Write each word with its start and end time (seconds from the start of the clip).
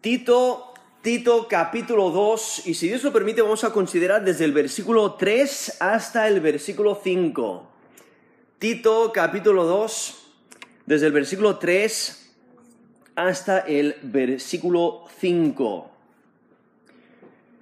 Tito, 0.00 0.72
Tito 1.02 1.46
capítulo 1.46 2.10
2, 2.10 2.66
y 2.68 2.74
si 2.74 2.88
Dios 2.88 3.02
lo 3.04 3.12
permite 3.12 3.42
vamos 3.42 3.64
a 3.64 3.72
considerar 3.72 4.24
desde 4.24 4.46
el 4.46 4.52
versículo 4.52 5.14
3 5.14 5.76
hasta 5.78 6.26
el 6.26 6.40
versículo 6.40 6.98
5. 7.02 7.70
Tito 8.58 9.12
capítulo 9.12 9.64
2, 9.64 10.32
desde 10.86 11.06
el 11.06 11.12
versículo 11.12 11.58
3 11.58 12.32
hasta 13.14 13.58
el 13.58 13.96
versículo 14.02 15.04
5. 15.18 15.90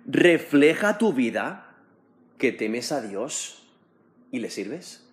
¿Refleja 0.06 0.96
tu 0.96 1.12
vida 1.12 1.74
que 2.38 2.52
temes 2.52 2.92
a 2.92 3.00
Dios 3.00 3.64
y 4.30 4.38
le 4.38 4.50
sirves? 4.50 5.04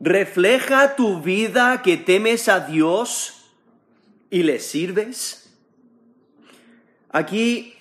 ¿Refleja 0.00 0.96
tu 0.96 1.22
vida 1.22 1.80
que 1.82 1.96
temes 1.96 2.50
a 2.50 2.60
Dios 2.60 3.52
y 4.28 4.42
le 4.42 4.60
sirves? 4.60 5.47
Aquí, 7.10 7.74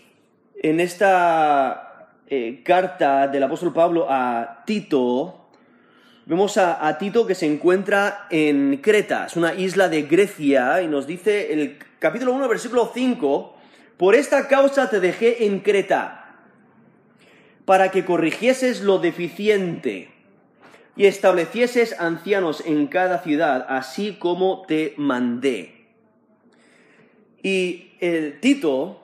en 0.56 0.80
esta 0.80 2.12
eh, 2.28 2.62
carta 2.64 3.28
del 3.28 3.44
apóstol 3.44 3.74
Pablo 3.74 4.08
a 4.10 4.64
Tito, 4.66 5.50
vemos 6.26 6.58
a, 6.58 6.98
Tito 6.98 7.28
que 7.28 7.36
se 7.36 7.46
encuentra 7.46 8.28
en 8.30 8.78
Creta, 8.78 9.26
es 9.26 9.36
una 9.36 9.54
isla 9.54 9.90
de 9.90 10.04
Grecia, 10.04 10.82
y 10.82 10.88
nos 10.88 11.08
dice 11.08 11.52
el 11.52 11.78
capítulo 12.00 12.32
1, 12.32 12.48
versículo 12.48 12.90
5, 12.94 13.58
por 13.98 14.16
esta 14.16 14.48
causa 14.48 14.90
te 14.90 15.02
dejé 15.02 15.46
en 15.46 15.60
Creta, 15.60 16.38
para 17.66 17.92
que 17.92 18.06
corrigieses 18.06 18.80
lo 18.80 18.98
deficiente 19.00 20.10
y 20.96 21.06
establecieses 21.06 22.00
ancianos 22.00 22.64
en 22.66 22.88
cada 22.88 23.20
ciudad, 23.20 23.66
así 23.68 24.14
como 24.14 24.62
te 24.68 24.94
mandé. 24.96 25.86
Y 27.44 27.92
el 28.00 28.40
Tito 28.40 29.02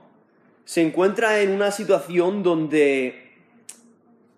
se 0.66 0.82
encuentra 0.82 1.42
en 1.42 1.52
una 1.52 1.72
situación 1.72 2.44
donde 2.44 3.32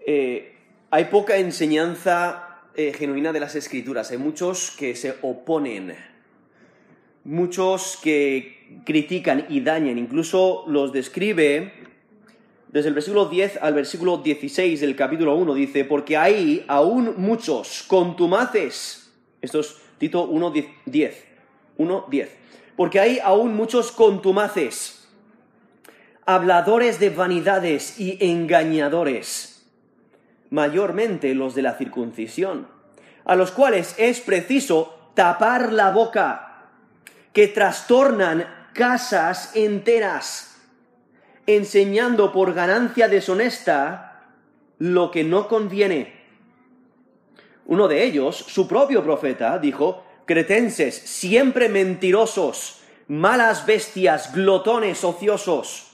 eh, 0.05 0.55
hay 0.89 1.05
poca 1.05 1.37
enseñanza 1.37 2.61
eh, 2.75 2.93
genuina 2.93 3.31
de 3.31 3.39
las 3.39 3.55
escrituras. 3.55 4.11
Hay 4.11 4.17
muchos 4.17 4.71
que 4.71 4.95
se 4.95 5.15
oponen, 5.21 5.95
muchos 7.23 7.99
que 8.01 8.81
critican 8.85 9.45
y 9.49 9.61
dañan. 9.61 9.97
Incluso 9.97 10.63
los 10.67 10.91
describe 10.91 11.73
desde 12.69 12.89
el 12.89 12.95
versículo 12.95 13.25
10 13.27 13.59
al 13.61 13.73
versículo 13.73 14.17
16 14.17 14.81
del 14.81 14.95
capítulo 14.95 15.35
1. 15.35 15.53
Dice, 15.53 15.85
porque 15.85 16.17
hay 16.17 16.65
aún 16.67 17.13
muchos 17.17 17.83
contumaces. 17.87 19.13
Esto 19.41 19.59
es 19.59 19.77
Tito 19.99 20.23
1, 20.23 20.53
10. 20.85 21.25
1, 21.77 22.05
10. 22.09 22.29
Porque 22.75 22.99
hay 22.99 23.19
aún 23.23 23.55
muchos 23.55 23.91
contumaces 23.91 24.94
habladores 26.25 26.99
de 26.99 27.11
vanidades 27.11 27.99
y 27.99 28.17
engañadores, 28.19 29.67
mayormente 30.49 31.35
los 31.35 31.53
de 31.53 31.61
la 31.61 31.77
circuncisión, 31.77 32.67
a 33.25 33.35
los 33.35 33.51
cuales 33.51 33.93
es 33.99 34.21
preciso 34.21 35.11
tapar 35.13 35.71
la 35.71 35.91
boca, 35.91 36.69
que 37.31 37.47
trastornan 37.47 38.47
casas 38.73 39.55
enteras, 39.55 40.57
enseñando 41.45 42.31
por 42.31 42.53
ganancia 42.53 43.07
deshonesta 43.07 44.23
lo 44.79 45.11
que 45.11 45.23
no 45.23 45.47
conviene. 45.47 46.25
Uno 47.67 47.87
de 47.87 48.03
ellos, 48.03 48.35
su 48.35 48.67
propio 48.67 49.03
profeta, 49.03 49.59
dijo, 49.59 50.03
cretenses, 50.25 50.95
siempre 50.95 51.69
mentirosos, 51.69 52.81
malas 53.07 53.65
bestias, 53.67 54.33
glotones 54.33 55.03
ociosos 55.03 55.84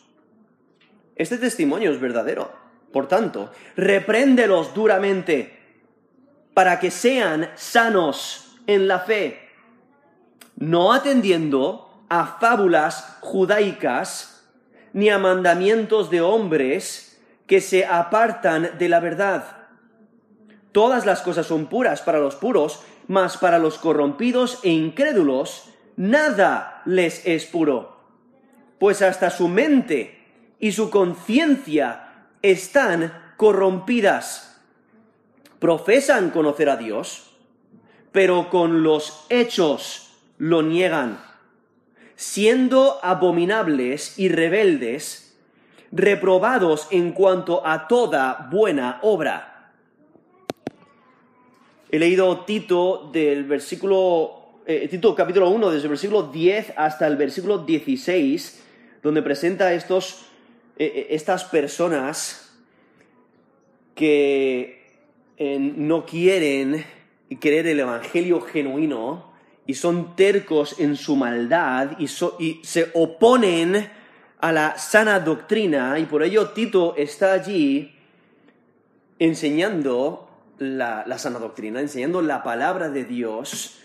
este 1.22 1.38
testimonio 1.38 1.92
es 1.92 2.00
verdadero. 2.00 2.52
Por 2.92 3.08
tanto, 3.08 3.52
repréndelos 3.76 4.74
duramente 4.74 5.60
para 6.54 6.80
que 6.80 6.92
sean 6.92 7.50
sanos 7.56 8.58
en 8.68 8.88
la 8.88 9.00
fe, 9.00 9.40
no 10.58 10.92
atendiendo 10.92 12.06
a 12.10 12.38
fábulas 12.40 13.18
judaicas 13.22 14.50
ni 14.94 15.10
a 15.10 15.18
mandamientos 15.18 16.10
de 16.10 16.22
hombres 16.22 17.22
que 17.48 17.62
se 17.62 17.86
apartan 17.86 18.72
de 18.78 18.90
la 18.90 19.00
verdad. 19.00 19.58
Todas 20.72 21.06
las 21.06 21.22
cosas 21.22 21.46
son 21.46 21.68
puras 21.68 22.02
para 22.02 22.20
los 22.20 22.36
puros, 22.36 22.82
mas 23.08 23.38
para 23.38 23.60
los 23.60 23.78
corrompidos 23.78 24.60
e 24.64 24.70
incrédulos 24.70 25.70
nada 25.96 26.82
les 26.86 27.26
es 27.26 27.46
puro, 27.46 27.98
pues 28.80 29.02
hasta 29.02 29.30
su 29.30 29.48
mente 29.48 30.21
y 30.62 30.72
su 30.72 30.92
conciencia 30.92 32.28
están 32.42 33.34
corrompidas. 33.36 34.62
Profesan 35.60 36.30
conocer 36.30 36.70
a 36.70 36.78
Dios, 36.78 37.32
pero 38.12 38.50
con 38.50 38.84
los 38.84 39.26
hechos 39.30 40.14
lo 40.38 40.62
niegan, 40.62 41.20
siendo 42.16 43.00
abominables 43.04 44.18
y 44.20 44.30
rebeldes, 44.30 45.36
reprobados 45.92 46.88
en 46.92 47.12
cuanto 47.12 47.66
a 47.66 47.88
toda 47.88 48.48
buena 48.52 49.00
obra. 49.02 49.74
He 51.90 51.98
leído 51.98 52.42
Tito 52.42 53.10
del 53.12 53.46
versículo, 53.46 54.62
eh, 54.68 54.88
Tito 54.88 55.16
capítulo 55.16 55.50
1, 55.50 55.72
desde 55.72 55.86
el 55.86 55.90
versículo 55.90 56.24
10 56.24 56.74
hasta 56.78 57.08
el 57.08 57.18
versículo 57.18 57.58
16, 57.58 58.64
donde 59.02 59.24
presenta 59.24 59.74
estos 59.74 60.31
estas 60.78 61.44
personas 61.46 62.52
que 63.96 64.82
eh, 65.38 65.60
no 65.60 66.06
quieren 66.06 66.86
creer 67.40 67.68
el 67.68 67.80
Evangelio 67.80 68.42
genuino 68.42 69.32
y 69.66 69.74
son 69.74 70.16
tercos 70.16 70.80
en 70.80 70.96
su 70.96 71.16
maldad 71.16 71.98
y, 72.00 72.08
se 72.08 72.92
oponen 72.94 73.90
a 74.40 74.52
la 74.52 74.78
sana 74.78 75.20
doctrina 75.20 75.98
y 76.00 76.06
por 76.06 76.24
ello 76.24 76.50
Tito 76.50 76.96
está 76.96 77.34
allí 77.34 77.96
enseñando 79.20 80.30
la, 80.58 81.06
sana 81.18 81.40
doctrina, 81.40 81.80
enseñando 81.80 82.22
la 82.22 82.44
palabra 82.44 82.90
de 82.90 83.06
Dios, 83.06 83.80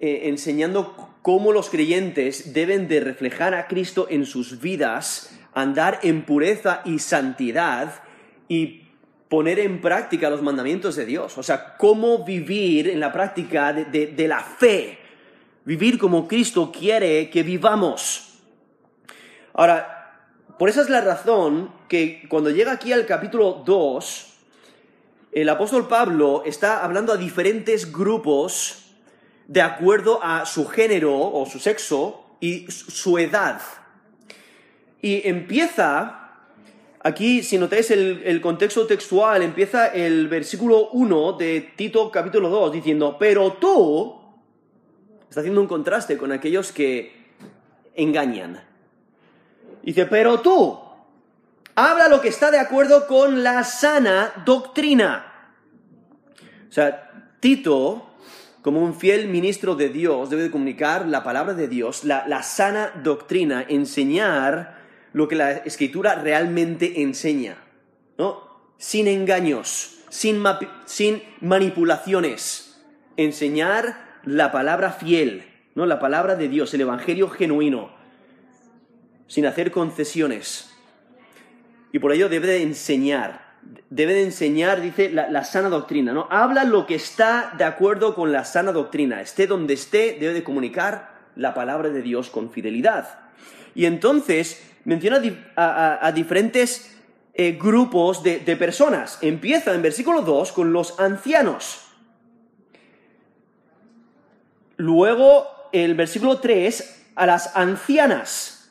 eh, 0.00 0.22
enseñando 0.24 1.16
cómo 1.22 1.52
los 1.52 1.70
creyentes 1.70 2.52
deben 2.52 2.88
de 2.88 3.00
reflejar 3.00 3.54
a 3.54 3.68
Cristo 3.68 4.06
en 4.10 4.26
sus 4.26 4.60
vidas 4.60 5.38
andar 5.54 6.00
en 6.02 6.24
pureza 6.24 6.82
y 6.84 6.98
santidad 6.98 8.02
y 8.48 8.82
poner 9.28 9.58
en 9.60 9.80
práctica 9.80 10.28
los 10.28 10.42
mandamientos 10.42 10.96
de 10.96 11.06
Dios. 11.06 11.38
O 11.38 11.42
sea, 11.42 11.76
cómo 11.76 12.24
vivir 12.24 12.88
en 12.88 13.00
la 13.00 13.12
práctica 13.12 13.72
de, 13.72 14.28
la 14.28 14.40
fe. 14.40 14.98
Vivir 15.64 15.98
como 15.98 16.28
Cristo 16.28 16.70
quiere 16.70 17.30
que 17.30 17.42
vivamos. 17.42 18.40
Ahora, 19.54 20.28
por 20.58 20.68
esa 20.68 20.82
es 20.82 20.90
la 20.90 21.00
razón 21.00 21.72
que 21.88 22.26
cuando 22.28 22.50
llega 22.50 22.72
aquí 22.72 22.92
al 22.92 23.06
capítulo 23.06 23.62
2, 23.64 24.34
el 25.32 25.48
apóstol 25.48 25.88
Pablo 25.88 26.42
está 26.44 26.84
hablando 26.84 27.12
a 27.12 27.16
diferentes 27.16 27.90
grupos 27.90 28.84
de 29.48 29.62
acuerdo 29.62 30.22
a 30.22 30.44
su 30.44 30.66
género 30.66 31.18
o 31.18 31.46
su 31.46 31.58
sexo 31.58 32.36
y 32.38 32.70
su 32.70 33.18
edad. 33.18 33.62
Y 35.04 35.28
empieza, 35.28 36.30
aquí 37.00 37.42
si 37.42 37.58
notáis 37.58 37.90
el, 37.90 38.40
contexto 38.40 38.86
textual, 38.86 39.42
empieza 39.42 39.88
el 39.88 40.28
versículo 40.28 40.90
1 40.90 41.32
de 41.32 41.72
Tito 41.76 42.08
capítulo 42.12 42.48
2 42.48 42.72
diciendo, 42.72 43.16
pero 43.18 43.54
tú, 43.54 44.14
está 45.28 45.40
haciendo 45.40 45.60
un 45.60 45.66
contraste 45.66 46.16
con 46.16 46.30
aquellos 46.30 46.70
que 46.70 47.32
engañan. 47.96 48.62
Dice, 49.82 50.06
pero 50.06 50.38
tú, 50.38 50.78
habla 51.74 52.06
lo 52.06 52.20
que 52.20 52.28
está 52.28 52.52
de 52.52 52.60
acuerdo 52.60 53.08
con 53.08 53.42
la 53.42 53.64
sana 53.64 54.32
doctrina. 54.46 55.50
O 56.68 56.72
sea, 56.72 57.10
Tito, 57.40 58.08
como 58.62 58.80
un 58.80 58.94
fiel 58.94 59.26
ministro 59.26 59.74
de 59.74 59.88
Dios, 59.88 60.30
debe 60.30 60.44
de 60.44 60.52
comunicar 60.52 61.08
la 61.08 61.24
palabra 61.24 61.54
de 61.54 61.66
Dios, 61.66 62.04
la, 62.04 62.24
la 62.28 62.44
sana 62.44 62.92
doctrina, 63.02 63.66
enseñar 63.68 64.80
lo 65.12 65.28
que 65.28 65.36
la 65.36 65.52
escritura 65.52 66.14
realmente 66.14 67.02
enseña, 67.02 67.56
¿no? 68.18 68.50
Sin 68.78 69.08
engaños, 69.08 70.02
sin, 70.08 70.42
manipulaciones. 71.40 72.82
Enseñar 73.16 74.20
la 74.24 74.52
palabra 74.52 74.92
fiel, 74.92 75.44
¿no? 75.74 75.86
La 75.86 76.00
palabra 76.00 76.34
de 76.36 76.48
Dios, 76.48 76.72
el 76.74 76.82
evangelio 76.82 77.28
genuino, 77.28 77.90
sin 79.26 79.46
hacer 79.46 79.70
concesiones. 79.70 80.70
Y 81.92 81.98
por 81.98 82.12
ello 82.12 82.28
debe 82.28 82.46
de 82.46 82.62
enseñar, 82.62 83.56
debe 83.90 84.14
de 84.14 84.24
enseñar, 84.24 84.80
dice, 84.80 85.10
la, 85.10 85.44
sana 85.44 85.68
doctrina, 85.68 86.12
¿no? 86.12 86.26
Habla 86.30 86.64
lo 86.64 86.86
que 86.86 86.94
está 86.94 87.52
de 87.58 87.64
acuerdo 87.64 88.14
con 88.14 88.32
la 88.32 88.44
sana 88.44 88.72
doctrina. 88.72 89.20
Esté 89.20 89.46
donde 89.46 89.74
esté, 89.74 90.16
debe 90.18 90.32
de 90.32 90.42
comunicar 90.42 91.12
la 91.36 91.54
palabra 91.54 91.90
de 91.90 92.02
Dios 92.02 92.30
con 92.30 92.50
fidelidad. 92.50 93.18
Y 93.74 93.86
entonces 93.86 94.71
menciona 94.84 95.20
a, 95.56 96.12
diferentes 96.14 96.96
eh, 97.34 97.52
grupos 97.52 98.22
de, 98.22 98.40
de 98.40 98.56
personas. 98.56 99.18
Empieza 99.22 99.74
en 99.74 99.82
versículo 99.82 100.22
2 100.22 100.52
con 100.52 100.72
los 100.72 100.98
ancianos. 101.00 101.80
Luego, 104.76 105.46
el 105.72 105.94
versículo 105.94 106.38
3, 106.38 107.02
a 107.14 107.26
las 107.26 107.56
ancianas. 107.56 108.70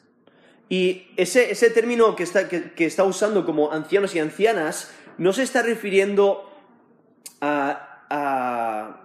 Y 0.70 1.08
ese, 1.18 1.52
ese 1.52 1.70
término 1.70 2.16
que 2.16 2.24
está, 2.24 2.48
que, 2.48 2.86
está, 2.86 3.04
usando 3.04 3.46
como 3.46 3.72
ancianos 3.74 4.16
y 4.16 4.20
ancianas 4.20 4.92
no 5.18 5.34
se 5.34 5.44
está 5.44 5.62
refiriendo 5.62 6.50
a, 7.42 8.06
a, 8.10 9.01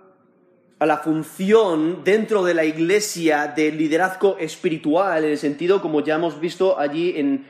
a, 0.79 0.87
la 0.87 0.99
función 0.99 2.05
dentro 2.05 2.45
de 2.45 2.55
la 2.55 2.65
iglesia 2.65 3.49
de 3.49 3.73
liderazgo 3.73 4.37
espiritual, 4.39 5.25
en 5.25 5.31
el 5.31 5.39
sentido 5.39 5.81
como 5.81 6.03
ya 6.03 6.17
hemos 6.17 6.41
visto 6.41 6.79
allí 6.79 7.15
en, 7.17 7.47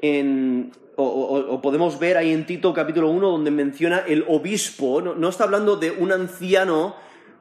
en 0.00 0.72
o, 0.96 1.60
podemos 1.62 1.98
ver 1.98 2.16
ahí 2.16 2.32
en 2.32 2.46
Tito 2.46 2.72
capítulo 2.72 3.10
1 3.10 3.30
donde 3.30 3.50
menciona 3.50 3.98
el 4.06 4.24
obispo, 4.28 5.02
no, 5.02 5.14
no 5.14 5.28
está 5.28 5.44
hablando 5.44 5.76
de 5.76 5.90
un 5.90 6.12
anciano 6.12 6.96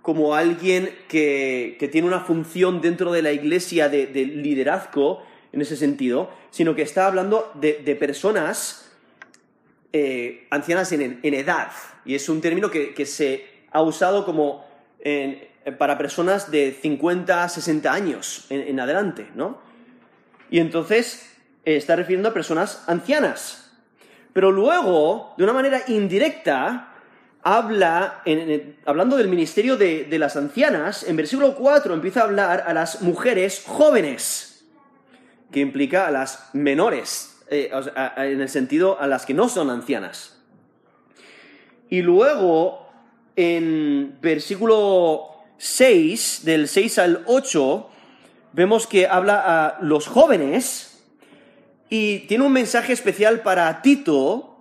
como 0.06 0.36
alguien 0.36 0.96
que, 1.08 1.80
tiene 1.92 2.08
una 2.08 2.20
función 2.20 2.80
dentro 2.80 3.12
de 3.12 3.24
la 3.24 3.32
iglesia 3.32 3.90
de, 3.90 4.06
liderazgo, 4.06 5.24
en 5.52 5.62
ese 5.62 5.76
sentido, 5.76 6.30
sino 6.52 6.76
que 6.76 6.84
está 6.84 7.08
hablando 7.08 7.52
de, 7.56 7.74
personas 7.96 8.92
eh, 9.94 10.46
ancianas 10.52 10.92
en, 10.92 11.20
edad. 11.24 11.72
Y 12.06 12.14
es 12.14 12.30
un 12.30 12.40
término 12.40 12.70
que, 12.70 13.06
se 13.08 13.48
ha 13.72 13.82
usado 13.82 14.26
como 14.26 14.64
para 15.78 15.98
personas 15.98 16.52
de 16.52 16.78
50, 16.80 17.50
60 17.50 17.92
años 17.92 18.46
en, 18.50 18.80
adelante, 18.80 19.28
¿no? 19.36 19.60
Y 20.50 20.60
entonces 20.60 21.36
eh, 21.66 21.76
está 21.76 21.96
refiriendo 21.96 22.30
a 22.30 22.34
personas 22.34 22.84
ancianas. 22.88 23.72
Pero 24.34 24.52
luego, 24.52 25.34
de 25.38 25.44
una 25.44 25.54
manera 25.54 25.82
indirecta, 25.88 26.94
habla, 27.42 28.24
hablando 28.86 29.18
del 29.18 29.28
ministerio 29.28 29.78
de, 29.78 30.08
las 30.20 30.36
ancianas, 30.36 31.04
en 31.04 31.16
versículo 31.16 31.56
4 31.56 31.94
empieza 31.94 32.22
a 32.22 32.24
hablar 32.24 32.64
a 32.68 32.74
las 32.74 33.02
mujeres 33.02 33.64
jóvenes, 33.66 34.66
que 35.52 35.62
implica 35.62 36.08
a 36.08 36.12
las 36.12 36.50
menores, 36.54 37.42
eh, 37.50 37.72
en 38.18 38.42
el 38.42 38.50
sentido 38.50 39.00
a 39.00 39.08
las 39.08 39.26
que 39.26 39.34
no 39.34 39.48
son 39.48 39.70
ancianas. 39.70 40.42
Y 41.90 42.02
luego, 42.02 42.85
en 43.36 44.18
versículo 44.22 45.30
6, 45.58 46.42
del 46.44 46.68
6 46.68 47.00
al 47.00 47.24
8, 47.26 47.90
vemos 48.54 48.88
que 48.88 49.08
habla 49.08 49.44
a 49.46 49.82
los 49.82 50.08
jóvenes 50.08 51.04
y 51.90 52.20
tiene 52.20 52.46
un 52.46 52.54
mensaje 52.54 52.94
especial 52.94 53.42
para 53.42 53.82
Tito, 53.82 54.58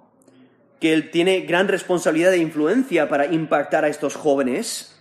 que 0.81 0.93
él 0.93 1.11
tiene 1.11 1.41
gran 1.43 1.69
responsabilidad 1.69 2.35
e 2.35 2.39
influencia 2.39 3.09
para 3.09 3.27
impactar 3.27 3.85
a 3.85 3.89
estos 3.89 4.17
jóvenes. 4.17 5.01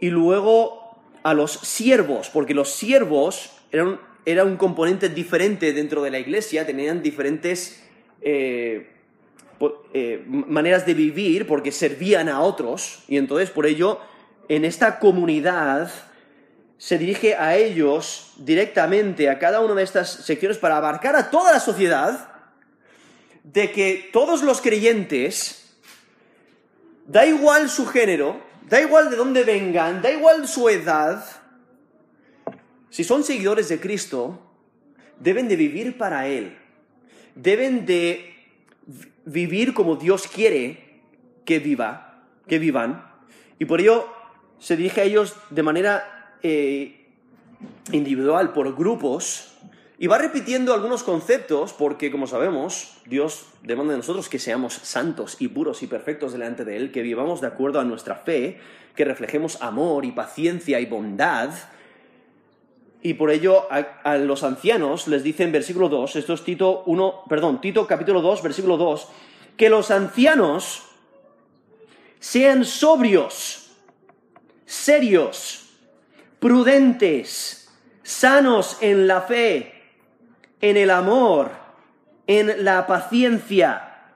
Y 0.00 0.10
luego 0.10 0.98
a 1.22 1.34
los 1.34 1.52
siervos, 1.52 2.30
porque 2.30 2.54
los 2.54 2.70
siervos 2.70 3.52
eran, 3.70 4.00
era 4.24 4.44
un 4.44 4.56
componente 4.56 5.08
diferente 5.08 5.72
dentro 5.72 6.02
de 6.02 6.10
la 6.10 6.18
iglesia, 6.18 6.66
tenían 6.66 7.02
diferentes 7.02 7.82
eh, 8.22 8.90
eh, 9.92 10.24
maneras 10.26 10.86
de 10.86 10.94
vivir 10.94 11.46
porque 11.46 11.72
servían 11.72 12.28
a 12.28 12.40
otros. 12.40 13.04
Y 13.08 13.16
entonces 13.16 13.50
por 13.50 13.66
ello 13.66 14.00
en 14.48 14.64
esta 14.64 14.98
comunidad 14.98 15.90
se 16.78 16.96
dirige 16.96 17.36
a 17.36 17.56
ellos 17.56 18.32
directamente, 18.38 19.28
a 19.28 19.38
cada 19.38 19.60
una 19.60 19.74
de 19.74 19.82
estas 19.82 20.10
secciones, 20.10 20.56
para 20.56 20.78
abarcar 20.78 21.14
a 21.14 21.30
toda 21.30 21.52
la 21.52 21.60
sociedad 21.60 22.32
de 23.44 23.70
que 23.70 24.08
todos 24.12 24.42
los 24.42 24.60
creyentes, 24.60 25.76
da 27.06 27.26
igual 27.26 27.68
su 27.68 27.86
género, 27.86 28.40
da 28.68 28.80
igual 28.80 29.10
de 29.10 29.16
dónde 29.16 29.44
vengan, 29.44 30.00
da 30.00 30.10
igual 30.10 30.48
su 30.48 30.68
edad, 30.68 31.24
si 32.88 33.04
son 33.04 33.24
seguidores 33.24 33.68
de 33.68 33.78
Cristo, 33.78 34.40
deben 35.18 35.48
de 35.48 35.56
vivir 35.56 35.98
para 35.98 36.26
Él, 36.28 36.56
deben 37.34 37.84
de 37.84 38.34
vivir 39.24 39.74
como 39.74 39.96
Dios 39.96 40.26
quiere 40.26 41.02
que 41.44 41.58
viva, 41.58 42.24
que 42.46 42.58
vivan, 42.58 43.04
y 43.58 43.64
por 43.64 43.80
ello 43.80 44.06
se 44.58 44.76
dirige 44.76 45.00
a 45.00 45.04
ellos 45.04 45.36
de 45.50 45.62
manera 45.62 46.36
eh, 46.42 47.08
individual, 47.92 48.52
por 48.52 48.74
grupos, 48.76 49.50
y 49.98 50.06
va 50.06 50.16
repitiendo 50.16 50.72
algunos 50.72 51.02
conceptos 51.02 51.74
porque, 51.74 52.10
como 52.10 52.26
sabemos, 52.26 52.96
Dios 53.04 53.44
demanda 53.62 53.92
de 53.92 53.98
nosotros 53.98 54.30
que 54.30 54.38
seamos 54.38 54.72
santos 54.72 55.36
y 55.40 55.48
puros 55.48 55.82
y 55.82 55.86
perfectos 55.86 56.32
delante 56.32 56.64
de 56.64 56.76
Él, 56.76 56.90
que 56.90 57.02
vivamos 57.02 57.42
de 57.42 57.48
acuerdo 57.48 57.80
a 57.80 57.84
nuestra 57.84 58.14
fe, 58.14 58.58
que 58.96 59.04
reflejemos 59.04 59.60
amor 59.60 60.06
y 60.06 60.12
paciencia 60.12 60.80
y 60.80 60.86
bondad. 60.86 61.50
Y 63.02 63.14
por 63.14 63.30
ello 63.30 63.66
a, 63.70 64.16
los 64.16 64.42
ancianos 64.42 65.08
les 65.08 65.22
dice 65.22 65.44
en 65.44 65.52
versículo 65.52 65.88
2, 65.88 66.16
esto 66.16 66.34
es 66.34 66.44
Tito 66.44 66.82
1, 66.84 67.24
perdón, 67.28 67.60
Tito 67.60 67.86
capítulo 67.86 68.20
2, 68.20 68.42
versículo 68.42 68.76
2, 68.76 69.08
que 69.56 69.70
los 69.70 69.90
ancianos 69.90 70.84
sean 72.18 72.64
sobrios, 72.64 73.70
serios, 74.66 75.70
prudentes, 76.38 77.70
sanos 78.02 78.78
en 78.82 79.06
la 79.06 79.22
fe, 79.22 79.72
en 80.60 80.76
el 80.76 80.90
amor, 80.90 81.52
en 82.26 82.64
la 82.64 82.86
paciencia. 82.86 84.12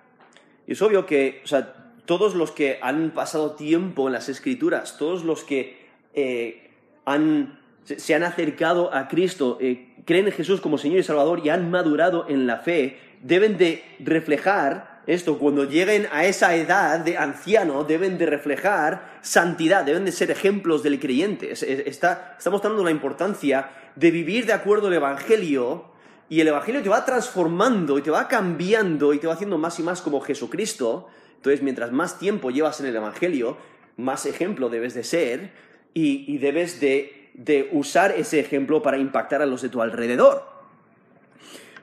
Y 0.66 0.72
es 0.72 0.82
obvio 0.82 1.06
que, 1.06 1.40
o 1.44 1.46
sea, 1.46 1.74
todos 2.04 2.34
los 2.34 2.50
que 2.50 2.78
han 2.82 3.10
pasado 3.10 3.52
tiempo 3.52 4.06
en 4.06 4.12
las 4.12 4.28
escrituras, 4.28 4.98
todos 4.98 5.24
los 5.24 5.42
que 5.42 5.88
eh, 6.12 6.70
han, 7.04 7.60
se 7.84 8.14
han 8.14 8.22
acercado 8.22 8.92
a 8.94 9.08
Cristo, 9.08 9.58
eh, 9.60 9.94
creen 10.04 10.26
en 10.26 10.32
Jesús 10.32 10.60
como 10.60 10.78
Señor 10.78 10.98
y 10.98 11.02
Salvador 11.02 11.40
y 11.44 11.50
han 11.50 11.70
madurado 11.70 12.26
en 12.28 12.46
la 12.46 12.58
fe, 12.58 12.98
deben 13.22 13.56
de 13.58 13.84
reflejar 14.00 14.94
esto, 15.06 15.38
cuando 15.38 15.64
lleguen 15.64 16.08
a 16.12 16.24
esa 16.24 16.56
edad 16.56 17.00
de 17.00 17.18
anciano, 17.18 17.84
deben 17.84 18.16
de 18.16 18.24
reflejar 18.24 19.18
santidad, 19.20 19.84
deben 19.84 20.06
de 20.06 20.12
ser 20.12 20.30
ejemplos 20.30 20.82
del 20.82 20.98
creyente. 20.98 21.52
Está, 21.52 22.36
está 22.38 22.50
mostrando 22.50 22.82
la 22.82 22.90
importancia 22.90 23.68
de 23.96 24.10
vivir 24.10 24.46
de 24.46 24.54
acuerdo 24.54 24.86
al 24.86 24.94
Evangelio 24.94 25.92
y 26.30 26.40
el 26.40 26.48
Evangelio 26.48 26.82
te 26.82 26.88
va 26.88 27.04
transformando 27.04 27.98
y 27.98 28.02
te 28.02 28.10
va 28.10 28.28
cambiando 28.28 29.12
y 29.12 29.18
te 29.18 29.26
va 29.26 29.34
haciendo 29.34 29.58
más 29.58 29.78
y 29.78 29.82
más 29.82 30.00
como 30.00 30.22
Jesucristo. 30.22 31.08
Entonces, 31.36 31.62
mientras 31.62 31.92
más 31.92 32.18
tiempo 32.18 32.50
llevas 32.50 32.80
en 32.80 32.86
el 32.86 32.96
Evangelio, 32.96 33.58
más 33.98 34.24
ejemplo 34.24 34.70
debes 34.70 34.94
de 34.94 35.04
ser 35.04 35.52
y, 35.92 36.38
debes 36.38 36.80
de, 36.80 37.23
usar 37.72 38.12
ese 38.12 38.40
ejemplo 38.40 38.82
para 38.82 38.98
impactar 38.98 39.42
a 39.42 39.46
los 39.46 39.62
de 39.62 39.68
tu 39.68 39.82
alrededor. 39.82 40.44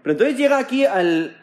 Pero 0.01 0.13
entonces 0.13 0.37
llega 0.37 0.57
aquí 0.57 0.85
al, 0.85 1.37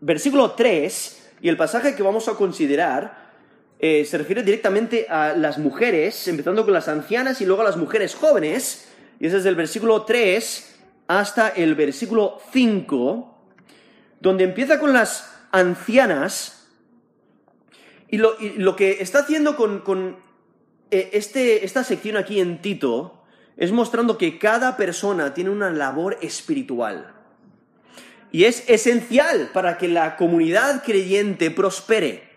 versículo 0.00 0.52
3 0.52 1.30
y 1.40 1.48
el 1.48 1.56
pasaje 1.56 1.94
que 1.94 2.02
vamos 2.02 2.28
a 2.28 2.34
considerar 2.34 3.28
eh, 3.80 4.04
se 4.04 4.18
refiere 4.18 4.42
directamente 4.42 5.06
a 5.08 5.34
las 5.34 5.58
mujeres, 5.58 6.26
empezando 6.28 6.64
con 6.64 6.74
las 6.74 6.88
ancianas 6.88 7.40
y 7.40 7.46
luego 7.46 7.62
a 7.62 7.64
las 7.64 7.76
mujeres 7.76 8.14
jóvenes. 8.14 8.88
Y 9.20 9.26
ese 9.26 9.38
es 9.38 9.46
el 9.46 9.54
versículo 9.54 10.02
3 10.02 10.76
hasta 11.08 11.48
el 11.48 11.74
versículo 11.74 12.40
5, 12.52 13.38
donde 14.20 14.44
empieza 14.44 14.78
con 14.78 14.92
las 14.92 15.32
ancianas, 15.50 16.58
y 18.10 18.16
lo, 18.16 18.76
que 18.76 19.02
está 19.02 19.20
haciendo 19.20 19.54
con, 19.56 19.82
eh, 20.06 20.16
este, 20.90 21.64
esta 21.64 21.84
sección 21.84 22.16
aquí 22.16 22.40
en 22.40 22.60
Tito 22.60 23.24
es 23.56 23.72
mostrando 23.72 24.16
que 24.18 24.38
cada 24.38 24.76
persona 24.76 25.34
tiene 25.34 25.50
una 25.50 25.70
labor 25.70 26.16
espiritual. 26.22 27.14
Y 28.30 28.44
es 28.44 28.68
esencial 28.68 29.50
para 29.52 29.78
que 29.78 29.88
la 29.88 30.16
comunidad 30.16 30.82
creyente 30.84 31.50
prospere. 31.50 32.28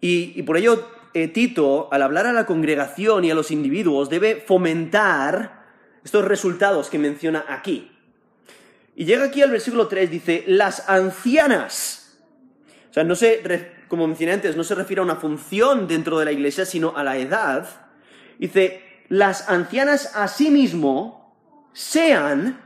Y, 0.00 0.42
por 0.42 0.58
ello, 0.58 0.86
eh, 1.14 1.28
Tito, 1.28 1.88
al 1.90 2.02
hablar 2.02 2.26
a 2.26 2.32
la 2.32 2.44
congregación 2.46 3.24
y 3.24 3.30
a 3.30 3.34
los 3.34 3.50
individuos, 3.50 4.10
debe 4.10 4.36
fomentar 4.36 5.64
estos 6.04 6.24
resultados 6.24 6.90
que 6.90 6.98
menciona 6.98 7.44
aquí. 7.48 7.90
Y 8.94 9.06
llega 9.06 9.24
aquí 9.24 9.42
al 9.42 9.50
versículo 9.50 9.88
3, 9.88 10.10
dice, 10.10 10.44
las 10.46 10.88
ancianas. 10.88 12.20
O 12.90 12.92
sea, 12.92 13.02
no 13.02 13.16
se, 13.16 13.42
como 13.88 14.06
mencioné 14.06 14.32
antes, 14.32 14.56
no 14.56 14.64
se 14.64 14.74
refiere 14.74 15.00
a 15.00 15.04
una 15.04 15.16
función 15.16 15.86
dentro 15.86 16.18
de 16.18 16.24
la 16.24 16.32
iglesia, 16.32 16.64
sino 16.64 16.96
a 16.96 17.04
la 17.04 17.16
edad. 17.16 17.68
Dice, 18.38 18.82
las 19.08 19.48
ancianas 19.48 20.12
a 20.14 20.28
sí 20.28 20.50
mismo 20.50 21.36
sean. 21.72 22.60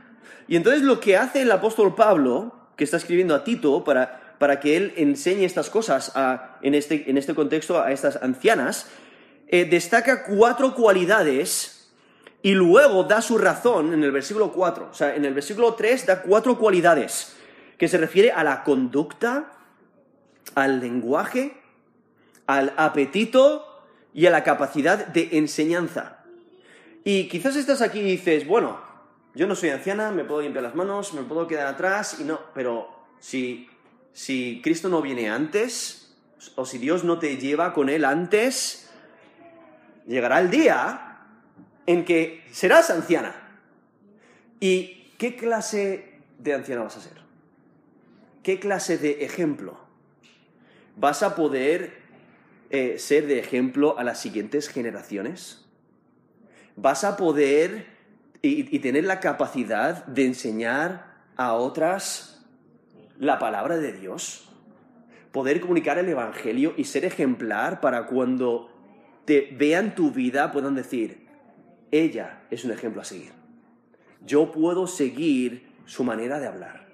Y 0.47 0.55
entonces 0.55 0.81
lo 0.81 0.99
que 0.99 1.17
hace 1.17 1.41
el 1.41 1.51
apóstol 1.51 1.95
Pablo, 1.95 2.71
que 2.75 2.83
está 2.83 2.97
escribiendo 2.97 3.35
a 3.35 3.43
Tito 3.43 3.83
para, 3.83 4.35
para 4.39 4.59
que 4.59 4.77
él 4.77 4.93
enseñe 4.95 5.43
estas 5.43 5.69
cosas 5.69 6.13
en, 6.61 6.75
este, 6.75 7.09
en, 7.09 7.17
este, 7.17 7.35
contexto 7.35 7.81
a 7.81 7.91
estas 7.91 8.21
ancianas, 8.21 8.87
eh, 9.47 9.65
destaca 9.65 10.23
cuatro 10.25 10.75
cualidades 10.75 11.75
Y 12.41 12.53
luego 12.53 13.03
da 13.03 13.21
su 13.21 13.37
razón 13.37 13.93
en 13.93 14.01
el 14.01 14.11
versículo 14.11 14.53
4. 14.53 14.89
O 14.91 14.93
sea, 14.93 15.13
en 15.13 15.25
el 15.25 15.33
versículo 15.33 15.73
3 15.73 16.05
da 16.05 16.21
cuatro 16.21 16.57
cualidades 16.57 17.35
que 17.77 17.89
se 17.89 17.97
refiere 17.97 18.31
a 18.31 18.43
la 18.43 18.63
conducta, 18.63 19.51
al 20.55 20.79
lenguaje, 20.79 21.57
al 22.47 22.73
apetito 22.77 23.65
y 24.13 24.25
a 24.25 24.31
la 24.31 24.43
capacidad 24.43 25.07
de 25.07 25.29
enseñanza. 25.33 26.23
Y 27.03 27.27
quizás 27.27 27.55
estás 27.55 27.81
aquí 27.81 27.99
y 27.99 28.03
dices, 28.03 28.45
bueno, 28.47 28.79
yo 29.35 29.47
no 29.47 29.55
soy 29.55 29.69
anciana, 29.69 30.11
me 30.11 30.25
puedo 30.25 30.41
limpiar 30.41 30.63
las 30.63 30.75
manos, 30.75 31.13
me 31.13 31.23
puedo 31.23 31.47
quedar 31.47 31.67
atrás 31.67 32.17
y 32.19 32.23
no, 32.23 32.39
pero 32.53 32.89
si, 33.19 33.69
si 34.13 34.61
Cristo 34.63 34.89
no 34.89 35.01
viene 35.01 35.29
antes, 35.29 36.15
o 36.55 36.65
si 36.65 36.77
Dios 36.77 37.03
no 37.03 37.19
te 37.19 37.37
lleva 37.37 37.73
con 37.73 37.89
Él 37.89 38.05
antes, 38.05 38.89
llegará 40.07 40.39
el 40.39 40.49
día 40.49 41.19
en 41.85 42.05
que 42.05 42.43
serás 42.51 42.89
anciana. 42.89 43.35
¿Y 44.59 45.13
qué 45.17 45.35
clase 45.35 46.19
de 46.37 46.53
anciana 46.53 46.83
vas 46.83 46.97
a 46.97 47.01
ser? 47.01 47.19
¿Qué 48.43 48.59
clase 48.59 48.97
de 48.97 49.23
ejemplo? 49.23 49.88
¿Vas 50.99 51.23
a 51.23 51.33
poder 51.33 51.93
eh, 52.69 52.99
ser 52.99 53.25
de 53.25 53.39
ejemplo 53.39 53.97
a 53.97 54.03
las 54.03 54.19
siguientes 54.19 54.67
generaciones? 54.67 55.65
¿Vas 56.75 57.05
a 57.05 57.15
poder 57.15 57.85
y, 58.41 58.79
tener 58.79 59.05
la 59.05 59.21
capacidad 59.21 60.05
de 60.07 60.25
enseñar 60.25 61.23
a 61.37 61.53
otras 61.53 62.45
la 63.17 63.39
palabra 63.39 63.77
de 63.77 63.93
Dios? 63.93 64.49
¿Poder 65.31 65.61
comunicar 65.61 65.97
el 65.99 66.09
Evangelio 66.09 66.73
y 66.75 66.83
ser 66.83 67.05
ejemplar 67.05 67.79
para 67.79 68.05
cuando 68.05 68.69
te 69.23 69.55
vean 69.57 69.95
tu 69.95 70.11
vida 70.11 70.51
puedan 70.51 70.75
decir, 70.75 71.27
ella 71.91 72.41
es 72.51 72.65
un 72.65 72.71
ejemplo 72.71 73.01
a 73.01 73.05
seguir? 73.05 73.31
Yo 74.25 74.51
puedo 74.51 74.85
seguir 74.85 75.71
su 75.85 76.03
manera 76.03 76.41
de 76.41 76.47
hablar. 76.47 76.89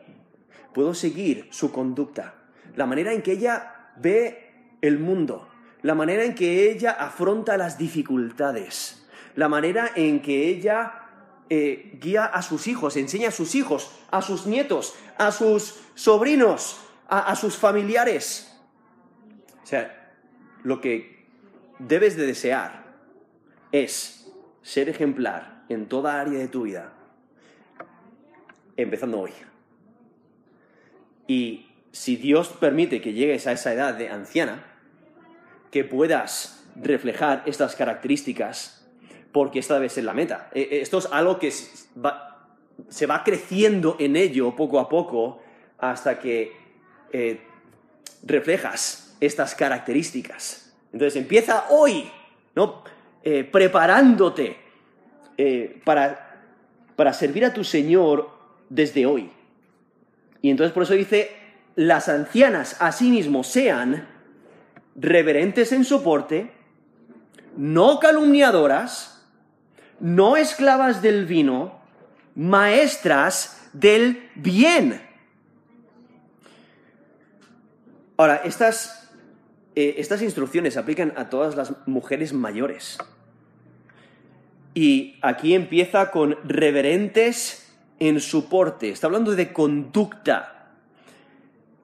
Puedo 0.76 0.94
seguir 0.94 1.48
su 1.50 1.72
conducta. 1.72 2.36
La 2.76 2.86
manera 2.86 3.12
en 3.12 3.24
que 3.24 3.32
ella 3.32 3.75
ve 3.98 4.52
el 4.82 5.00
mundo 5.00 5.50
la 5.86 5.94
manera 5.94 6.24
en 6.24 6.34
que 6.34 6.72
ella 6.72 6.94
afronta 6.94 7.58
las 7.58 7.78
dificultades, 7.78 9.08
la 9.36 9.48
manera 9.48 9.92
en 9.96 10.20
que 10.20 10.48
ella 10.48 11.04
eh, 11.48 12.00
guía 12.02 12.26
a 12.26 12.42
sus 12.42 12.66
hijos, 12.66 12.98
enseña 12.98 13.28
a 13.28 13.32
sus 13.32 13.54
hijos, 13.54 13.92
a 14.10 14.24
sus 14.24 14.48
nietos, 14.48 14.96
a 15.20 15.32
sus 15.32 15.80
sobrinos, 15.94 16.82
a, 17.08 17.36
sus 17.36 17.56
familiares. 17.56 18.60
O 19.62 19.68
sea, 19.68 20.12
lo 20.64 20.82
que 20.82 21.28
debes 21.78 22.18
de 22.18 22.26
desear 22.26 22.84
es 23.72 24.34
ser 24.64 24.90
ejemplar 24.90 25.66
en 25.70 25.88
toda 25.88 26.20
área 26.20 26.40
de 26.40 26.48
tu 26.48 26.64
vida, 26.64 26.94
empezando 28.76 29.20
hoy. 29.20 29.34
Y 31.28 31.65
si 31.96 32.18
Dios 32.18 32.50
permite 32.50 33.00
que 33.00 33.14
llegues 33.14 33.48
a 33.48 33.54
esa 33.54 33.72
edad 33.72 33.94
de 33.94 34.10
anciana, 34.10 34.66
que 35.72 35.86
puedas 35.86 36.68
reflejar 36.76 37.44
estas 37.46 37.78
características, 37.78 38.86
porque 39.32 39.60
esta 39.60 39.76
debe 39.76 39.88
ser 39.88 40.04
la 40.04 40.14
meta. 40.14 40.50
E, 40.54 40.60
e, 40.60 40.82
esto 40.82 40.98
es 40.98 41.06
algo 41.10 41.40
que 41.40 41.52
se 41.52 43.06
va 43.06 43.24
creciendo 43.24 43.96
en 43.98 44.18
ello 44.18 44.58
poco 44.58 44.82
a 44.82 44.90
poco 44.90 45.42
hasta 45.78 46.20
que 46.20 46.52
eh, 47.14 47.40
reflejas 48.24 49.16
estas 49.22 49.56
características. 49.56 50.76
Entonces 50.92 51.16
empieza 51.16 51.68
hoy, 51.70 52.12
¿no? 52.56 52.84
Eh, 53.24 53.46
preparándote 53.46 54.58
eh, 55.38 55.82
para, 55.86 56.44
para 56.98 57.14
servir 57.14 57.46
a 57.46 57.54
tu 57.54 57.64
Señor 57.64 58.32
desde 58.68 59.06
hoy. 59.06 59.32
Y 60.42 60.50
entonces 60.50 60.74
por 60.74 60.84
eso 60.84 60.94
dice, 60.94 61.45
las 61.76 62.10
ancianas 62.10 62.78
asimismo 62.80 63.44
sean 63.44 64.08
reverentes 64.96 65.72
en 65.72 65.84
soporte, 65.84 66.52
no 67.58 68.00
calumniadoras, 68.00 69.26
no 70.00 70.38
esclavas 70.38 71.02
del 71.02 71.26
vino, 71.26 71.80
maestras 72.36 73.70
del 73.74 74.30
bien. 74.36 75.02
Ahora, 78.18 78.38
estas, 78.46 79.12
eh, 79.76 79.96
estas 79.98 80.22
instrucciones 80.22 80.78
aplican 80.78 81.14
a 81.18 81.30
todas 81.30 81.56
las 81.56 81.74
mujeres 81.86 82.32
mayores. 82.32 82.98
Y 84.74 85.18
aquí 85.22 85.54
empieza 85.54 86.12
con 86.12 86.38
reverentes 86.46 87.74
en 88.00 88.20
soporte. 88.20 88.90
Está 88.90 89.08
hablando 89.08 89.36
de 89.36 89.52
conducta. 89.52 90.55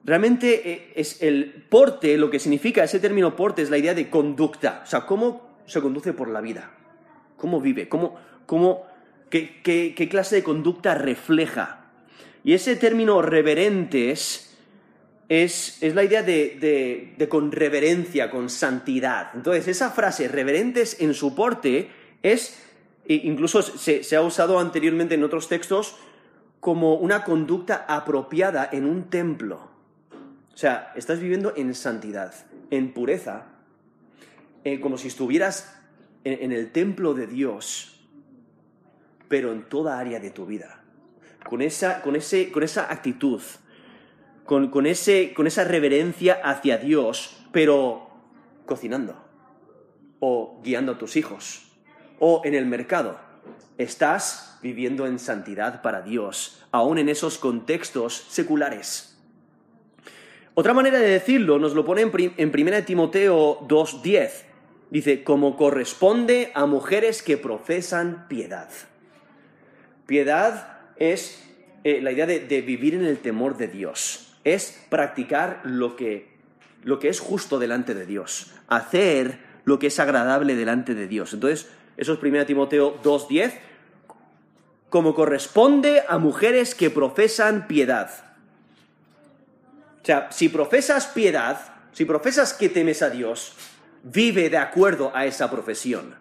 Realmente 0.04 0.72
eh, 0.72 0.92
es 0.96 1.22
el 1.22 1.64
porte, 1.68 2.16
lo 2.18 2.28
que 2.28 2.40
significa 2.40 2.82
ese 2.82 2.98
término 2.98 3.36
porte 3.36 3.62
es 3.62 3.70
la 3.70 3.78
idea 3.78 3.94
de 3.94 4.10
conducta, 4.10 4.82
o 4.84 4.86
sea, 4.86 5.06
cómo 5.06 5.52
se 5.66 5.80
conduce 5.80 6.12
por 6.12 6.28
la 6.28 6.40
vida, 6.40 6.70
cómo 7.36 7.60
vive, 7.60 7.88
cómo, 7.88 8.16
cómo, 8.46 8.84
qué, 9.30 10.08
clase 10.10 10.36
de 10.36 10.42
conducta 10.42 10.96
refleja. 10.96 11.86
Y 12.42 12.54
ese 12.54 12.74
término 12.74 13.22
reverentes 13.22 14.56
es, 15.28 15.80
es 15.80 15.94
la 15.94 16.02
idea 16.02 16.24
de, 16.24 17.14
de, 17.16 17.28
con 17.28 17.52
reverencia, 17.52 18.28
con 18.28 18.50
santidad. 18.50 19.30
Entonces, 19.34 19.68
esa 19.68 19.90
frase, 19.90 20.26
reverentes 20.26 21.00
en 21.00 21.14
su 21.14 21.36
porte, 21.36 21.90
es, 22.24 22.60
e 23.06 23.14
incluso 23.14 23.62
se, 23.62 24.02
se 24.02 24.16
ha 24.16 24.22
usado 24.22 24.58
anteriormente 24.58 25.14
en 25.14 25.22
otros 25.22 25.48
textos, 25.48 25.94
como 26.58 26.96
una 26.96 27.22
conducta 27.22 27.86
apropiada 27.88 28.68
en 28.72 28.84
un 28.84 29.08
templo. 29.08 29.71
O 30.54 30.56
sea, 30.56 30.92
estás 30.96 31.20
viviendo 31.20 31.54
en 31.56 31.74
santidad, 31.74 32.34
en 32.70 32.92
pureza, 32.92 33.46
como 34.80 34.98
si 34.98 35.08
estuvieras 35.08 35.82
en, 36.24 36.52
el 36.52 36.70
templo 36.70 37.14
de 37.14 37.26
Dios, 37.26 38.00
pero 39.28 39.52
en 39.52 39.62
toda 39.62 39.98
área 39.98 40.20
de 40.20 40.30
tu 40.30 40.46
vida. 40.46 40.84
Con 41.48 41.62
esa, 41.62 42.02
con 42.02 42.16
ese, 42.16 42.52
con 42.52 42.62
esa 42.62 42.92
actitud, 42.92 43.40
con, 44.44 44.70
con, 44.70 44.86
ese, 44.86 45.34
con 45.34 45.46
esa 45.46 45.64
reverencia 45.64 46.40
hacia 46.44 46.78
Dios, 46.78 47.44
pero 47.50 48.10
cocinando, 48.66 49.16
o 50.20 50.60
guiando 50.62 50.92
a 50.92 50.98
tus 50.98 51.16
hijos, 51.16 51.72
o 52.18 52.42
en 52.44 52.54
el 52.54 52.66
mercado. 52.66 53.18
Estás 53.78 54.58
viviendo 54.62 55.06
en 55.06 55.18
santidad 55.18 55.82
para 55.82 56.02
Dios, 56.02 56.62
aún 56.70 56.98
en 56.98 57.08
esos 57.08 57.38
contextos 57.38 58.14
seculares. 58.28 59.11
Otra 60.54 60.74
manera 60.74 60.98
de 60.98 61.08
decirlo 61.08 61.58
nos 61.58 61.74
lo 61.74 61.84
pone 61.84 62.02
en, 62.02 62.10
1 62.54 62.84
Timoteo 62.84 63.60
2.10. 63.68 64.30
Dice, 64.90 65.24
como 65.24 65.56
corresponde 65.56 66.52
a 66.54 66.66
mujeres 66.66 67.22
que 67.22 67.38
profesan 67.38 68.26
piedad. 68.28 68.68
Piedad 70.04 70.80
es 70.96 71.42
eh, 71.84 72.02
la 72.02 72.12
idea 72.12 72.26
de, 72.26 72.60
vivir 72.60 72.94
en 72.94 73.06
el 73.06 73.18
temor 73.18 73.56
de 73.56 73.68
Dios. 73.68 74.36
Es 74.44 74.84
practicar 74.90 75.62
lo 75.64 75.96
que, 75.96 76.36
lo 76.84 76.98
que 76.98 77.08
es 77.08 77.20
justo 77.20 77.58
delante 77.58 77.94
de 77.94 78.04
Dios. 78.04 78.52
Hacer 78.68 79.38
lo 79.64 79.78
que 79.78 79.86
es 79.86 79.98
agradable 79.98 80.54
delante 80.54 80.94
de 80.94 81.08
Dios. 81.08 81.32
Entonces, 81.32 81.70
eso 81.96 82.12
es 82.12 82.22
1 82.22 82.44
Timoteo 82.44 83.00
2.10. 83.02 83.54
Como 84.90 85.14
corresponde 85.14 86.02
a 86.06 86.18
mujeres 86.18 86.74
que 86.74 86.90
profesan 86.90 87.66
piedad. 87.66 88.31
O 90.02 90.04
sea, 90.04 90.28
si 90.32 90.48
profesas 90.48 91.06
piedad, 91.06 91.60
si 91.92 92.04
profesas 92.04 92.52
que 92.52 92.68
temes 92.68 93.02
a 93.02 93.10
Dios, 93.10 93.52
vive 94.02 94.50
de 94.50 94.58
acuerdo 94.58 95.12
a 95.14 95.26
esa 95.26 95.48
profesión. 95.48 96.16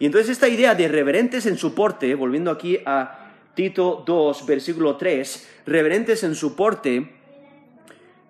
Y 0.00 0.06
entonces 0.06 0.30
esta 0.30 0.48
idea 0.48 0.74
de 0.74 0.88
reverentes 0.88 1.46
en 1.46 1.56
su 1.56 1.72
porte, 1.72 2.16
volviendo 2.16 2.50
aquí 2.50 2.78
a 2.84 3.30
Tito 3.54 4.02
2, 4.04 4.46
versículo 4.46 4.96
3, 4.96 5.48
reverentes 5.66 6.24
en 6.24 6.34
su 6.34 6.56
porte, 6.56 7.12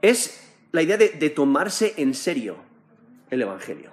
es 0.02 0.46
la 0.72 0.82
idea 0.82 0.98
de, 0.98 1.08
de 1.10 1.30
tomarse 1.30 1.94
en 1.96 2.12
serio 2.12 2.56
el 3.30 3.40
Evangelio. 3.40 3.90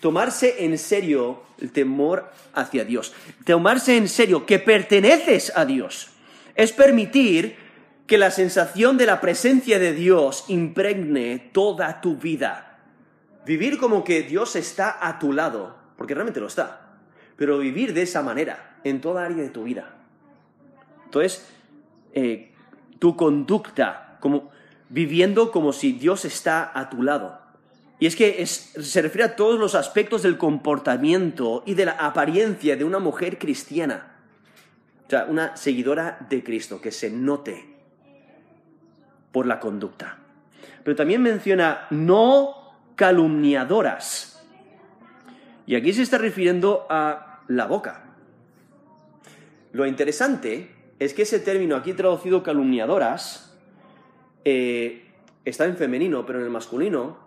Tomarse 0.00 0.64
en 0.64 0.76
serio 0.76 1.42
el 1.60 1.70
temor 1.70 2.32
hacia 2.52 2.84
Dios. 2.84 3.14
Tomarse 3.44 3.96
en 3.96 4.08
serio 4.08 4.44
que 4.44 4.58
perteneces 4.58 5.52
a 5.54 5.64
Dios. 5.64 6.10
Es 6.56 6.72
permitir 6.72 7.67
que 8.08 8.18
la 8.18 8.30
sensación 8.30 8.96
de 8.96 9.04
la 9.04 9.20
presencia 9.20 9.78
de 9.78 9.92
Dios 9.92 10.46
impregne 10.48 11.50
toda 11.52 12.00
tu 12.00 12.16
vida. 12.16 12.80
Vivir 13.44 13.78
como 13.78 14.02
que 14.02 14.22
Dios 14.22 14.56
está 14.56 15.06
a 15.06 15.18
tu 15.18 15.34
lado, 15.34 15.76
porque 15.94 16.14
realmente 16.14 16.40
lo 16.40 16.46
está, 16.46 16.96
pero 17.36 17.58
vivir 17.58 17.92
de 17.92 18.02
esa 18.02 18.22
manera 18.22 18.78
en 18.82 19.02
toda 19.02 19.26
área 19.26 19.36
de 19.36 19.50
tu 19.50 19.64
vida. 19.64 19.94
Entonces, 21.04 21.46
eh, 22.14 22.50
tu 22.98 23.14
conducta, 23.14 24.16
como, 24.20 24.50
viviendo 24.88 25.52
como 25.52 25.74
si 25.74 25.92
Dios 25.92 26.24
está 26.24 26.72
a 26.74 26.90
tu 26.90 27.02
lado, 27.02 27.46
Y 28.00 28.06
es 28.06 28.14
que 28.14 28.46
se 28.46 29.02
refiere 29.02 29.24
a 29.24 29.34
todos 29.34 29.58
los 29.58 29.74
aspectos 29.74 30.22
del 30.22 30.38
comportamiento 30.38 31.64
y 31.66 31.74
de 31.74 31.84
la 31.84 31.92
apariencia 31.92 32.76
de 32.76 32.84
una 32.84 33.00
mujer 33.00 33.38
cristiana. 33.38 34.14
O 35.04 35.10
sea, 35.10 35.26
una 35.28 35.56
seguidora 35.56 36.24
de 36.30 36.44
Cristo, 36.44 36.80
que 36.80 36.92
se 36.92 37.10
note 37.10 37.77
por 39.32 39.46
la 39.46 39.60
conducta. 39.60 40.18
Pero 40.84 40.96
también 40.96 41.22
menciona 41.22 41.86
no 41.90 42.72
calumniadoras. 42.94 44.44
Y 45.66 45.74
aquí 45.76 45.92
se 45.92 46.02
está 46.02 46.18
refiriendo 46.18 46.86
a 46.88 47.40
la 47.48 47.66
boca. 47.66 48.04
Lo 49.72 49.86
interesante 49.86 50.74
es 50.98 51.14
que 51.14 51.22
ese 51.22 51.40
término 51.40 51.76
aquí 51.76 51.92
traducido 51.92 52.42
calumniadoras 52.42 53.56
eh, 54.44 55.04
está 55.44 55.66
en 55.66 55.76
femenino, 55.76 56.24
pero 56.26 56.38
en 56.38 56.46
el 56.46 56.50
masculino 56.50 57.18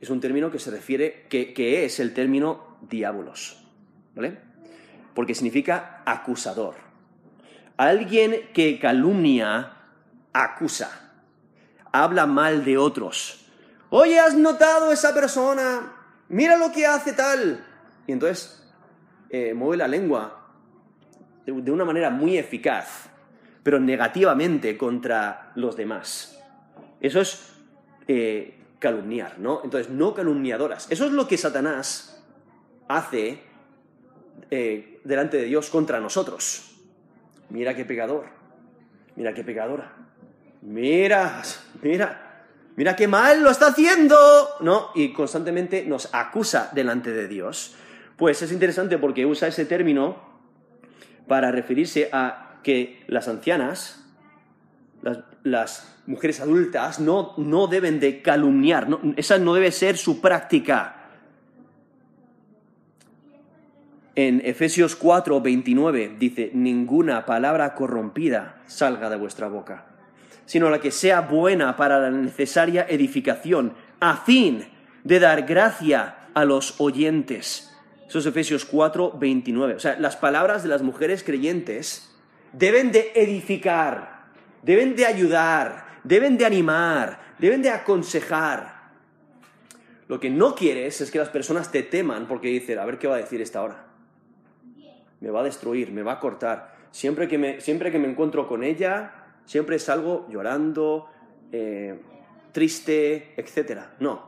es 0.00 0.10
un 0.10 0.20
término 0.20 0.50
que 0.50 0.58
se 0.58 0.70
refiere, 0.70 1.26
que, 1.28 1.52
que 1.52 1.84
es 1.84 2.00
el 2.00 2.14
término 2.14 2.78
diabolos, 2.88 3.64
¿vale? 4.14 4.38
Porque 5.14 5.34
significa 5.34 6.02
acusador. 6.06 6.74
Alguien 7.76 8.50
que 8.52 8.78
calumnia, 8.78 9.72
acusa, 10.32 11.09
habla 11.92 12.26
mal 12.26 12.64
de 12.64 12.78
otros. 12.78 13.46
Oye, 13.90 14.18
¿has 14.18 14.34
notado 14.34 14.92
esa 14.92 15.12
persona? 15.12 15.92
Mira 16.28 16.56
lo 16.56 16.70
que 16.70 16.86
hace 16.86 17.12
tal. 17.12 17.64
Y 18.06 18.12
entonces 18.12 18.62
eh, 19.30 19.54
mueve 19.54 19.76
la 19.76 19.88
lengua 19.88 20.40
de, 21.46 21.72
una 21.72 21.84
manera 21.84 22.10
muy 22.10 22.38
eficaz, 22.38 23.08
pero 23.62 23.80
negativamente 23.80 24.76
contra 24.76 25.52
los 25.56 25.76
demás. 25.76 26.40
Eso 27.00 27.20
es 27.20 27.52
eh, 28.06 28.60
calumniar, 28.78 29.38
¿no? 29.38 29.60
Entonces, 29.64 29.90
no 29.90 30.14
calumniadoras. 30.14 30.90
Eso 30.90 31.06
es 31.06 31.12
lo 31.12 31.26
que 31.26 31.36
Satanás 31.36 32.22
hace 32.88 33.40
eh, 34.50 35.00
delante 35.04 35.36
de 35.36 35.44
Dios 35.44 35.70
contra 35.70 36.00
nosotros. 36.00 36.76
Mira 37.50 37.74
qué 37.74 37.84
pecador, 37.84 38.26
mira 39.16 39.34
qué 39.34 39.44
pecadora, 39.44 39.92
mira, 40.62 41.42
mira, 41.82 42.44
mira 42.76 42.96
qué 42.96 43.08
mal 43.08 43.42
lo 43.42 43.50
está 43.50 43.68
haciendo, 43.68 44.16
¿no? 44.60 44.88
Y 44.94 45.12
constantemente 45.12 45.84
nos 45.86 46.08
acusa 46.12 46.70
delante 46.72 47.10
de 47.10 47.28
Dios. 47.28 47.74
Pues 48.16 48.42
es 48.42 48.52
interesante 48.52 48.98
porque 48.98 49.24
usa 49.24 49.48
ese 49.48 49.64
término 49.64 50.30
para 51.26 51.50
referirse 51.50 52.10
a 52.12 52.58
que 52.62 53.02
las 53.06 53.28
ancianas, 53.28 54.04
las, 55.42 55.86
mujeres 56.06 56.40
adultas 56.40 56.98
no, 56.98 57.34
no, 57.36 57.68
deben 57.68 58.00
de 58.00 58.20
calumniar, 58.20 58.88
esa 59.16 59.38
no 59.38 59.54
debe 59.54 59.70
ser 59.70 59.96
su 59.96 60.20
práctica. 60.20 60.96
En 64.16 64.42
Efesios 64.44 64.96
4, 64.96 65.40
29 65.40 66.16
dice, 66.18 66.50
ninguna 66.52 67.24
palabra 67.26 67.74
corrompida 67.74 68.60
salga 68.66 69.08
de 69.08 69.16
vuestra 69.16 69.46
boca, 69.46 69.86
sino 70.50 70.68
la 70.68 70.80
que 70.80 70.90
sea 70.90 71.20
buena 71.20 71.76
para 71.76 72.00
la 72.00 72.10
necesaria 72.10 72.84
edificación, 72.88 73.72
a 74.00 74.16
fin 74.16 74.66
de 75.04 75.20
dar 75.20 75.42
gracia 75.42 76.26
a 76.34 76.44
los 76.44 76.80
oyentes. 76.80 77.72
Eso 78.08 78.18
es 78.18 78.26
Efesios 78.26 78.64
4, 78.64 79.12
29. 79.16 79.74
O 79.74 79.78
sea, 79.78 79.96
las 80.00 80.16
palabras 80.16 80.64
de 80.64 80.68
las 80.68 80.82
mujeres 80.82 81.22
creyentes 81.22 82.12
deben 82.52 82.90
de 82.90 83.12
edificar, 83.14 84.24
deben 84.64 84.96
de 84.96 85.06
ayudar, 85.06 85.86
deben 86.02 86.36
de 86.36 86.46
animar, 86.46 87.20
deben 87.38 87.62
de 87.62 87.70
aconsejar. 87.70 88.90
Lo 90.08 90.18
que 90.18 90.30
no 90.30 90.56
quieres 90.56 91.00
es 91.00 91.12
que 91.12 91.20
las 91.20 91.28
personas 91.28 91.70
te 91.70 91.84
teman 91.84 92.26
porque 92.26 92.48
dicen, 92.48 92.80
a 92.80 92.84
ver 92.86 92.98
qué 92.98 93.06
va 93.06 93.14
a 93.14 93.18
decir 93.18 93.40
esta 93.40 93.62
hora. 93.62 93.84
Me 95.20 95.30
va 95.30 95.42
a 95.42 95.44
destruir, 95.44 95.92
me 95.92 96.02
va 96.02 96.14
a 96.14 96.18
cortar. 96.18 96.74
Siempre 96.90 97.28
que 97.28 97.38
me, 97.38 97.60
siempre 97.60 97.92
que 97.92 98.00
me 98.00 98.08
encuentro 98.08 98.48
con 98.48 98.64
ella, 98.64 99.19
siempre 99.50 99.80
salgo 99.80 100.28
llorando, 100.30 101.08
eh, 101.50 102.00
triste, 102.52 103.34
etc. 103.36 103.80
No, 103.98 104.22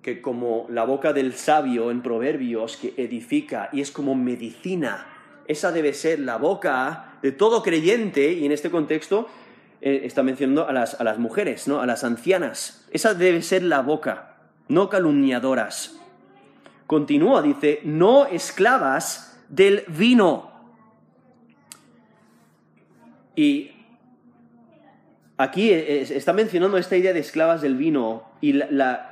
que 0.00 0.22
como 0.22 0.66
la 0.68 0.84
boca 0.84 1.12
del 1.12 1.32
sabio 1.32 1.90
en 1.90 2.02
Proverbios 2.02 2.76
que 2.76 2.94
edifica 2.96 3.68
y 3.72 3.80
es 3.80 3.90
como 3.90 4.14
medicina, 4.14 5.08
esa 5.48 5.72
debe 5.72 5.92
ser 5.92 6.20
la 6.20 6.36
boca 6.36 7.18
de 7.20 7.32
todo 7.32 7.64
creyente 7.64 8.32
y 8.32 8.46
en 8.46 8.52
este 8.52 8.70
contexto 8.70 9.26
eh, 9.80 10.02
está 10.04 10.22
mencionando 10.22 10.68
a 10.68 10.72
las, 10.72 11.00
a 11.00 11.02
las 11.02 11.18
mujeres, 11.18 11.66
¿no? 11.66 11.80
a 11.80 11.86
las 11.86 12.04
ancianas. 12.04 12.86
Esa 12.92 13.12
debe 13.12 13.42
ser 13.42 13.64
la 13.64 13.80
boca, 13.82 14.36
no 14.68 14.88
calumniadoras. 14.88 15.98
Continúa, 16.86 17.42
dice, 17.42 17.80
no 17.82 18.26
esclavas 18.26 19.36
del 19.48 19.82
vino. 19.88 20.52
Y 23.34 23.73
aquí 25.36 25.70
eh, 25.70 26.02
está 26.02 26.32
mencionando 26.32 26.78
esta 26.78 26.96
idea 26.96 27.12
de 27.12 27.20
esclavas 27.20 27.62
del 27.62 27.76
vino 27.76 28.24
y 28.40 28.52
la, 28.52 29.10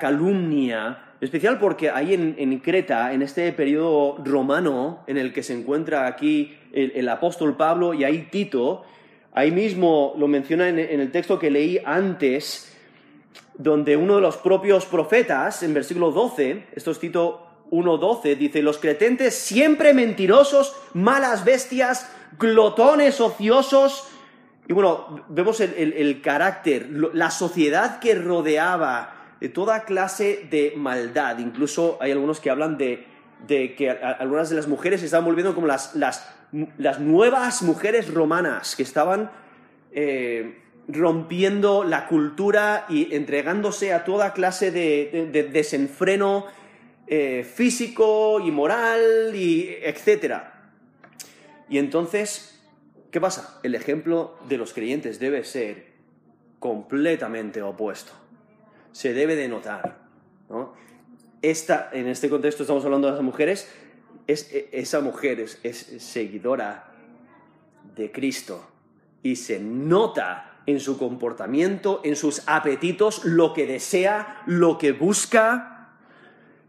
calumnia, 0.00 1.04
especial 1.20 1.58
porque 1.58 1.90
hay 1.90 2.14
en, 2.14 2.58
Creta, 2.58 3.12
en 3.12 3.22
este 3.22 3.52
periodo 3.52 4.18
romano 4.24 5.04
en 5.06 5.16
el 5.16 5.32
que 5.32 5.42
se 5.42 5.54
encuentra 5.54 6.06
aquí 6.06 6.56
el, 6.72 6.92
el 6.94 7.08
apóstol 7.08 7.56
Pablo 7.56 7.94
y 7.94 8.04
ahí 8.04 8.28
Tito, 8.30 8.84
Ahí 9.32 9.52
mismo 9.52 10.14
lo 10.18 10.26
menciona 10.26 10.68
en, 10.68 10.78
el 10.78 11.12
texto 11.12 11.38
que 11.38 11.50
leí 11.50 11.80
antes, 11.84 12.76
donde 13.54 13.96
uno 13.96 14.16
de 14.16 14.20
los 14.20 14.36
propios 14.36 14.86
profetas, 14.86 15.62
en 15.62 15.72
versículo 15.72 16.10
12, 16.10 16.66
esto 16.74 16.90
es 16.90 16.98
Tito 16.98 17.46
1.12, 17.70 18.36
dice, 18.36 18.60
los 18.60 18.78
cretentes 18.78 19.36
siempre 19.36 19.94
mentirosos, 19.94 20.74
malas 20.94 21.44
bestias, 21.44 22.10
glotones 22.38 23.20
ociosos. 23.20 24.08
Y 24.70 24.72
bueno, 24.72 25.24
vemos 25.28 25.58
el, 25.58 26.20
carácter, 26.22 26.88
la 27.12 27.32
sociedad 27.32 27.98
que 27.98 28.14
rodeaba 28.14 29.34
de 29.40 29.48
toda 29.48 29.82
clase 29.84 30.46
de 30.48 30.74
maldad. 30.76 31.38
Incluso 31.40 31.98
hay 32.00 32.12
algunos 32.12 32.38
que 32.38 32.50
hablan 32.50 32.78
de, 32.78 33.04
que 33.48 33.90
algunas 33.90 34.48
de 34.48 34.54
las 34.54 34.68
mujeres 34.68 35.00
se 35.00 35.06
estaban 35.06 35.24
volviendo 35.24 35.56
como 35.56 35.66
las 35.66 35.96
las 36.78 37.00
nuevas 37.00 37.62
mujeres 37.62 38.14
romanas 38.14 38.76
que 38.76 38.84
estaban 38.84 39.32
eh, 39.90 40.60
rompiendo 40.86 41.82
la 41.82 42.06
cultura 42.06 42.86
y 42.88 43.12
entregándose 43.14 43.92
a 43.92 44.04
toda 44.04 44.32
clase 44.32 44.70
de, 44.70 45.48
desenfreno 45.52 46.46
eh, 47.08 47.44
físico 47.44 48.38
y 48.38 48.52
moral 48.52 49.34
y 49.34 49.68
etcétera. 49.82 50.70
Y 51.68 51.78
entonces, 51.78 52.49
¿qué 53.10 53.20
pasa? 53.20 53.60
El 53.62 53.74
ejemplo 53.74 54.36
de 54.48 54.56
los 54.56 54.72
creyentes 54.72 55.18
debe 55.18 55.44
ser 55.44 55.90
completamente 56.58 57.62
opuesto. 57.62 58.12
Se 58.92 59.12
debe 59.12 59.36
de 59.36 59.48
notar. 59.48 59.98
Esta, 61.42 61.90
en 61.92 62.06
este 62.06 62.28
contexto 62.28 62.62
estamos 62.62 62.84
hablando 62.84 63.08
de 63.08 63.14
las 63.14 63.22
mujeres, 63.22 63.68
e, 64.26 64.68
esa 64.72 65.00
mujer 65.00 65.40
es, 65.40 65.76
seguidora 65.98 66.92
de 67.96 68.12
Cristo 68.12 68.64
y 69.22 69.36
se 69.36 69.58
nota 69.58 70.62
en 70.66 70.78
su 70.78 70.98
comportamiento, 70.98 72.00
en 72.04 72.14
sus 72.14 72.42
apetitos, 72.46 73.24
lo 73.24 73.54
que 73.54 73.66
desea, 73.66 74.42
lo 74.46 74.78
que 74.78 74.92
busca. 74.92 75.96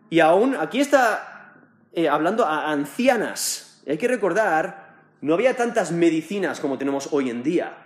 Y 0.10 0.22
aún 0.22 0.56
aquí 0.56 0.80
está 0.80 1.56
eh, 1.94 2.08
hablando 2.08 2.46
a 2.46 2.72
ancianas. 2.72 3.84
Hay 3.88 3.98
que 3.98 4.08
recordar, 4.08 4.91
no 5.22 5.36
había 5.36 5.56
tantas 5.56 5.92
medicinas 5.92 6.60
como 6.60 6.78
tenemos 6.78 7.10
hoy 7.12 7.30
en 7.30 7.44
día. 7.44 7.78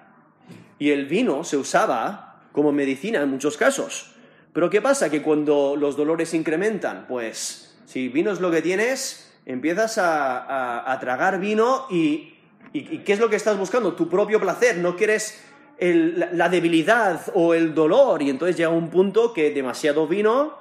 Y 0.80 0.91
el 0.91 1.06
vino 1.06 1.43
se 1.43 1.58
usaba 1.58 2.48
como 2.52 2.71
medicina 2.71 3.21
en 3.21 3.30
muchos 3.30 3.58
casos. 3.58 4.15
Pero 4.54 4.69
¿qué 4.69 4.82
pasa? 4.82 5.10
Que 5.10 5.21
cuando 5.21 5.76
los 5.76 5.98
dolores 5.98 6.34
incrementan, 6.34 7.06
pues 7.08 7.78
si 7.86 8.08
vino 8.08 8.32
es 8.32 8.39
lo 8.39 8.52
que 8.52 8.62
tienes, 8.62 9.34
empiezas 9.45 9.98
a, 9.98 10.98
tragar 11.02 11.39
vino 11.39 11.88
y, 11.89 12.36
¿qué 12.74 13.13
es 13.13 13.19
lo 13.19 13.30
que 13.30 13.36
estás 13.36 13.58
buscando? 13.58 13.93
Tu 13.93 14.10
propio 14.10 14.39
placer, 14.39 14.78
no 14.78 14.95
quieres 14.95 15.43
la, 15.80 16.48
debilidad 16.50 17.21
o 17.34 17.54
el 17.54 17.76
dolor 17.76 18.21
y 18.21 18.30
entonces 18.30 18.56
llega 18.56 18.69
un 18.69 18.89
punto 18.89 19.34
que 19.34 19.52
demasiado 19.52 20.08
vino 20.08 20.58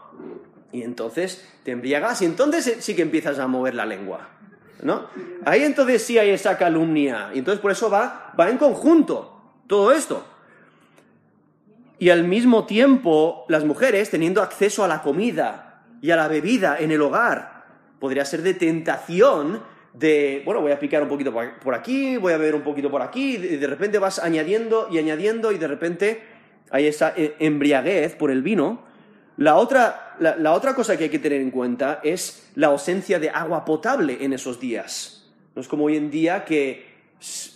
y 0.73 0.83
entonces 0.83 1.49
te 1.63 1.71
embriagas 1.71 2.21
y 2.23 2.25
entonces 2.25 2.79
sí 2.81 2.97
que 2.97 3.03
empiezas 3.03 3.39
a 3.39 3.47
mover 3.47 3.75
la 3.75 3.87
lengua. 3.87 4.31
¿No? 4.83 5.07
Ahí 5.45 5.63
entonces 5.63 6.03
sí 6.03 6.19
hay 6.19 6.31
esa 6.31 6.59
calumnia. 6.59 7.31
Y 7.35 7.39
entonces 7.39 7.61
por 7.61 7.71
eso 7.71 7.89
va, 7.89 8.33
va 8.39 8.51
en 8.51 8.59
conjunto 8.59 9.41
todo 9.67 9.93
esto. 9.93 10.25
Y 11.99 12.11
al 12.11 12.25
mismo 12.25 12.67
tiempo, 12.67 13.45
las 13.49 13.65
mujeres 13.65 14.11
teniendo 14.11 14.43
acceso 14.43 14.85
a 14.85 14.89
la 14.89 15.01
comida 15.03 15.85
y 16.03 16.11
a 16.11 16.17
la 16.17 16.29
bebida 16.29 16.77
en 16.79 16.91
el 16.91 17.01
hogar, 17.01 17.65
podría 17.99 18.25
ser 18.25 18.43
de 18.43 18.55
tentación 18.55 19.63
de, 19.95 20.43
bueno, 20.45 20.61
voy 20.61 20.73
a 20.73 20.79
picar 20.79 21.03
un 21.03 21.09
poquito 21.09 21.33
por 21.33 21.75
aquí, 21.75 22.17
voy 22.17 22.33
a 22.33 22.37
beber 22.37 22.57
un 22.57 22.63
poquito 22.63 22.91
por 22.91 23.01
aquí, 23.01 23.37
y 23.37 23.57
de 23.57 23.67
repente 23.67 23.99
vas 23.99 24.19
añadiendo 24.19 24.89
y 24.91 24.99
añadiendo 24.99 25.53
y 25.53 25.59
de 25.59 25.69
repente 25.69 26.23
hay 26.71 26.87
esa 26.87 27.15
eh, 27.17 27.37
embriaguez 27.39 28.17
por 28.17 28.31
el 28.31 28.43
vino, 28.43 28.83
La 29.37 29.57
otra, 29.57 30.15
la, 30.21 30.53
otra 30.53 30.75
cosa 30.75 30.97
que 30.97 31.05
hay 31.05 31.11
que 31.11 31.19
tener 31.19 31.41
en 31.41 31.51
cuenta 31.51 32.01
es 32.05 32.51
la 32.55 32.69
ausencia 32.69 33.19
de 33.19 33.31
agua 33.31 33.65
potable 33.65 34.19
en 34.21 34.33
esos 34.33 34.61
días. 34.61 35.27
No 35.55 35.61
es 35.63 35.69
como 35.69 35.85
hoy 35.85 35.97
en 35.97 36.11
día 36.11 36.45
que 36.45 36.87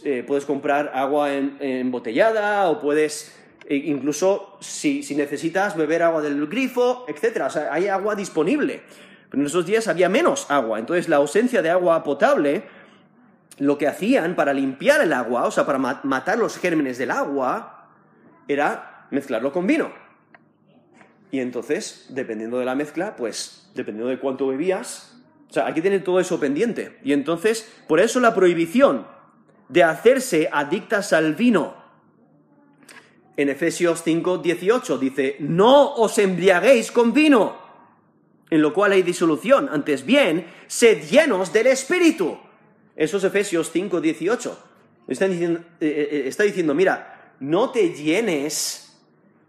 eh, 0.04 0.24
puedes 0.26 0.44
comprar 0.44 0.90
agua 0.94 1.32
en- 1.34 1.56
embotellada 1.60 2.68
o 2.68 2.80
puedes, 2.80 3.34
e 3.68 3.76
incluso 3.76 4.56
si, 4.60 5.02
si 5.02 5.14
necesitas 5.14 5.76
beber 5.76 6.02
agua 6.02 6.20
del 6.22 6.46
grifo, 6.48 7.04
etc. 7.08 7.42
O 7.46 7.50
sea, 7.50 7.72
hay 7.72 7.86
agua 7.86 8.14
disponible. 8.16 8.82
Pero 9.30 9.40
en 9.42 9.46
esos 9.46 9.66
días 9.66 9.86
había 9.88 10.08
menos 10.08 10.50
agua. 10.50 10.78
Entonces 10.78 11.08
la 11.08 11.16
ausencia 11.16 11.62
de 11.62 11.70
agua 11.70 12.02
potable, 12.02 12.64
lo 13.58 13.76
que 13.78 13.86
hacían 13.86 14.34
para 14.34 14.52
limpiar 14.52 15.00
el 15.02 15.12
agua, 15.12 15.44
o 15.44 15.50
sea, 15.50 15.66
para 15.66 15.78
ma- 15.78 16.00
matar 16.02 16.38
los 16.38 16.56
gérmenes 16.58 16.98
del 16.98 17.10
agua, 17.12 17.88
era 18.48 19.06
mezclarlo 19.10 19.52
con 19.52 19.66
vino. 19.66 20.08
Y 21.30 21.40
entonces, 21.40 22.06
dependiendo 22.08 22.58
de 22.58 22.64
la 22.64 22.74
mezcla, 22.74 23.16
pues 23.16 23.70
dependiendo 23.74 24.10
de 24.10 24.18
cuánto 24.18 24.46
bebías, 24.48 25.16
o 25.50 25.52
sea, 25.52 25.66
hay 25.66 25.74
que 25.74 25.82
tener 25.82 26.04
todo 26.04 26.20
eso 26.20 26.40
pendiente. 26.40 26.98
Y 27.04 27.12
entonces, 27.12 27.68
por 27.86 28.00
eso 28.00 28.20
la 28.20 28.34
prohibición 28.34 29.06
de 29.68 29.82
hacerse 29.82 30.48
adictas 30.52 31.12
al 31.12 31.34
vino. 31.34 31.76
En 33.36 33.48
Efesios 33.48 34.02
5, 34.02 34.38
18 34.38 34.98
dice, 34.98 35.36
no 35.40 35.94
os 35.94 36.18
embriaguéis 36.18 36.90
con 36.90 37.12
vino, 37.12 37.56
en 38.50 38.62
lo 38.62 38.74
cual 38.74 38.92
hay 38.92 39.02
disolución, 39.02 39.68
antes 39.70 40.04
bien, 40.04 40.46
sed 40.66 41.02
llenos 41.08 41.52
del 41.52 41.68
Espíritu. 41.68 42.38
Eso 42.96 43.18
es 43.18 43.24
Efesios 43.24 43.70
5, 43.70 44.00
18. 44.00 44.64
Está 45.06 45.28
diciendo, 45.28 45.60
eh, 45.80 46.08
eh, 46.10 46.22
está 46.26 46.42
diciendo, 46.42 46.74
mira, 46.74 47.34
no 47.40 47.70
te 47.70 47.94
llenes 47.94 48.88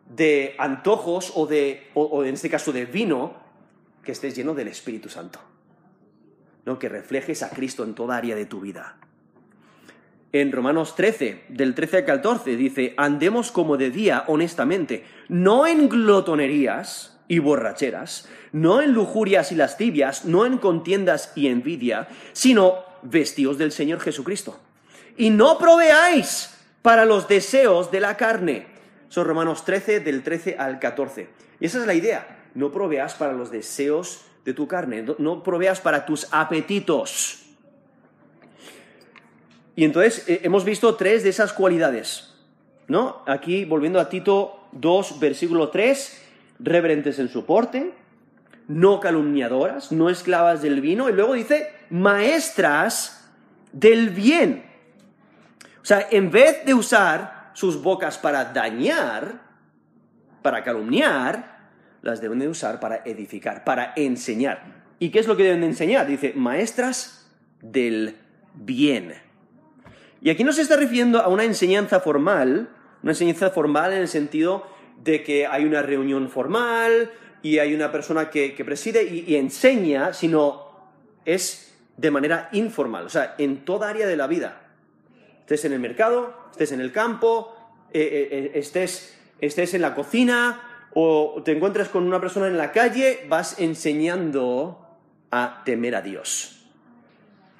de 0.09 0.55
antojos 0.57 1.31
o, 1.35 1.45
de, 1.45 1.87
o, 1.93 2.23
en 2.23 2.33
este 2.33 2.49
caso 2.49 2.71
de 2.71 2.85
vino, 2.85 3.33
que 4.03 4.11
estés 4.11 4.35
lleno 4.35 4.53
del 4.53 4.67
Espíritu 4.67 5.09
Santo. 5.09 5.39
¿no? 6.65 6.77
Que 6.77 6.89
reflejes 6.89 7.43
a 7.43 7.49
Cristo 7.49 7.83
en 7.83 7.93
toda 7.93 8.17
área 8.17 8.35
de 8.35 8.45
tu 8.45 8.59
vida. 8.59 8.97
En 10.31 10.51
Romanos 10.51 10.95
13, 10.95 11.45
del 11.49 11.73
13 11.73 11.97
al 11.97 12.05
14, 12.05 12.55
dice, 12.55 12.93
andemos 12.97 13.51
como 13.51 13.77
de 13.77 13.89
día 13.89 14.25
honestamente, 14.27 15.03
no 15.27 15.65
en 15.65 15.89
glotonerías 15.89 17.19
y 17.27 17.39
borracheras, 17.39 18.27
no 18.51 18.81
en 18.81 18.93
lujurias 18.93 19.51
y 19.51 19.55
lascivias, 19.55 20.25
no 20.25 20.45
en 20.45 20.57
contiendas 20.57 21.31
y 21.35 21.47
envidia, 21.47 22.09
sino 22.33 22.83
vestidos 23.01 23.57
del 23.57 23.71
Señor 23.71 24.01
Jesucristo. 24.01 24.59
Y 25.17 25.29
no 25.31 25.57
proveáis 25.57 26.55
para 26.81 27.05
los 27.05 27.27
deseos 27.27 27.91
de 27.91 27.99
la 27.99 28.17
carne. 28.17 28.67
Son 29.09 29.25
Romanos 29.25 29.65
13, 29.65 29.99
del 29.99 30.23
13 30.23 30.55
al 30.57 30.79
14. 30.79 31.27
Y 31.59 31.65
esa 31.65 31.79
es 31.79 31.85
la 31.85 31.93
idea. 31.93 32.45
No 32.53 32.71
proveas 32.71 33.15
para 33.15 33.33
los 33.33 33.51
deseos 33.51 34.25
de 34.45 34.53
tu 34.53 34.67
carne, 34.67 35.05
no, 35.17 35.43
proveas 35.43 35.81
para 35.81 36.05
tus 36.05 36.27
apetitos. 36.31 37.45
Y 39.75 39.83
entonces 39.83 40.27
eh, 40.27 40.41
hemos 40.43 40.63
visto 40.63 40.95
tres 40.95 41.23
de 41.23 41.29
esas 41.29 41.53
cualidades, 41.53 42.33
¿no? 42.87 43.21
Aquí, 43.27 43.65
volviendo 43.65 43.99
a 43.99 44.09
Tito 44.09 44.67
2, 44.71 45.19
versículo 45.19 45.69
3, 45.69 46.21
reverentes 46.59 47.19
en 47.19 47.29
su 47.29 47.45
porte, 47.45 47.93
no 48.67 48.99
calumniadoras, 48.99 49.91
no 49.91 50.09
esclavas 50.09 50.61
del 50.61 50.81
vino, 50.81 51.09
y 51.09 51.13
luego 51.13 51.33
dice, 51.33 51.71
maestras 51.89 53.29
del 53.71 54.09
bien. 54.09 54.65
O 55.81 55.85
sea, 55.85 56.07
en 56.11 56.29
vez 56.29 56.65
de 56.65 56.73
usar 56.73 57.38
sus 57.53 57.81
bocas 57.81 58.17
para 58.17 58.45
dañar, 58.45 59.41
para 60.41 60.63
calumniar, 60.63 61.59
las 62.01 62.21
deben 62.21 62.39
de 62.39 62.47
usar 62.47 62.79
para 62.79 63.01
edificar, 63.05 63.63
para 63.63 63.93
enseñar. 63.95 64.79
¿Y 64.99 65.09
qué 65.09 65.19
es 65.19 65.27
lo 65.27 65.37
que 65.37 65.43
deben 65.43 65.61
de 65.61 65.67
enseñar? 65.67 66.07
Dice, 66.07 66.33
maestras 66.35 67.29
del 67.61 68.17
bien. 68.53 69.13
Y 70.21 70.29
aquí 70.29 70.43
no 70.43 70.51
se 70.51 70.61
está 70.61 70.75
refiriendo 70.75 71.19
a 71.19 71.29
una 71.29 71.43
enseñanza 71.43 71.99
formal, 71.99 72.69
una 73.03 73.11
enseñanza 73.13 73.49
formal 73.51 73.93
en 73.93 73.99
el 73.99 74.07
sentido 74.07 74.65
de 75.03 75.23
que 75.23 75.47
hay 75.47 75.63
una 75.63 75.81
reunión 75.81 76.29
formal 76.29 77.11
y 77.41 77.59
hay 77.59 77.73
una 77.73 77.91
persona 77.91 78.29
que, 78.29 78.51
preside 78.65 79.03
y, 79.03 79.23
y 79.27 79.37
enseña, 79.37 80.13
sino 80.13 80.69
es 81.23 81.77
de 81.95 82.11
manera 82.11 82.49
informal, 82.51 83.05
o 83.05 83.09
sea, 83.09 83.35
en 83.37 83.63
toda 83.65 83.89
área 83.89 84.07
de 84.07 84.17
la 84.17 84.27
vida. 84.27 84.68
Estés 85.49 85.65
en 85.65 85.73
el 85.73 85.79
mercado, 85.79 86.31
estés 86.51 86.73
en 86.73 86.79
el 86.79 86.91
campo, 86.91 87.55
eh, 87.91 88.01
eh, 88.01 88.27
eh, 88.31 88.51
estés, 88.53 89.17
estés 89.41 89.73
en 89.73 89.81
la 89.81 89.95
cocina 89.95 90.61
o 90.93 91.41
te 91.43 91.53
encuentras 91.53 91.89
con 91.89 92.03
una 92.03 92.21
persona 92.21 92.45
en 92.45 92.55
la 92.55 92.71
calle, 92.71 93.25
vas 93.27 93.59
enseñando 93.59 94.85
a 95.31 95.63
temer 95.65 95.95
a 95.95 96.03
Dios 96.03 96.55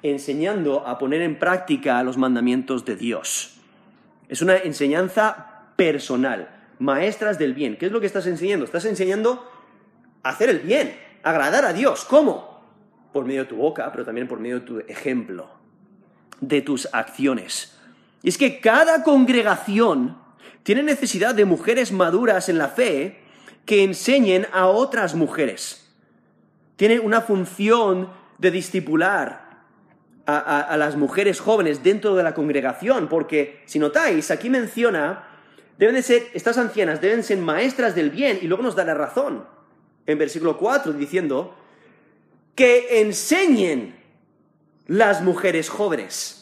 enseñando 0.02 0.86
a 0.86 0.98
poner 0.98 1.20
en 1.20 1.38
práctica 1.38 2.02
los 2.04 2.16
mandamientos 2.16 2.84
de 2.84 2.96
Dios. 2.96 3.58
Es 4.28 4.40
una 4.40 4.56
enseñanza 4.56 5.72
personal, 5.76 6.48
maestras 6.78 7.38
del 7.38 7.54
bien. 7.54 7.76
¿Qué 7.76 7.86
es 7.86 7.92
lo 7.92 8.00
que 8.00 8.06
estás 8.06 8.26
enseñando? 8.26 8.64
Estás 8.64 8.84
enseñando 8.86 9.46
a 10.22 10.30
hacer 10.30 10.48
el 10.48 10.60
bien, 10.60 10.96
agradar 11.22 11.64
a 11.64 11.72
Dios. 11.72 12.06
¿Cómo? 12.06 12.62
Por 13.12 13.26
medio 13.26 13.42
de 13.42 13.48
tu 13.48 13.56
boca, 13.56 13.90
pero 13.92 14.04
también 14.04 14.26
por 14.26 14.38
medio 14.38 14.60
de 14.60 14.66
tu 14.66 14.78
ejemplo, 14.88 15.50
de 16.40 16.62
tus 16.62 16.88
acciones. 16.94 17.76
Y 18.22 18.28
es 18.28 18.38
que 18.38 18.60
cada 18.60 19.02
congregación 19.02 20.18
tiene 20.62 20.82
necesidad 20.82 21.34
de 21.34 21.44
mujeres 21.44 21.92
maduras 21.92 22.48
en 22.48 22.58
la 22.58 22.68
fe 22.68 23.20
que 23.64 23.84
enseñen 23.84 24.46
a 24.52 24.66
otras 24.66 25.14
mujeres. 25.14 25.90
Tiene 26.76 27.00
una 27.00 27.20
función 27.20 28.10
de 28.38 28.50
discipular, 28.50 29.50
a, 30.26 30.76
las 30.76 30.96
mujeres 30.96 31.40
jóvenes 31.40 31.82
dentro 31.82 32.14
de 32.14 32.22
la 32.22 32.34
congregación, 32.34 33.08
porque 33.08 33.62
si 33.66 33.78
notáis, 33.78 34.30
aquí 34.30 34.50
menciona, 34.50 35.24
deben 35.78 35.94
de 35.94 36.02
ser, 36.02 36.28
estas 36.34 36.58
ancianas 36.58 37.00
deben 37.00 37.22
ser 37.22 37.38
maestras 37.38 37.94
del 37.94 38.10
bien, 38.10 38.38
y 38.40 38.46
luego 38.46 38.62
nos 38.62 38.76
da 38.76 38.84
la 38.84 38.94
razón, 38.94 39.44
en 40.06 40.18
versículo 40.18 40.56
4, 40.56 40.92
diciendo, 40.92 41.56
que 42.54 43.00
enseñen 43.00 43.96
las 44.86 45.22
mujeres 45.22 45.68
jóvenes. 45.68 46.39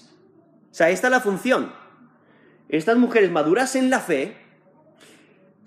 O 0.71 0.75
sea, 0.75 0.91
esta 0.91 1.09
es 1.09 1.11
la 1.11 1.21
función. 1.21 1.73
Estas 2.69 2.99
mujeres 2.99 3.31
maduras 3.31 3.75
en 3.77 3.91
la 3.91 4.01
fe 4.01 4.37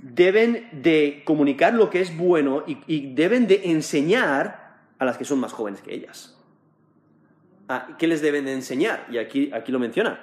deben 0.02 0.70
de 0.72 1.24
comunicar 1.26 1.74
lo 1.74 1.90
que 1.90 2.02
es 2.02 2.16
bueno 2.16 2.64
y, 2.66 3.14
deben 3.14 3.48
de 3.48 3.62
enseñar 3.66 4.78
a 5.00 5.06
las 5.06 5.18
que 5.18 5.26
son 5.26 5.40
más 5.40 5.54
jóvenes 5.54 5.82
que 5.82 5.94
ellas. 5.94 6.38
¿Qué 7.98 8.08
les 8.08 8.22
deben 8.22 8.46
de 8.46 8.54
enseñar? 8.54 9.06
Y 9.10 9.18
aquí, 9.18 9.52
aquí 9.54 9.72
lo 9.72 9.80
menciona. 9.80 10.20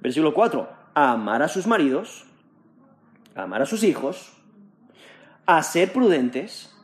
Versículo 0.00 0.34
4. 0.34 0.68
A 0.94 1.12
amar 1.12 1.42
a 1.42 1.48
sus 1.48 1.66
maridos, 1.66 2.26
a 3.34 3.42
amar 3.42 3.62
a 3.62 3.66
sus 3.66 3.84
hijos, 3.84 4.36
a 5.46 5.62
ser 5.62 5.92
prudentes, 5.92 6.74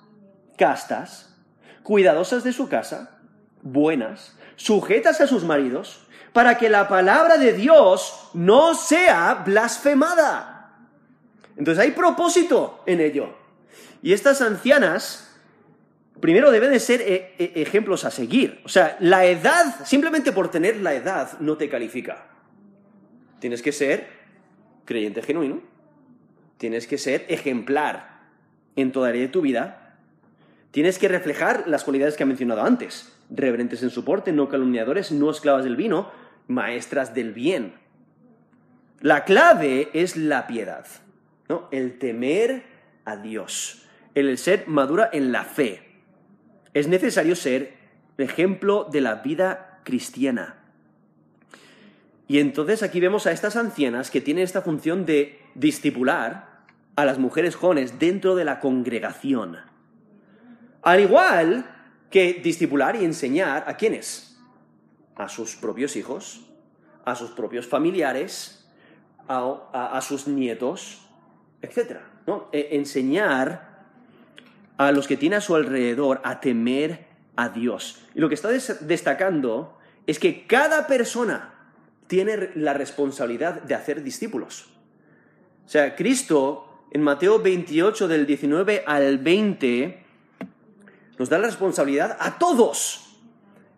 castas, 0.57 1.37
cuidadosas 1.83 2.45
de 2.45 2.53
su 2.53 2.69
casa, 2.69 3.19
buenas, 3.63 4.39
sujetas 4.57 5.21
a 5.21 5.27
sus 5.27 5.45
maridos, 5.45 6.01
para 6.33 6.59
que 6.59 6.69
la 6.69 6.89
palabra 6.89 7.39
de 7.39 7.53
Dios 7.53 8.31
no 8.35 8.75
sea 8.75 9.43
blasfemada. 9.47 10.73
Entonces 11.57 11.83
hay 11.83 11.93
propósito 11.93 12.83
en 12.87 13.01
ello. 13.01 13.35
Y 14.03 14.13
estas 14.13 14.43
ancianas 14.43 15.25
primero 16.21 16.51
deben 16.51 16.71
de 16.71 16.81
ser 16.81 17.03
e 17.03 17.35
e 17.39 17.63
ejemplos 17.63 18.05
a 18.05 18.11
seguir. 18.11 18.61
O 18.65 18.69
sea, 18.69 18.97
la 19.01 19.27
edad, 19.27 19.85
simplemente 19.85 20.33
por 20.33 20.51
tener 20.51 20.79
la 20.79 20.95
edad, 20.95 21.39
no 21.41 21.57
te 21.57 21.69
califica. 21.69 22.27
Tienes 23.41 23.61
que 23.61 23.73
ser 23.73 24.09
creyente 24.87 25.23
genuino, 25.23 25.61
tienes 26.57 26.87
que 26.87 26.99
ser 26.99 27.27
ejemplar 27.29 28.23
en 28.75 28.91
toda 28.91 29.11
área 29.11 29.21
de 29.21 29.29
tu 29.29 29.43
vida, 29.43 29.84
tienes 30.75 30.99
que 30.99 31.07
reflejar 31.07 31.69
las 31.69 31.85
cualidades 31.85 32.17
que 32.17 32.25
he 32.25 32.27
mencionado 32.27 32.65
antes, 32.65 33.17
reverentes 33.31 33.85
en 33.85 33.91
su 33.91 34.05
porte, 34.05 34.33
no 34.33 34.49
calumniadores, 34.49 35.13
no 35.13 35.31
esclavas 35.31 35.63
del 35.63 35.77
vino, 35.77 36.11
maestras 36.49 37.15
del 37.15 37.33
bien. 37.33 37.75
La 39.01 39.23
clave 39.23 39.91
es 39.93 40.17
la 40.17 40.49
piedad, 40.49 40.85
¿no? 41.49 41.69
el 41.71 42.01
temer 42.01 42.65
a 43.05 43.17
Dios, 43.17 43.87
el 44.17 44.37
ser 44.37 44.67
madura 44.67 45.09
en 45.13 45.31
la 45.31 45.45
fe 45.45 45.95
es 46.73 46.89
necesario 46.89 47.37
ser 47.37 47.75
ejemplo 48.19 48.89
de 48.91 49.01
la 49.01 49.15
vida 49.15 49.81
cristiana. 49.85 50.57
Y 52.27 52.41
entonces 52.41 52.83
aquí 52.83 52.99
vemos 52.99 53.29
a 53.29 53.31
estas 53.31 53.55
ancianas 53.55 54.11
que 54.11 54.21
tienen 54.21 54.43
esta 54.43 54.63
función 54.63 55.07
de 55.07 55.39
discipular 55.55 56.65
a 56.97 57.05
las 57.05 57.21
mujeres 57.21 57.55
jóvenes 57.55 58.01
dentro 58.01 58.35
de 58.35 58.45
la 58.45 58.59
congregación. 58.59 59.59
Al 60.85 61.01
igual 61.01 61.65
que 62.11 62.35
discipular 62.35 62.95
y 62.95 63.05
enseñar 63.05 63.65
a 63.67 63.77
quiénes? 63.77 64.39
A 65.17 65.29
sus 65.29 65.57
propios 65.57 65.97
hijos, 65.97 66.43
a 67.05 67.15
sus 67.15 67.31
propios 67.31 67.67
familiares, 67.67 68.69
a, 69.27 70.01
sus 70.03 70.29
nietos, 70.29 71.01
etc. 71.63 72.01
¿no? 72.27 72.49
E 72.53 72.77
enseñar 72.77 73.87
a 74.77 74.93
los 74.93 75.07
que 75.07 75.17
tiene 75.17 75.37
a 75.37 75.41
su 75.41 75.55
alrededor 75.55 76.21
a 76.23 76.41
temer 76.41 77.07
a 77.37 77.49
Dios. 77.49 78.03
Y 78.15 78.21
lo 78.21 78.29
que 78.29 78.35
está 78.35 78.51
destacando 78.51 79.79
es 80.07 80.19
que 80.19 80.47
cada 80.47 80.87
persona 80.87 81.55
tiene 82.07 82.51
la 82.55 82.75
responsabilidad 82.75 83.63
de 83.63 83.75
hacer 83.75 84.03
discípulos. 84.03 84.67
O 85.65 85.69
sea, 85.69 85.97
Cristo 85.97 86.87
en 86.91 87.03
Mateo 87.03 87.41
28 87.41 88.07
del 88.07 88.27
19 88.27 88.85
al 88.87 89.19
20 89.19 90.04
nos 91.19 91.29
da 91.29 91.39
la 91.39 91.47
responsabilidad 91.47 92.17
a 92.21 92.39
todos. 92.39 93.01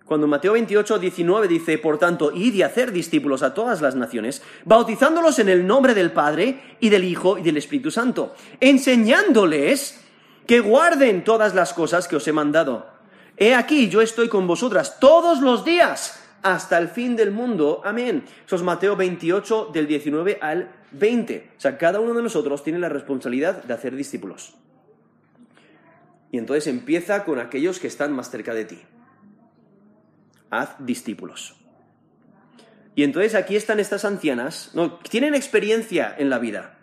Cuando 0.05 0.29
Mateo 0.29 0.53
28, 0.53 1.01
19 1.01 1.49
dice, 1.49 1.79
por 1.79 1.99
tanto, 1.99 2.31
id 2.33 2.55
y 2.55 2.62
hacer 2.62 2.92
discípulos 2.92 3.42
a 3.42 3.55
todas 3.55 3.81
las 3.81 3.96
naciones, 3.96 4.40
bautizándolos 4.64 5.40
en 5.40 5.49
el 5.49 5.66
nombre 5.66 5.94
del 5.94 6.12
Padre 6.12 6.77
y 6.79 6.90
del 6.90 7.03
Hijo 7.03 7.38
y 7.38 7.42
del 7.42 7.57
Espíritu 7.57 7.90
Santo, 7.90 8.35
enseñándoles 8.61 10.01
que 10.46 10.61
guarden 10.61 11.25
todas 11.25 11.57
las 11.57 11.75
cosas 11.75 12.07
que 12.07 12.16
os 12.16 12.29
he 12.29 12.33
mandado. 12.33 12.87
He 13.37 13.55
aquí, 13.55 13.88
yo 13.88 14.01
estoy 14.01 14.29
con 14.29 14.46
vosotras 14.46 15.01
todos 15.01 15.40
los 15.40 15.64
días 15.64 16.20
hasta 16.42 16.79
el 16.79 16.88
fin 16.88 17.16
del 17.16 17.33
mundo. 17.33 17.83
Amén. 17.85 18.25
Eso 18.46 18.55
es 18.55 18.62
Mateo 18.62 18.94
28 18.94 19.70
del 19.72 19.88
19 19.88 20.38
al 20.40 20.70
20. 20.92 21.51
O 21.57 21.61
sea, 21.61 21.77
cada 21.77 21.99
uno 21.99 22.14
de 22.14 22.22
nosotros 22.22 22.62
tiene 22.62 22.79
la 22.79 22.88
responsabilidad 22.88 23.64
de 23.64 23.75
hacer 23.75 23.96
discípulos. 23.96 24.55
Y 26.30 26.38
entonces 26.38 26.66
empieza 26.66 27.24
con 27.24 27.38
aquellos 27.38 27.78
que 27.78 27.86
están 27.86 28.12
más 28.12 28.30
cerca 28.30 28.54
de 28.54 28.64
ti. 28.64 28.80
Haz 30.50 30.74
discípulos. 30.78 31.56
Y 32.94 33.04
entonces 33.04 33.34
aquí 33.34 33.56
están 33.56 33.78
estas 33.78 34.04
ancianas, 34.04 34.70
no, 34.72 34.98
tienen 34.98 35.34
experiencia 35.34 36.14
en 36.16 36.30
la 36.30 36.38
vida, 36.38 36.78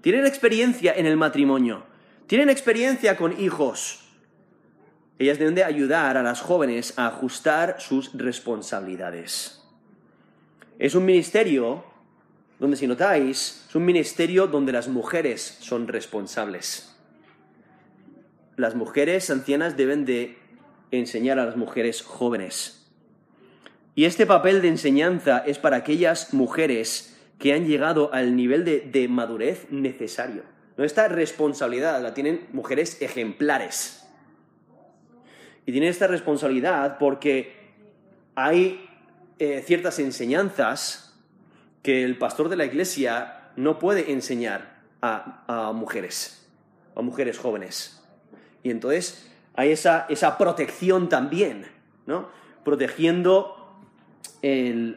tienen 0.00 0.24
experiencia 0.24 0.94
en 0.94 1.06
el 1.06 1.16
matrimonio, 1.16 1.84
tienen 2.28 2.50
experiencia 2.50 3.16
con 3.16 3.38
hijos. 3.40 4.04
Ellas 5.18 5.38
deben 5.38 5.56
de 5.56 5.64
ayudar 5.64 6.16
a 6.16 6.22
las 6.22 6.40
jóvenes 6.40 6.94
a 6.96 7.08
ajustar 7.08 7.76
sus 7.80 8.12
responsabilidades. 8.14 9.60
Es 10.78 10.94
un 10.94 11.04
ministerio 11.04 11.84
donde, 12.60 12.76
si 12.76 12.86
notáis, 12.86 13.66
es 13.68 13.74
un 13.74 13.84
ministerio 13.84 14.46
donde 14.46 14.72
las 14.72 14.88
mujeres 14.88 15.58
son 15.60 15.88
responsables. 15.88 16.95
Las 18.56 18.74
mujeres 18.74 19.30
ancianas 19.30 19.76
deben 19.76 20.04
de 20.04 20.38
enseñar 20.90 21.38
a 21.38 21.46
las 21.46 21.56
mujeres 21.56 22.02
jóvenes. 22.02 22.90
Y 23.94 24.04
este 24.04 24.26
papel 24.26 24.62
de 24.62 24.68
enseñanza 24.68 25.38
es 25.38 25.58
para 25.58 25.76
aquellas 25.76 26.34
mujeres 26.34 27.16
que 27.38 27.52
han 27.52 27.66
llegado 27.66 28.12
al 28.12 28.36
nivel 28.36 28.64
de, 28.64 28.80
de 28.80 29.08
madurez 29.08 29.66
necesario. 29.70 30.42
No 30.76 30.84
esta 30.84 31.08
responsabilidad 31.08 32.02
la 32.02 32.14
tienen 32.14 32.46
mujeres 32.52 33.00
ejemplares 33.00 34.06
y 35.66 35.72
tiene 35.72 35.88
esta 35.88 36.06
responsabilidad 36.06 36.96
porque 36.98 37.56
hay 38.36 38.88
eh, 39.40 39.62
ciertas 39.66 39.98
enseñanzas 39.98 41.18
que 41.82 42.04
el 42.04 42.16
pastor 42.18 42.48
de 42.48 42.56
la 42.56 42.64
iglesia 42.64 43.50
no 43.56 43.78
puede 43.80 44.12
enseñar 44.12 44.76
a, 45.02 45.72
mujeres, 45.72 46.48
a 46.94 47.02
mujeres 47.02 47.38
jóvenes. 47.38 47.95
Y 48.66 48.70
entonces 48.72 49.30
hay 49.54 49.70
esa, 49.70 50.06
esa 50.08 50.36
protección 50.36 51.08
también, 51.08 51.66
¿no? 52.04 52.28
Protegiendo 52.64 53.54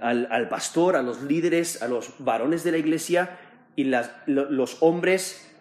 al, 0.01 0.47
pastor, 0.49 0.95
a 0.95 1.03
los 1.03 1.21
líderes, 1.21 1.83
a 1.83 1.87
los 1.87 2.15
varones 2.17 2.63
de 2.63 2.71
la 2.71 2.79
iglesia 2.79 3.37
y 3.75 3.83
los 4.25 4.77
hombres 4.79 5.51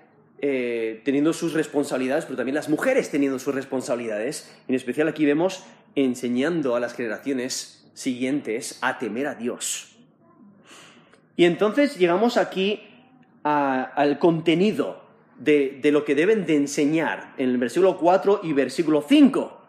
eh, 0.41 1.03
teniendo 1.05 1.35
sus 1.35 1.53
responsabilidades, 1.53 2.25
pero 2.25 2.39
también 2.39 2.55
las 2.55 2.71
mujeres 2.71 3.11
teniendo 3.11 3.39
sus 3.39 3.55
responsabilidades. 3.55 4.51
En 4.69 4.75
especial 4.75 5.07
aquí 5.07 5.27
vemos 5.27 5.65
enseñando 5.95 6.77
a 6.77 6.81
las 6.81 6.95
generaciones 6.95 7.91
siguientes 7.93 8.79
a 8.81 8.99
temer 8.99 9.27
a 9.27 9.35
Dios. 9.35 9.99
Y 11.37 11.45
entonces 11.45 11.99
llegamos 11.99 12.39
aquí 12.39 12.89
al 13.43 14.19
contenido 14.19 15.08
de, 15.39 15.81
lo 15.85 16.05
que 16.05 16.15
deben 16.15 16.47
de 16.47 16.57
enseñar 16.57 17.35
en 17.39 17.51
el 17.51 17.59
versículo 17.59 17.97
4 17.97 18.41
y 18.43 18.53
versículo 18.53 19.05
5. 19.07 19.61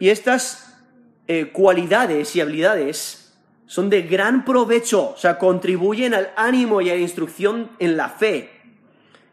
Y 0.00 0.08
estas 0.08 0.82
eh, 1.28 1.50
cualidades 1.52 2.34
y 2.36 2.40
habilidades 2.40 3.34
son 3.66 3.90
de 3.90 4.02
gran 4.02 4.44
provecho, 4.44 5.10
o 5.10 5.16
sea, 5.16 5.38
contribuyen 5.38 6.14
al 6.14 6.30
ánimo 6.36 6.80
y 6.80 6.90
a 6.90 6.94
la 6.94 7.00
instrucción 7.00 7.70
en 7.78 7.96
la 7.96 8.08
fe, 8.08 8.50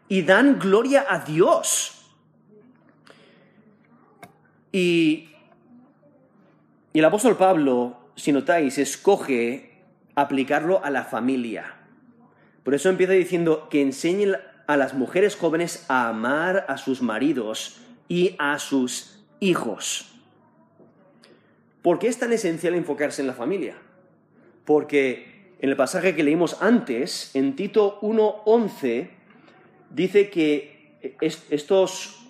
y 0.08 0.22
dan 0.22 0.58
gloria 0.58 1.04
a 1.08 1.18
Dios. 1.20 2.10
Y, 4.72 5.28
el 6.94 7.04
apóstol 7.04 7.36
Pablo, 7.36 7.96
si 8.16 8.32
notáis, 8.32 8.78
escoge 8.78 9.80
aplicarlo 10.14 10.84
a 10.84 10.90
la 10.90 11.04
familia. 11.04 11.74
Por 12.62 12.74
eso 12.74 12.88
empieza 12.88 13.12
diciendo 13.14 13.68
que 13.70 13.80
enseñen 13.80 14.36
a 14.66 14.76
las 14.76 14.94
mujeres 14.94 15.36
jóvenes 15.36 15.84
a 15.88 16.08
amar 16.08 16.66
a 16.68 16.76
sus 16.76 17.02
maridos 17.02 17.80
y 18.08 18.36
a 18.38 18.58
sus 18.58 19.24
hijos. 19.40 20.12
¿Por 21.82 21.98
qué 21.98 22.08
es 22.08 22.18
tan 22.18 22.32
esencial 22.32 22.74
enfocarse 22.74 23.22
en 23.22 23.26
la 23.26 23.34
familia? 23.34 23.76
Porque 24.64 25.54
en 25.58 25.70
el 25.70 25.76
pasaje 25.76 26.14
que 26.14 26.22
leímos 26.22 26.62
antes, 26.62 27.34
en 27.34 27.56
Tito 27.56 28.00
1.11, 28.00 29.10
dice 29.90 30.30
que 30.30 30.98
estos, 31.20 32.26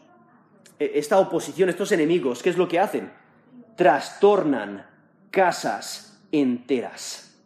e, 0.78 0.92
esta 0.94 1.18
oposición, 1.18 1.68
estos 1.68 1.92
enemigos, 1.92 2.42
¿qué 2.42 2.50
es 2.50 2.56
lo 2.56 2.68
que 2.68 2.78
hacen? 2.78 3.12
Trastornan 3.76 4.86
casas 5.30 6.20
enteras. 6.32 7.38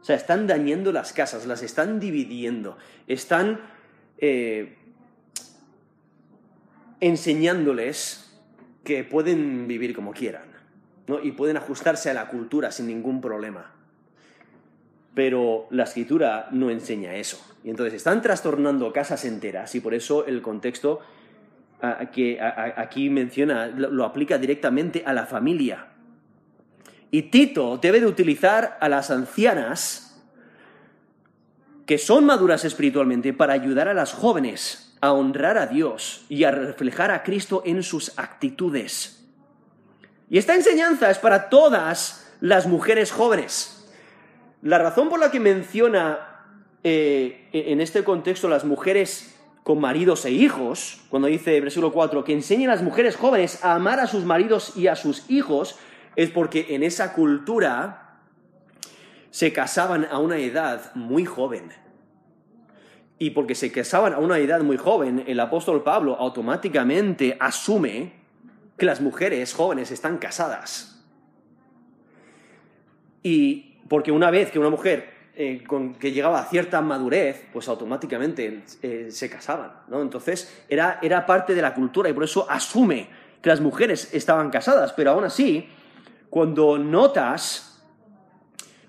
O 0.00 0.04
sea, 0.04 0.16
están 0.16 0.46
dañando 0.46 0.92
las 0.92 1.12
casas, 1.12 1.46
las 1.46 1.62
están 1.62 2.00
dividiendo, 2.00 2.78
están 3.06 3.60
eh, 4.18 4.76
enseñándoles 7.00 8.36
que 8.84 9.04
pueden 9.04 9.68
vivir 9.68 9.94
como 9.94 10.12
quieran 10.12 10.48
y 11.22 11.32
pueden 11.32 11.56
ajustarse 11.56 12.10
a 12.10 12.14
la 12.14 12.28
cultura 12.28 12.70
sin 12.70 12.86
ningún 12.86 13.20
problema. 13.20 13.72
Pero 15.14 15.66
la 15.70 15.84
escritura 15.84 16.48
no 16.52 16.70
enseña 16.70 17.14
eso. 17.14 17.40
Y 17.64 17.70
entonces 17.70 17.94
están 17.94 18.20
trastornando 18.22 18.92
casas 18.92 19.24
enteras 19.24 19.74
y 19.74 19.80
por 19.80 19.94
eso 19.94 20.26
el 20.26 20.42
contexto 20.42 21.00
que 22.12 22.38
aquí 22.40 23.08
menciona 23.08 23.68
lo 23.68 24.04
aplica 24.04 24.38
directamente 24.38 25.02
a 25.06 25.12
la 25.12 25.26
familia. 25.26 25.88
Y 27.10 27.22
Tito 27.22 27.78
debe 27.78 28.00
de 28.00 28.06
utilizar 28.06 28.76
a 28.80 28.88
las 28.88 29.10
ancianas 29.10 30.07
que 31.88 31.96
son 31.96 32.26
maduras 32.26 32.66
espiritualmente 32.66 33.32
para 33.32 33.54
ayudar 33.54 33.88
a 33.88 33.94
las 33.94 34.12
jóvenes 34.12 34.94
a 35.00 35.14
honrar 35.14 35.56
a 35.56 35.66
Dios 35.68 36.26
y 36.28 36.44
a 36.44 36.50
reflejar 36.50 37.10
a 37.10 37.22
Cristo 37.22 37.62
en 37.64 37.82
sus 37.82 38.12
actitudes. 38.18 39.26
Y 40.28 40.36
esta 40.36 40.54
enseñanza 40.54 41.10
es 41.10 41.16
para 41.16 41.48
todas 41.48 42.30
las 42.42 42.66
mujeres 42.66 43.10
jóvenes. 43.10 43.90
La 44.60 44.76
razón 44.76 45.08
por 45.08 45.18
la 45.18 45.30
que 45.30 45.40
menciona 45.40 46.44
eh, 46.84 47.48
en 47.54 47.80
este 47.80 48.04
contexto 48.04 48.50
las 48.50 48.66
mujeres 48.66 49.34
con 49.62 49.80
maridos 49.80 50.26
e 50.26 50.30
hijos, 50.30 51.00
cuando 51.08 51.28
dice 51.28 51.58
versículo 51.58 51.90
4, 51.90 52.22
que 52.22 52.34
enseñen 52.34 52.68
a 52.68 52.74
las 52.74 52.82
mujeres 52.82 53.16
jóvenes 53.16 53.64
a 53.64 53.74
amar 53.74 53.98
a 53.98 54.06
sus 54.06 54.26
maridos 54.26 54.76
y 54.76 54.88
a 54.88 54.94
sus 54.94 55.24
hijos, 55.30 55.78
es 56.16 56.28
porque 56.28 56.66
en 56.68 56.82
esa 56.82 57.14
cultura 57.14 58.07
se 59.30 59.52
casaban 59.52 60.06
a 60.10 60.18
una 60.18 60.38
edad 60.38 60.94
muy 60.94 61.24
joven. 61.24 61.70
Y 63.18 63.30
porque 63.30 63.54
se 63.54 63.72
casaban 63.72 64.14
a 64.14 64.18
una 64.18 64.38
edad 64.38 64.60
muy 64.60 64.76
joven, 64.76 65.24
el 65.26 65.40
apóstol 65.40 65.82
Pablo 65.82 66.16
automáticamente 66.16 67.36
asume 67.40 68.12
que 68.76 68.86
las 68.86 69.00
mujeres 69.00 69.52
jóvenes 69.54 69.90
están 69.90 70.18
casadas. 70.18 71.04
Y 73.22 73.78
porque 73.88 74.12
una 74.12 74.30
vez 74.30 74.50
que 74.50 74.58
una 74.58 74.70
mujer 74.70 75.18
eh, 75.34 75.62
con 75.66 75.94
que 75.94 76.12
llegaba 76.12 76.40
a 76.40 76.46
cierta 76.46 76.80
madurez, 76.80 77.46
pues 77.52 77.68
automáticamente 77.68 78.62
eh, 78.82 79.08
se 79.10 79.30
casaban, 79.30 79.72
¿no? 79.88 80.02
Entonces 80.02 80.64
era, 80.68 80.98
era 81.02 81.26
parte 81.26 81.54
de 81.54 81.62
la 81.62 81.74
cultura 81.74 82.08
y 82.08 82.12
por 82.12 82.24
eso 82.24 82.48
asume 82.50 83.08
que 83.40 83.48
las 83.48 83.60
mujeres 83.60 84.12
estaban 84.12 84.50
casadas, 84.50 84.92
pero 84.94 85.12
aún 85.12 85.24
así, 85.24 85.68
cuando 86.28 86.76
notas 86.76 87.67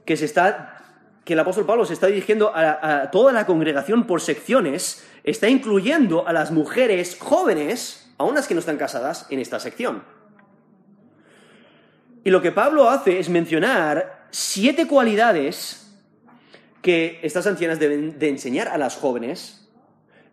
que 0.10 0.18
se 0.18 0.26
está 0.26 0.76
que 1.24 1.34
el 1.34 1.40
apóstol 1.40 1.68
Pablo 1.68 1.86
se 1.86 1.94
está 1.94 2.08
dirigiendo 2.08 2.52
a, 2.52 3.12
toda 3.12 3.32
la 3.32 3.46
congregación 3.46 4.08
por 4.08 4.22
secciones, 4.22 5.06
está 5.24 5.48
incluyendo 5.48 6.28
a 6.28 6.34
las 6.34 6.50
mujeres 6.50 7.16
jóvenes, 7.20 8.12
aún 8.18 8.34
las 8.34 8.48
que 8.48 8.56
no 8.56 8.60
están 8.60 8.78
casadas, 8.78 9.28
en 9.30 9.38
esta 9.38 9.60
sección. 9.60 10.02
Y 12.24 12.32
lo 12.32 12.42
que 12.42 12.52
Pablo 12.52 12.90
hace 12.90 13.20
es 13.20 13.30
mencionar 13.30 14.26
siete 14.32 14.88
cualidades 14.88 15.94
que 16.82 17.20
estas 17.22 17.46
ancianas 17.46 17.78
deben 17.78 18.18
de 18.18 18.30
enseñar 18.30 18.68
a 18.68 18.80
las 18.80 18.96
jóvenes 18.96 19.70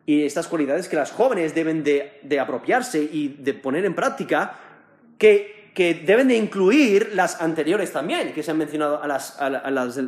y 0.07 0.25
estas 0.25 0.49
cualidades 0.49 0.89
que 0.89 0.97
las 0.97 1.13
jóvenes 1.13 1.55
deben 1.55 1.85
de, 1.85 2.41
apropiarse 2.41 3.03
y 3.03 3.29
de 3.29 3.53
poner 3.53 3.85
en 3.85 3.95
práctica, 3.95 4.59
que, 5.19 5.56
que, 5.77 5.93
deben 5.93 6.29
de 6.29 6.37
incluir 6.37 7.11
las 7.15 7.43
anteriores 7.43 7.93
también, 7.93 8.33
que 8.33 8.43
se 8.43 8.51
han 8.51 8.57
mencionado 8.57 9.03
a 9.03 9.07
las, 9.07 10.01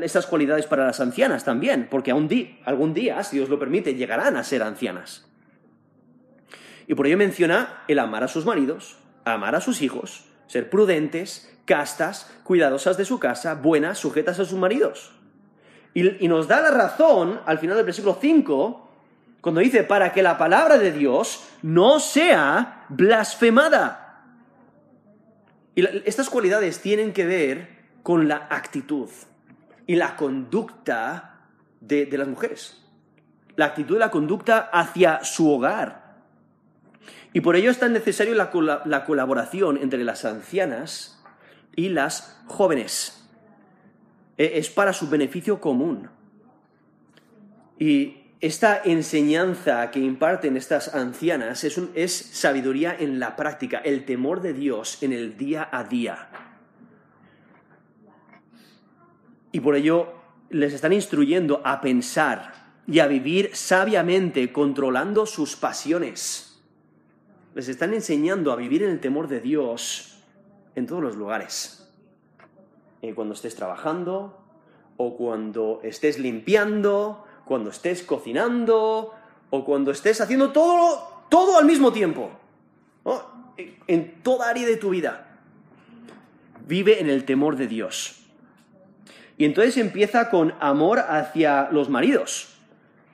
estas 0.00 0.26
cualidades 0.26 0.66
para 0.66 0.86
las 0.86 1.00
ancianas 1.00 1.44
también, 1.44 1.88
porque 1.90 2.12
algún 2.12 2.94
día, 2.94 3.24
si 3.24 3.36
Dios 3.36 3.48
lo 3.48 3.58
permite, 3.58 3.96
llegarán 3.96 4.36
a 4.36 4.44
ser 4.44 4.62
ancianas. 4.62 5.26
Y 6.86 6.94
por 6.94 7.08
ello 7.08 7.18
menciona 7.18 7.82
el 7.88 7.98
amar 7.98 8.22
a 8.22 8.28
sus 8.28 8.46
maridos, 8.46 8.96
amar 9.24 9.56
a 9.56 9.60
sus 9.60 9.82
hijos, 9.82 10.26
ser 10.46 10.70
prudentes, 10.70 11.52
castas, 11.64 12.32
cuidadosas 12.44 12.96
de 12.96 13.04
su 13.04 13.18
casa, 13.18 13.56
buenas, 13.56 13.98
sujetas 13.98 14.38
a 14.38 14.44
sus 14.44 14.58
maridos. 14.58 15.10
Y, 15.94 16.28
nos 16.28 16.46
da 16.46 16.60
la 16.60 16.70
razón 16.70 17.40
al 17.44 17.58
final 17.58 17.76
del 17.76 17.86
versículo 17.86 18.18
5, 18.20 18.90
cuando 19.40 19.60
dice, 19.60 19.82
para 19.82 20.12
que 20.12 20.22
la 20.22 20.38
palabra 20.38 20.78
de 20.78 20.92
Dios 20.92 21.44
no 21.62 21.98
sea 21.98 22.84
blasfemada. 22.88 24.03
Y 25.74 25.84
estas 26.08 26.30
cualidades 26.30 26.80
tienen 26.80 27.12
que 27.12 27.26
ver 27.26 27.68
con 28.02 28.28
la 28.28 28.46
actitud 28.50 29.08
y 29.86 29.96
la 29.96 30.16
conducta 30.16 31.48
de, 31.80 32.08
las 32.12 32.28
mujeres. 32.28 32.80
La 33.56 33.66
actitud 33.66 33.96
y 33.96 33.98
la 33.98 34.10
conducta 34.10 34.70
hacia 34.72 35.24
su 35.24 35.50
hogar. 35.50 36.22
Y 37.32 37.40
por 37.40 37.56
ello 37.56 37.70
es 37.70 37.78
tan 37.78 37.92
necesario 37.92 38.34
la, 38.34 38.82
la 38.84 39.04
colaboración 39.04 39.76
entre 39.78 40.04
las 40.04 40.24
ancianas 40.24 41.22
y 41.74 41.88
las 41.88 42.40
jóvenes. 42.46 43.28
E, 44.38 44.58
es 44.58 44.70
para 44.70 44.92
su 44.92 45.08
beneficio 45.08 45.60
común. 45.60 46.08
Y 47.78 48.23
esta 48.40 48.80
enseñanza 48.84 49.90
que 49.90 50.00
imparten 50.00 50.56
estas 50.56 50.94
ancianas 50.94 51.64
es, 51.64 52.14
sabiduría 52.14 52.94
en 52.98 53.18
la 53.18 53.36
práctica, 53.36 53.78
el 53.78 54.04
temor 54.04 54.42
de 54.42 54.52
Dios 54.52 55.02
en 55.02 55.12
el 55.12 55.36
día 55.36 55.68
a 55.70 55.84
día. 55.84 56.28
Y 59.52 59.60
por 59.60 59.76
ello 59.76 60.12
les 60.50 60.74
están 60.74 60.92
instruyendo 60.92 61.62
a 61.64 61.80
pensar 61.80 62.52
y 62.86 62.98
a 62.98 63.06
vivir 63.06 63.50
sabiamente 63.54 64.52
controlando 64.52 65.26
sus 65.26 65.56
pasiones. 65.56 66.62
Les 67.54 67.68
están 67.68 67.94
enseñando 67.94 68.52
a 68.52 68.56
vivir 68.56 68.82
en 68.82 68.90
el 68.90 69.00
temor 69.00 69.28
de 69.28 69.40
Dios 69.40 70.22
en 70.74 70.86
todos 70.86 71.02
los 71.02 71.16
lugares. 71.16 71.88
Eh, 73.00 73.14
cuando 73.14 73.34
estés 73.34 73.54
trabajando, 73.54 74.44
o 74.96 75.16
cuando 75.16 75.80
estés 75.82 76.18
limpiando, 76.18 77.23
cuando 77.44 77.70
estés 77.70 78.02
cocinando, 78.02 79.14
o 79.50 79.64
cuando 79.64 79.90
estés 79.90 80.20
haciendo 80.20 80.50
todo, 80.50 81.24
todo 81.28 81.58
al 81.58 81.64
mismo 81.64 81.92
tiempo. 81.92 82.30
En 83.86 84.22
toda 84.22 84.50
área 84.50 84.66
de 84.66 84.76
tu 84.76 84.90
vida. 84.90 85.38
Vive 86.66 87.00
en 87.00 87.08
el 87.08 87.24
temor 87.24 87.56
de 87.56 87.66
Dios. 87.66 88.20
Y 89.36 89.44
entonces 89.44 89.76
empieza 89.76 90.30
con 90.30 90.54
amor 90.60 90.98
hacia 90.98 91.68
los 91.70 91.88
maridos. 91.88 92.56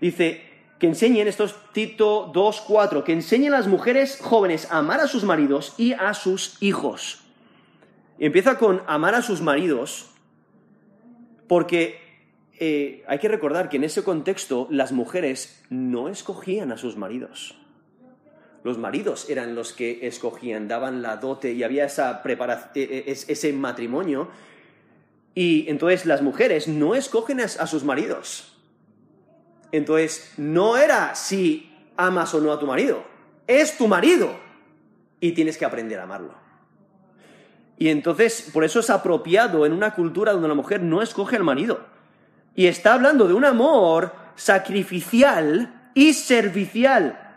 Dice, 0.01 0.45
que 0.79 0.87
enseñen, 0.87 1.29
esto 1.29 1.45
es 1.45 1.55
Tito 1.73 2.33
2.4, 2.33 3.03
que 3.03 3.13
enseñen 3.13 3.53
a 3.53 3.59
las 3.59 3.67
mujeres 3.67 4.19
jóvenes 4.23 4.71
a 4.71 4.79
amar 4.79 5.01
a 5.01 5.09
sus 5.09 5.25
maridos 5.25 5.75
y 5.77 5.93
a 5.93 6.15
sus 6.15 6.57
hijos 6.63 7.21
empieza 8.21 8.59
con 8.59 8.83
amar 8.87 9.15
a 9.15 9.23
sus 9.23 9.41
maridos, 9.41 10.11
porque 11.49 12.10
eh, 12.63 13.03
hay 13.09 13.19
que 13.19 13.29
recordar 13.29 13.71
que 13.71 13.79
en 13.79 13.85
ese 13.85 14.05
contexto 14.05 14.69
las 14.71 14.93
mujeres 14.93 15.63
no 15.71 16.11
escogían 16.11 16.73
a 16.73 16.77
sus 16.77 16.99
maridos. 16.99 17.57
Los 18.63 18.77
maridos 18.77 19.31
eran 19.31 19.55
los 19.55 19.73
que 19.73 20.07
escogían, 20.07 20.69
daban 20.69 21.01
la 21.01 21.17
dote 21.17 21.55
y 21.55 21.63
había 21.63 21.87
esa 21.87 22.23
preparación, 22.23 22.71
e, 22.75 23.05
e, 23.07 23.13
ese 23.13 23.53
matrimonio. 23.55 24.29
Y 25.35 25.71
entonces 25.71 26.05
las 26.05 26.21
mujeres 26.21 26.69
no 26.69 26.95
escogen 26.95 27.41
a 27.41 27.49
sus 27.67 27.83
maridos. 27.83 28.53
Entonces 29.73 30.35
no 30.37 30.77
era 30.77 31.15
si 31.15 31.73
amas 31.97 32.35
o 32.35 32.41
no 32.43 32.53
a 32.53 32.59
tu 32.59 32.67
marido, 32.67 33.05
es 33.47 33.79
tu 33.79 33.89
marido 33.89 34.31
y 35.19 35.33
tienes 35.33 35.57
que 35.57 35.65
aprender 35.65 35.99
a 35.99 36.03
amarlo. 36.03 36.35
Y 37.79 37.89
entonces, 37.89 38.51
por 38.53 38.65
eso 38.65 38.81
es 38.81 38.91
apropiado 38.91 39.65
en 39.65 39.73
una 39.73 39.95
cultura 39.95 40.33
donde 40.33 40.49
la 40.49 40.55
mujer 40.55 40.83
no 40.83 41.01
escoge 41.01 41.37
al 41.37 41.45
marido. 41.45 41.81
Y 42.55 42.67
está 42.67 42.95
hablando 42.95 43.27
de 43.29 43.35
un 43.35 43.45
amor 43.45 44.15
sacrificial 44.35 45.91
y 45.95 46.13
servicial. 46.15 47.37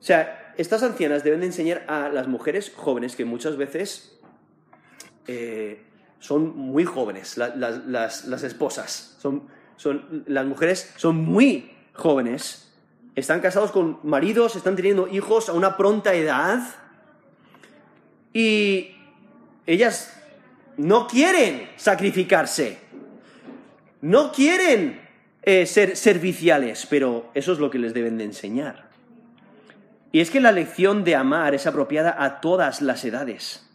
O 0.00 0.02
sea, 0.02 0.54
estas 0.56 0.82
ancianas 0.82 1.24
deben 1.24 1.40
de 1.40 1.46
enseñar 1.46 1.84
a 1.88 2.08
las 2.08 2.28
mujeres 2.28 2.72
jóvenes 2.74 3.16
que 3.16 3.24
muchas 3.24 3.56
veces 3.56 4.18
eh, 5.26 5.84
son 6.18 6.56
muy 6.56 6.84
jóvenes, 6.84 7.36
las, 7.36 8.44
esposas. 8.44 9.16
Son, 9.20 9.48
son, 9.76 10.24
las 10.26 10.46
mujeres 10.46 10.92
son 10.96 11.16
muy 11.16 11.72
jóvenes. 11.92 12.72
Están 13.14 13.40
casados 13.40 13.72
con 13.72 13.98
maridos, 14.02 14.56
están 14.56 14.76
teniendo 14.76 15.08
hijos 15.08 15.48
a 15.48 15.52
una 15.52 15.76
pronta 15.76 16.14
edad. 16.14 16.60
Y 18.32 18.96
ellas 19.66 20.16
no 20.76 21.06
quieren 21.06 21.70
sacrificarse, 21.76 22.78
no 24.02 24.32
quieren 24.32 25.00
eh, 25.42 25.64
ser 25.64 25.96
serviciales, 25.96 26.86
pero 26.88 27.30
eso 27.32 27.52
es 27.52 27.58
lo 27.58 27.70
que 27.70 27.78
les 27.78 27.94
deben 27.94 28.18
de 28.18 28.24
enseñar. 28.24 28.90
Y 30.12 30.20
es 30.20 30.30
que 30.30 30.40
la 30.40 30.52
lección 30.52 31.04
de 31.04 31.16
amar 31.16 31.54
es 31.54 31.66
apropiada 31.66 32.22
a 32.22 32.42
todas 32.42 32.82
las 32.82 33.02
edades 33.04 33.66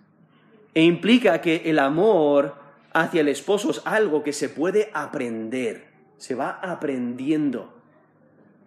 e 0.75 0.83
implica 0.83 1.41
que 1.41 1.63
el 1.65 1.79
amor 1.79 2.53
hacia 2.93 3.21
el 3.21 3.29
esposo 3.29 3.71
es 3.71 3.81
algo 3.85 4.23
que 4.23 4.31
se 4.31 4.49
puede 4.49 4.91
aprender, 4.93 5.87
se 6.17 6.35
va 6.35 6.59
aprendiendo. 6.61 7.73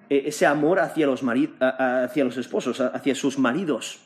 E, 0.08 0.24
ese 0.26 0.46
amor 0.46 0.80
hacia 0.80 1.06
los, 1.06 1.22
hacia 1.22 2.24
los 2.24 2.36
esposos, 2.36 2.80
hacia 2.80 3.14
sus 3.14 3.38
maridos. 3.38 4.00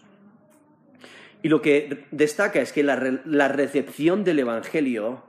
Y 1.42 1.48
lo 1.48 1.62
que 1.62 2.06
destaca 2.10 2.60
es 2.60 2.72
que 2.72 2.82
la, 2.82 3.48
recepción 3.48 4.24
del 4.24 4.40
Evangelio 4.40 5.22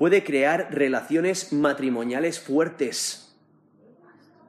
puede 0.00 0.24
crear 0.24 0.68
relaciones 0.70 1.52
matrimoniales 1.52 2.40
fuertes, 2.40 3.36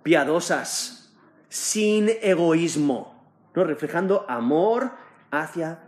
piadosas, 0.01 1.13
sin 1.49 2.09
egoísmo, 2.21 3.21
¿no? 3.53 3.65
reflejando 3.65 4.25
amor 4.29 4.91
hacia 5.29 5.79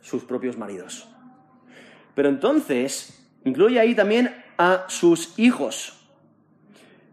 sus 0.00 0.24
propios 0.24 0.58
maridos. 0.58 1.08
Pero 2.16 2.28
entonces, 2.28 3.24
incluye 3.44 3.78
ahí 3.78 3.94
también 3.94 4.44
a 4.58 4.86
sus 4.88 5.38
hijos, 5.38 6.04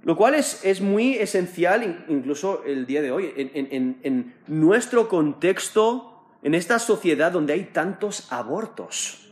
lo 0.02 0.18
cual 0.18 0.34
es, 0.34 0.82
muy 0.82 1.14
esencial 1.18 2.06
incluso 2.08 2.64
el 2.66 2.88
día 2.88 3.04
de 3.04 3.12
hoy, 3.12 3.34
en 3.36 4.34
nuestro 4.48 5.08
contexto 5.08 6.26
en 6.42 6.56
esta 6.56 6.80
sociedad 6.80 7.32
donde 7.32 7.54
hay 7.54 7.66
tantos 7.66 8.32
abortos, 8.32 9.23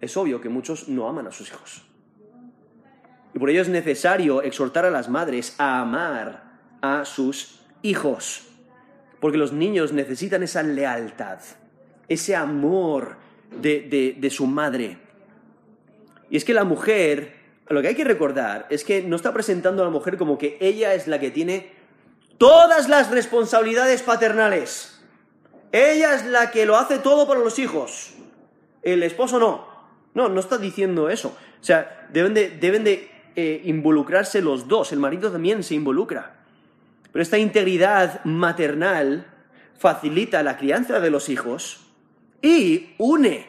es 0.00 0.16
obvio 0.16 0.40
que 0.40 0.48
muchos 0.48 0.88
no 0.88 1.08
aman 1.08 1.26
a 1.26 1.32
sus 1.32 1.48
hijos. 1.48 1.82
Y 3.34 3.38
por 3.38 3.50
ello 3.50 3.62
es 3.62 3.68
necesario 3.68 4.42
exhortar 4.42 4.84
a 4.84 4.90
las 4.90 5.08
madres 5.08 5.54
a 5.58 5.80
amar 5.80 6.42
a 6.80 7.04
sus 7.04 7.60
hijos. 7.82 8.46
Porque 9.20 9.38
los 9.38 9.52
niños 9.52 9.92
necesitan 9.92 10.42
esa 10.42 10.62
lealtad, 10.62 11.38
ese 12.08 12.36
amor 12.36 13.16
de, 13.50 14.16
de, 14.18 14.30
su 14.30 14.46
madre. 14.46 14.98
Y 16.30 16.36
es 16.36 16.44
que 16.44 16.54
la 16.54 16.64
mujer, 16.64 17.34
lo 17.68 17.82
que 17.82 17.88
hay 17.88 17.94
que 17.94 18.04
recordar 18.04 18.66
es 18.70 18.84
que 18.84 19.02
no 19.02 19.16
está 19.16 19.32
presentando 19.32 19.82
a 19.82 19.86
la 19.86 19.90
mujer 19.90 20.16
como 20.16 20.38
que 20.38 20.56
ella 20.60 20.94
es 20.94 21.08
la 21.08 21.18
que 21.18 21.30
tiene 21.30 21.72
todas 22.38 22.88
las 22.88 23.10
responsabilidades 23.10 24.02
paternales. 24.02 25.00
Ella 25.72 26.14
es 26.14 26.24
la 26.26 26.50
que 26.50 26.64
lo 26.64 26.76
hace 26.76 26.98
todo 26.98 27.26
para 27.26 27.40
los 27.40 27.58
hijos. 27.58 28.14
El 28.82 29.02
esposo 29.02 29.38
no. 29.38 29.67
No, 30.18 30.28
no 30.28 30.40
está 30.40 30.58
diciendo 30.58 31.10
eso. 31.10 31.28
O 31.60 31.64
sea, 31.64 32.08
deben 32.12 32.34
de, 32.34 32.50
deben 32.50 32.82
de 32.82 33.08
eh, 33.36 33.62
involucrarse 33.66 34.42
los 34.42 34.66
dos. 34.66 34.90
El 34.90 34.98
marido 34.98 35.30
también 35.30 35.62
se 35.62 35.76
involucra. 35.76 36.40
Pero 37.12 37.22
esta 37.22 37.38
integridad 37.38 38.24
maternal 38.24 39.28
facilita 39.78 40.42
la 40.42 40.56
crianza 40.56 40.98
de 40.98 41.10
los 41.10 41.28
hijos 41.28 41.86
y 42.42 42.96
une 42.98 43.46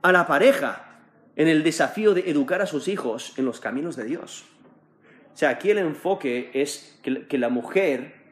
a 0.00 0.10
la 0.10 0.26
pareja 0.26 1.02
en 1.36 1.48
el 1.48 1.62
desafío 1.62 2.14
de 2.14 2.30
educar 2.30 2.62
a 2.62 2.66
sus 2.66 2.88
hijos 2.88 3.34
en 3.36 3.44
los 3.44 3.60
caminos 3.60 3.94
de 3.94 4.04
Dios. 4.04 4.46
O 5.34 5.36
sea, 5.36 5.50
aquí 5.50 5.68
el 5.68 5.76
enfoque 5.76 6.50
es 6.54 6.98
que 7.02 7.36
la 7.36 7.50
mujer 7.50 8.22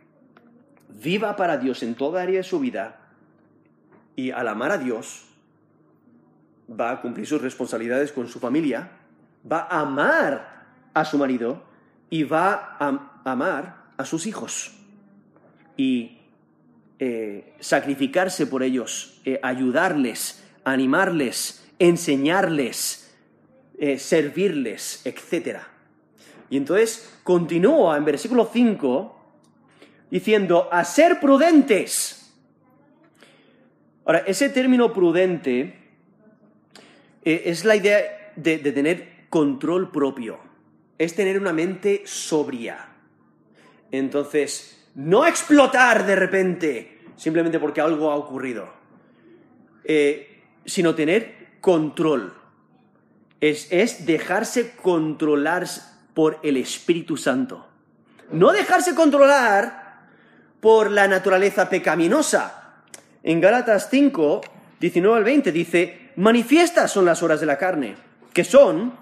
viva 0.88 1.36
para 1.36 1.58
Dios 1.58 1.82
en 1.82 1.96
toda 1.96 2.22
área 2.22 2.38
de 2.38 2.44
su 2.44 2.60
vida 2.60 3.10
y 4.16 4.30
al 4.30 4.48
amar 4.48 4.70
a 4.70 4.78
Dios 4.78 5.26
va 6.68 6.92
a 6.92 7.00
cumplir 7.00 7.26
sus 7.26 7.40
responsabilidades 7.42 8.12
con 8.12 8.28
su 8.28 8.38
familia, 8.38 8.90
va 9.50 9.66
a 9.70 9.80
amar 9.80 10.66
a 10.94 11.04
su 11.04 11.18
marido 11.18 11.62
y 12.10 12.24
va 12.24 12.76
a 12.78 13.22
amar 13.24 13.82
a 13.96 14.04
sus 14.04 14.26
hijos 14.26 14.72
y 15.76 16.18
eh, 16.98 17.54
sacrificarse 17.60 18.46
por 18.46 18.62
ellos, 18.62 19.20
eh, 19.24 19.40
ayudarles, 19.42 20.44
animarles, 20.64 21.66
enseñarles, 21.78 23.14
eh, 23.78 23.98
servirles, 23.98 25.04
etc. 25.04 25.58
Y 26.50 26.56
entonces 26.56 27.18
continúa 27.24 27.96
en 27.96 28.04
versículo 28.04 28.48
5 28.52 29.18
diciendo, 30.10 30.68
a 30.70 30.84
ser 30.84 31.18
prudentes. 31.18 32.32
Ahora, 34.04 34.18
ese 34.26 34.50
término 34.50 34.92
prudente 34.92 35.81
es 37.24 37.64
la 37.64 37.76
idea 37.76 38.32
de 38.36 38.58
tener 38.58 39.26
control 39.28 39.90
propio, 39.90 40.38
es 40.98 41.14
tener 41.14 41.38
una 41.38 41.52
mente 41.52 42.02
sobria. 42.04 42.88
Entonces, 43.90 44.88
no 44.94 45.26
explotar 45.26 46.04
de 46.06 46.16
repente, 46.16 47.00
simplemente 47.16 47.58
porque 47.58 47.80
algo 47.80 48.10
ha 48.10 48.16
ocurrido, 48.16 48.68
eh, 49.84 50.42
sino 50.64 50.94
tener 50.94 51.56
control. 51.60 52.34
Es, 53.40 53.68
es 53.70 54.06
dejarse 54.06 54.72
controlar 54.76 55.66
por 56.14 56.38
el 56.42 56.56
Espíritu 56.56 57.16
Santo. 57.16 57.66
No 58.30 58.52
dejarse 58.52 58.94
controlar 58.94 60.08
por 60.60 60.90
la 60.90 61.08
naturaleza 61.08 61.68
pecaminosa. 61.68 62.82
En 63.22 63.40
Gálatas 63.40 63.88
5, 63.90 64.40
19 64.78 65.16
al 65.16 65.24
20 65.24 65.52
dice, 65.52 66.01
manifiestas 66.16 66.90
son 66.92 67.04
las 67.04 67.22
horas 67.22 67.40
de 67.40 67.46
la 67.46 67.58
carne, 67.58 67.96
que 68.32 68.44
son 68.44 68.94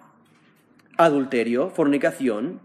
adulterio, 0.96 1.70
fornicación, 1.70 2.60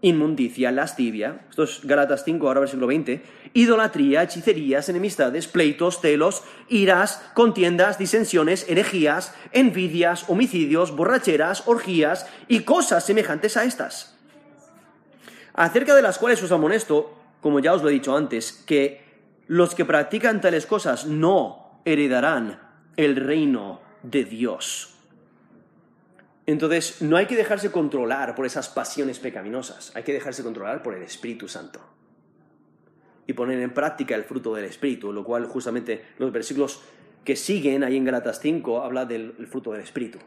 inmundicia, 0.00 0.70
lascivia, 0.70 1.46
esto 1.48 1.62
es 1.62 1.80
Galatas 1.84 2.24
5, 2.24 2.46
ahora 2.46 2.60
versículo 2.60 2.86
20, 2.88 3.22
idolatría, 3.54 4.22
hechicerías, 4.22 4.88
enemistades, 4.90 5.48
pleitos, 5.48 6.00
celos, 6.00 6.42
iras, 6.68 7.22
contiendas, 7.32 7.98
disensiones, 7.98 8.66
herejías, 8.68 9.34
envidias, 9.52 10.28
homicidios, 10.28 10.94
borracheras, 10.94 11.62
orgías 11.66 12.26
y 12.48 12.60
cosas 12.60 13.06
semejantes 13.06 13.56
a 13.56 13.64
estas. 13.64 14.18
Acerca 15.54 15.94
de 15.94 16.02
las 16.02 16.18
cuales 16.18 16.42
os 16.42 16.52
amonesto, 16.52 17.14
como 17.40 17.60
ya 17.60 17.72
os 17.72 17.82
lo 17.82 17.88
he 17.88 17.92
dicho 17.92 18.14
antes, 18.14 18.52
que 18.52 19.04
los 19.46 19.74
que 19.74 19.86
practican 19.86 20.40
tales 20.40 20.66
cosas 20.66 21.06
no 21.06 21.80
heredarán 21.86 22.60
el 22.96 23.16
reino 23.16 23.83
de 24.04 24.24
Dios. 24.24 24.94
Entonces, 26.46 27.00
no 27.00 27.16
hay 27.16 27.26
que 27.26 27.36
dejarse 27.36 27.72
controlar 27.72 28.34
por 28.34 28.44
esas 28.44 28.68
pasiones 28.68 29.18
pecaminosas, 29.18 29.92
hay 29.96 30.02
que 30.02 30.12
dejarse 30.12 30.42
controlar 30.42 30.82
por 30.82 30.94
el 30.94 31.02
Espíritu 31.02 31.48
Santo. 31.48 31.80
Y 33.26 33.32
poner 33.32 33.58
en 33.60 33.72
práctica 33.72 34.14
el 34.14 34.24
fruto 34.24 34.54
del 34.54 34.66
Espíritu, 34.66 35.10
lo 35.10 35.24
cual 35.24 35.46
justamente 35.46 36.04
los 36.18 36.30
versículos 36.30 36.82
que 37.24 37.36
siguen 37.36 37.82
ahí 37.82 37.96
en 37.96 38.04
Galatas 38.04 38.38
5 38.40 38.82
habla 38.82 39.06
del 39.06 39.32
fruto 39.50 39.72
del 39.72 39.80
Espíritu, 39.80 40.18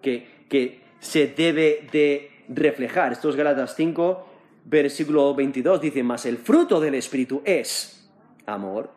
que, 0.00 0.44
que 0.48 0.82
se 1.00 1.26
debe 1.26 1.88
de 1.90 2.44
reflejar. 2.48 3.10
Esto 3.10 3.30
es 3.30 3.34
Galatas 3.34 3.74
5, 3.74 4.28
versículo 4.66 5.34
22, 5.34 5.80
dice, 5.80 6.04
más 6.04 6.24
el 6.26 6.38
fruto 6.38 6.78
del 6.78 6.94
Espíritu 6.94 7.42
es 7.44 8.08
amor, 8.46 8.92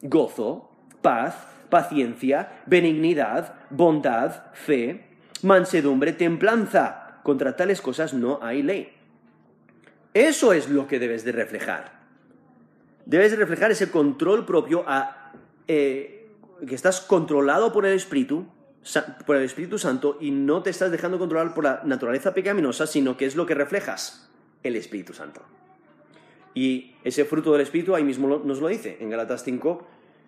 gozo, 0.00 0.70
paz, 1.02 1.53
paciencia, 1.68 2.62
benignidad, 2.66 3.54
bondad, 3.70 4.52
fe, 4.52 5.06
mansedumbre, 5.42 6.12
templanza. 6.12 7.20
Contra 7.22 7.56
tales 7.56 7.80
cosas 7.80 8.14
no 8.14 8.38
hay 8.42 8.62
ley. 8.62 8.92
Eso 10.12 10.52
es 10.52 10.68
lo 10.68 10.86
que 10.86 10.98
debes 10.98 11.24
de 11.24 11.32
reflejar. 11.32 11.92
Debes 13.06 13.32
de 13.32 13.36
reflejar 13.36 13.70
ese 13.70 13.90
control 13.90 14.46
propio 14.46 14.84
a 14.86 15.32
eh, 15.66 16.30
que 16.66 16.74
estás 16.74 17.00
controlado 17.00 17.72
por 17.72 17.84
el 17.84 17.94
Espíritu, 17.94 18.46
por 19.26 19.36
el 19.36 19.42
Espíritu 19.42 19.78
Santo 19.78 20.18
y 20.20 20.30
no 20.30 20.62
te 20.62 20.70
estás 20.70 20.90
dejando 20.90 21.18
controlar 21.18 21.54
por 21.54 21.64
la 21.64 21.82
naturaleza 21.84 22.34
pecaminosa, 22.34 22.86
sino 22.86 23.16
que 23.16 23.26
es 23.26 23.36
lo 23.36 23.46
que 23.46 23.54
reflejas, 23.54 24.30
el 24.62 24.76
Espíritu 24.76 25.12
Santo. 25.12 25.42
Y 26.54 26.94
ese 27.02 27.24
fruto 27.24 27.52
del 27.52 27.62
Espíritu 27.62 27.94
ahí 27.94 28.04
mismo 28.04 28.40
nos 28.44 28.60
lo 28.60 28.68
dice 28.68 28.98
en 29.00 29.10
Galatas 29.10 29.42
5 29.42 29.86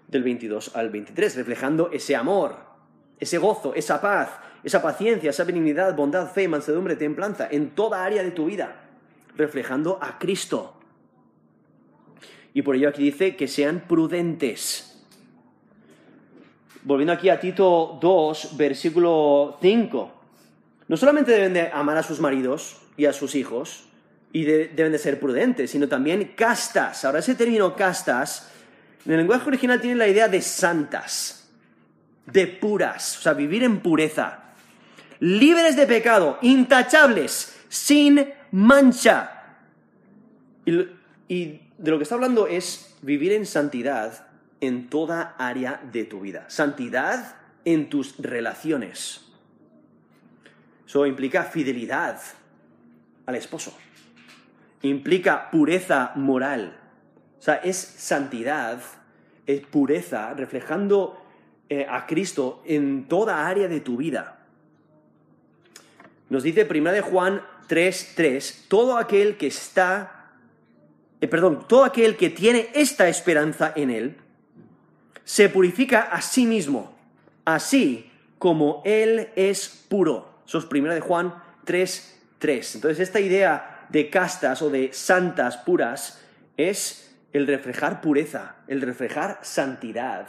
del 0.09 0.23
22 0.23 0.77
al 0.77 0.91
23, 0.91 1.37
reflejando 1.37 1.91
ese 1.93 2.17
amor, 2.17 2.57
ese 3.19 3.39
gozo, 3.39 3.75
esa 3.75 4.01
paz, 4.01 4.31
esa 4.63 4.83
paciencia, 4.83 5.31
esa 5.31 5.45
benignidad, 5.45 5.95
bondad, 5.95 6.31
fe, 6.31 6.49
mansedumbre, 6.49 6.97
templanza, 6.97 7.49
en 7.51 7.71
toda 7.71 8.05
área 8.05 8.23
de 8.23 8.31
tu 8.31 8.47
vida, 8.47 8.77
reflejando 9.37 9.99
a 10.01 10.19
Cristo. 10.19 10.75
Y 12.55 12.63
por 12.63 12.77
ello 12.77 12.89
aquí 12.89 13.03
dice 13.03 13.37
que 13.37 13.49
sean 13.49 13.85
prudentes. 13.87 15.05
Volviendo 16.83 17.13
aquí 17.13 17.29
a 17.29 17.39
Tito 17.41 17.99
2, 18.01 18.57
versículo 18.57 19.59
5. 19.61 20.13
No 20.89 20.97
solamente 20.97 21.33
deben 21.33 21.53
de 21.53 21.69
amar 21.69 21.97
a 21.97 22.03
sus 22.03 22.21
maridos 22.21 22.81
y 22.97 23.07
a 23.07 23.13
sus 23.13 23.35
hijos, 23.35 23.87
y 24.33 24.45
deben 24.45 24.93
de 24.93 24.99
ser 24.99 25.19
prudentes, 25.19 25.71
sino 25.71 25.89
también 25.89 26.33
castas. 26.37 27.05
Ahora 27.05 27.21
ese 27.21 27.35
término 27.35 27.75
castas, 27.75 28.53
en 29.07 29.13
el 29.13 29.19
lenguaje 29.19 29.47
original 29.47 29.81
tiene 29.81 29.97
la 29.97 30.09
idea 30.09 30.29
de 30.29 30.43
santas 30.43 31.49
de 32.27 32.47
puras, 32.49 33.19
o 33.19 33.23
sea, 33.23 33.35
vivir 33.35 33.63
en 33.63 33.81
pureza, 33.81 34.43
libres 35.21 35.77
de 35.77 35.87
pecado, 35.87 36.39
intachables, 36.43 37.57
sin 37.69 38.27
mancha. 38.51 39.33
Y, 40.65 41.61
de 41.79 41.91
lo 41.91 41.99
que 41.99 42.05
está 42.05 42.15
hablando 42.15 42.47
es 42.47 42.97
vivir 43.03 43.33
en 43.33 43.47
santidad 43.47 44.27
en 44.61 44.89
toda 44.89 45.37
área 45.39 45.81
de 45.93 46.05
tu 46.05 46.21
vida. 46.21 46.47
Santidad 46.49 47.37
en 47.65 47.91
tus 47.91 48.17
relaciones. 48.19 49.21
Eso 50.87 51.07
implica 51.07 51.45
fidelidad 51.45 52.19
al 53.27 53.35
esposo. 53.35 53.77
Implica 54.83 55.51
pureza 55.51 56.13
moral. 56.15 56.79
O 57.39 57.43
sea, 57.43 57.57
es 57.57 57.76
santidad, 57.76 58.80
es 59.47 59.61
pureza, 59.61 60.34
reflejando 60.34 61.22
eh, 61.68 61.87
a 61.89 62.07
Cristo 62.07 62.62
en 62.64 63.09
toda 63.09 63.47
área 63.47 63.68
de 63.68 63.80
tu 63.80 63.97
vida. 63.97 64.39
Nos 66.28 66.43
dice 66.43 66.66
1 66.68 66.93
de 66.93 67.01
Juan 67.01 67.43
3:3, 67.68 68.66
todo 68.68 68.97
aquel 68.97 69.37
que 69.37 69.49
está, 69.49 70.32
eh, 71.20 71.28
perdón, 71.28 71.66
todo 71.68 71.84
aquel 71.84 72.16
que 72.16 72.30
tiene 72.30 72.68
esta 72.74 73.09
esperanza 73.09 73.72
en 73.76 73.91
Él, 73.91 74.16
se 75.24 75.49
purifica 75.49 76.03
a 76.03 76.22
sí 76.22 76.47
mismo, 76.47 76.97
así 77.45 78.11
como 78.39 78.82
Él 78.84 79.30
es 79.34 79.87
puro. 79.89 80.37
Eso 80.47 80.59
es 80.59 80.66
1 80.70 80.95
de 80.95 81.01
Juan 81.01 81.34
3:3. 81.64 82.76
Entonces 82.76 83.01
esta 83.01 83.20
idea 83.20 83.87
de 83.89 84.09
castas 84.11 84.62
o 84.62 84.70
de 84.70 84.93
santas 84.93 85.57
puras 85.59 86.20
es 86.57 87.16
el 87.37 87.47
reflejar 87.47 88.01
pureza, 88.01 88.57
el 88.66 88.80
reflejar 88.80 89.41
santidad. 89.43 90.26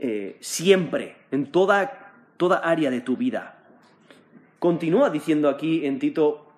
Eh, 0.00 0.38
siempre, 0.40 1.16
en 1.30 1.52
toda, 1.52 2.14
toda 2.38 2.56
área 2.58 2.90
de 2.90 3.02
tu 3.02 3.18
vida. 3.18 3.58
Continúa 4.58 5.10
diciendo 5.10 5.50
aquí 5.50 5.84
en 5.84 5.98
Tito 5.98 6.50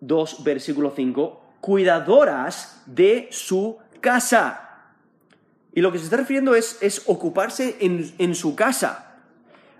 2, 0.00 0.44
versículo 0.44 0.92
5, 0.94 1.54
cuidadoras 1.62 2.82
de 2.84 3.28
su 3.30 3.78
casa. 4.00 4.90
Y 5.72 5.80
lo 5.80 5.90
que 5.90 5.98
se 5.98 6.04
está 6.04 6.18
refiriendo 6.18 6.54
es, 6.54 6.76
es 6.82 7.04
ocuparse 7.06 7.78
en, 7.80 8.12
en 8.18 8.34
su 8.34 8.54
casa. 8.54 9.16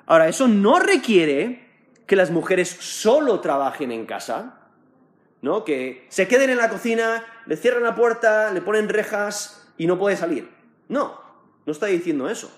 Ahora, 0.06 0.28
eso 0.28 0.48
no 0.48 0.78
requiere 0.78 1.68
que 2.06 2.16
las 2.16 2.30
mujeres 2.30 2.70
solo 2.70 3.40
trabajen 3.40 3.92
en 3.92 4.06
casa, 4.06 4.57
¿no? 5.42 5.64
Que 5.64 6.06
se 6.08 6.28
queden 6.28 6.50
en 6.50 6.58
la 6.58 6.68
cocina, 6.68 7.24
le 7.46 7.56
cierran 7.56 7.82
la 7.82 7.94
puerta, 7.94 8.52
le 8.52 8.60
ponen 8.62 8.88
rejas 8.88 9.68
y 9.76 9.86
no 9.86 9.98
puede 9.98 10.16
salir. 10.16 10.48
No, 10.88 11.20
no 11.66 11.72
está 11.72 11.86
diciendo 11.86 12.28
eso 12.28 12.50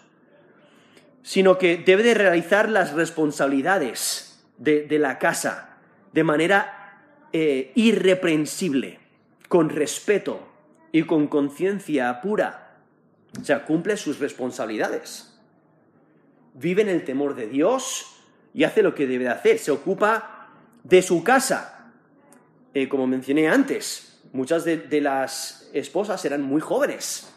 sino 1.23 1.59
que 1.59 1.77
debe 1.77 2.03
de 2.03 2.15
realizar 2.15 2.69
las 2.69 2.93
responsabilidades 2.93 4.43
de, 4.59 4.87
la 4.99 5.19
casa 5.19 5.79
de 6.13 6.25
manera 6.25 6.99
eh, 7.33 7.73
irreprensible, 7.75 8.99
con 9.49 9.69
respeto 9.69 10.49
y 10.93 11.05
con 11.05 11.29
conciencia 11.29 12.21
pura. 12.21 12.79
O 13.41 13.45
sea, 13.45 13.65
cumple 13.65 13.97
sus 13.97 14.19
responsabilidades. 14.19 15.39
Vive 16.55 16.83
en 16.83 16.89
el 16.89 17.05
temor 17.05 17.37
de 17.37 17.47
Dios 17.47 18.07
y 18.53 18.65
hace 18.65 18.83
lo 18.83 18.95
que 18.95 19.07
debe 19.07 19.25
de 19.25 19.31
hacer. 19.31 19.59
Se 19.59 19.71
ocupa 19.71 20.49
de 20.83 21.03
su 21.03 21.23
casa. 21.23 21.80
Eh, 22.75 22.89
como 22.89 23.07
mencioné 23.07 23.49
antes, 23.49 24.21
muchas 24.33 24.65
de 24.65 25.01
las 25.01 25.71
esposas 25.73 26.25
eran 26.25 26.43
muy 26.43 26.61
jóvenes. 26.61 27.33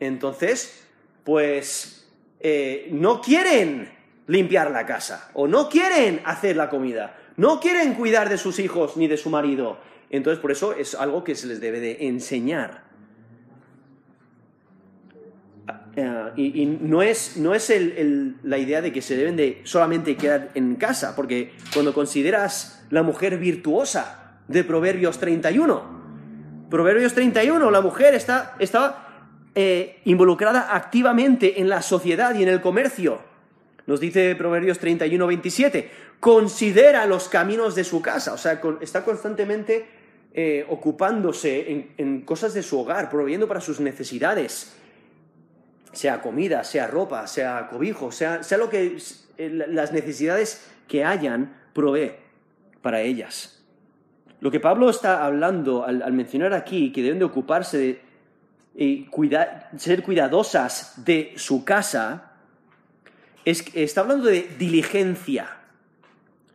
Entonces, 0.00 0.86
pues 1.24 2.08
eh, 2.40 2.88
no 2.90 3.20
quieren 3.20 3.90
limpiar 4.26 4.70
la 4.70 4.86
casa 4.86 5.30
o 5.34 5.46
no 5.46 5.68
quieren 5.68 6.20
hacer 6.24 6.56
la 6.56 6.70
comida, 6.70 7.16
No 7.36 7.58
quieren 7.58 7.94
cuidar 7.94 8.28
de 8.28 8.36
sus 8.36 8.58
hijos 8.58 8.96
ni 8.98 9.08
de 9.08 9.16
su 9.16 9.30
marido. 9.30 9.78
Entonces, 10.10 10.40
por 10.40 10.50
eso 10.50 10.74
es 10.74 10.94
algo 10.94 11.24
que 11.24 11.34
se 11.34 11.46
les 11.46 11.60
debe 11.60 11.80
de 11.80 12.06
enseñar. 12.06 12.84
Eh, 15.96 16.32
y, 16.36 16.66
no 16.66 17.02
es, 17.02 17.38
no 17.38 17.54
es 17.54 17.72
la 18.42 18.58
idea 18.58 18.82
de 18.82 18.92
que 18.92 19.00
se 19.00 19.16
deben 19.16 19.36
de 19.36 19.62
solamente 19.64 20.16
quedar 20.16 20.50
en 20.54 20.76
casa, 20.76 21.16
porque 21.16 21.52
cuando 21.72 21.94
consideras 21.94 22.84
la 22.90 23.02
mujer 23.02 23.38
virtuosa 23.38 24.19
de 24.50 24.64
Proverbios 24.64 25.18
31, 25.18 26.00
Proverbios 26.68 27.14
31, 27.14 27.70
la 27.70 27.80
mujer 27.80 28.14
está, 28.14 28.56
eh, 29.54 30.00
involucrada 30.04 30.74
activamente 30.74 31.60
en 31.60 31.68
la 31.68 31.82
sociedad 31.82 32.34
y 32.34 32.42
en 32.42 32.48
el 32.48 32.60
comercio. 32.60 33.20
Nos 33.86 34.00
dice 34.00 34.34
Proverbios 34.36 34.78
31, 34.78 35.26
27, 35.26 35.90
considera 36.20 37.06
los 37.06 37.28
caminos 37.28 37.74
de 37.74 37.84
su 37.84 38.02
casa, 38.02 38.32
o 38.32 38.38
sea, 38.38 38.60
está 38.80 39.04
constantemente 39.04 39.86
eh, 40.32 40.64
ocupándose 40.68 41.92
en, 41.96 42.20
cosas 42.22 42.52
de 42.54 42.62
su 42.62 42.78
hogar, 42.78 43.08
proveyendo 43.08 43.48
para 43.48 43.60
sus 43.60 43.80
necesidades 43.80 44.76
sea 45.92 46.22
comida, 46.22 46.62
sea 46.62 46.86
ropa, 46.86 47.26
sea 47.26 47.68
cobijo, 47.68 48.12
sea, 48.12 48.44
sea 48.44 48.58
lo 48.58 48.70
que 48.70 48.96
las 49.38 49.92
necesidades 49.92 50.68
que 50.86 51.04
hayan, 51.04 51.56
provee 51.72 52.12
para 52.80 53.00
ellas. 53.00 53.59
Lo 54.40 54.50
que 54.50 54.60
Pablo 54.60 54.88
está 54.88 55.24
hablando 55.24 55.84
al, 55.84 56.12
mencionar 56.12 56.54
aquí 56.54 56.92
que 56.92 57.02
deben 57.02 57.18
de 57.18 57.24
ocuparse 57.24 57.78
de 57.78 58.10
y 58.74 59.08
ser 59.76 60.02
cuidadosas 60.02 61.04
de 61.04 61.34
su 61.36 61.64
casa, 61.64 62.32
es, 63.44 63.64
está 63.74 64.00
hablando 64.00 64.26
de 64.26 64.42
diligencia, 64.58 65.58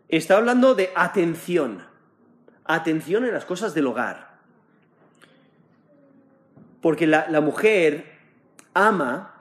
está 0.07 0.37
hablando 0.37 0.75
de 0.75 0.91
atención, 0.95 1.83
atención 2.63 3.25
en 3.25 3.33
las 3.33 3.45
cosas 3.45 3.73
del 3.73 3.87
hogar. 3.87 4.35
Porque 6.81 7.05
la 7.05 7.41
mujer 7.41 8.15
ama 8.73 9.35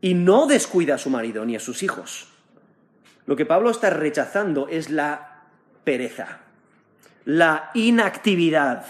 y 0.00 0.14
no 0.14 0.46
descuida 0.46 0.96
a 0.96 0.98
su 0.98 1.10
marido 1.10 1.44
ni 1.44 1.56
a 1.56 1.60
sus 1.60 1.82
hijos. 1.82 2.28
Lo 3.26 3.36
que 3.36 3.46
Pablo 3.46 3.70
está 3.70 3.88
rechazando 3.90 4.68
es 4.68 4.90
la 4.90 5.44
pereza, 5.84 6.40
la 7.24 7.70
inactividad. 7.74 8.84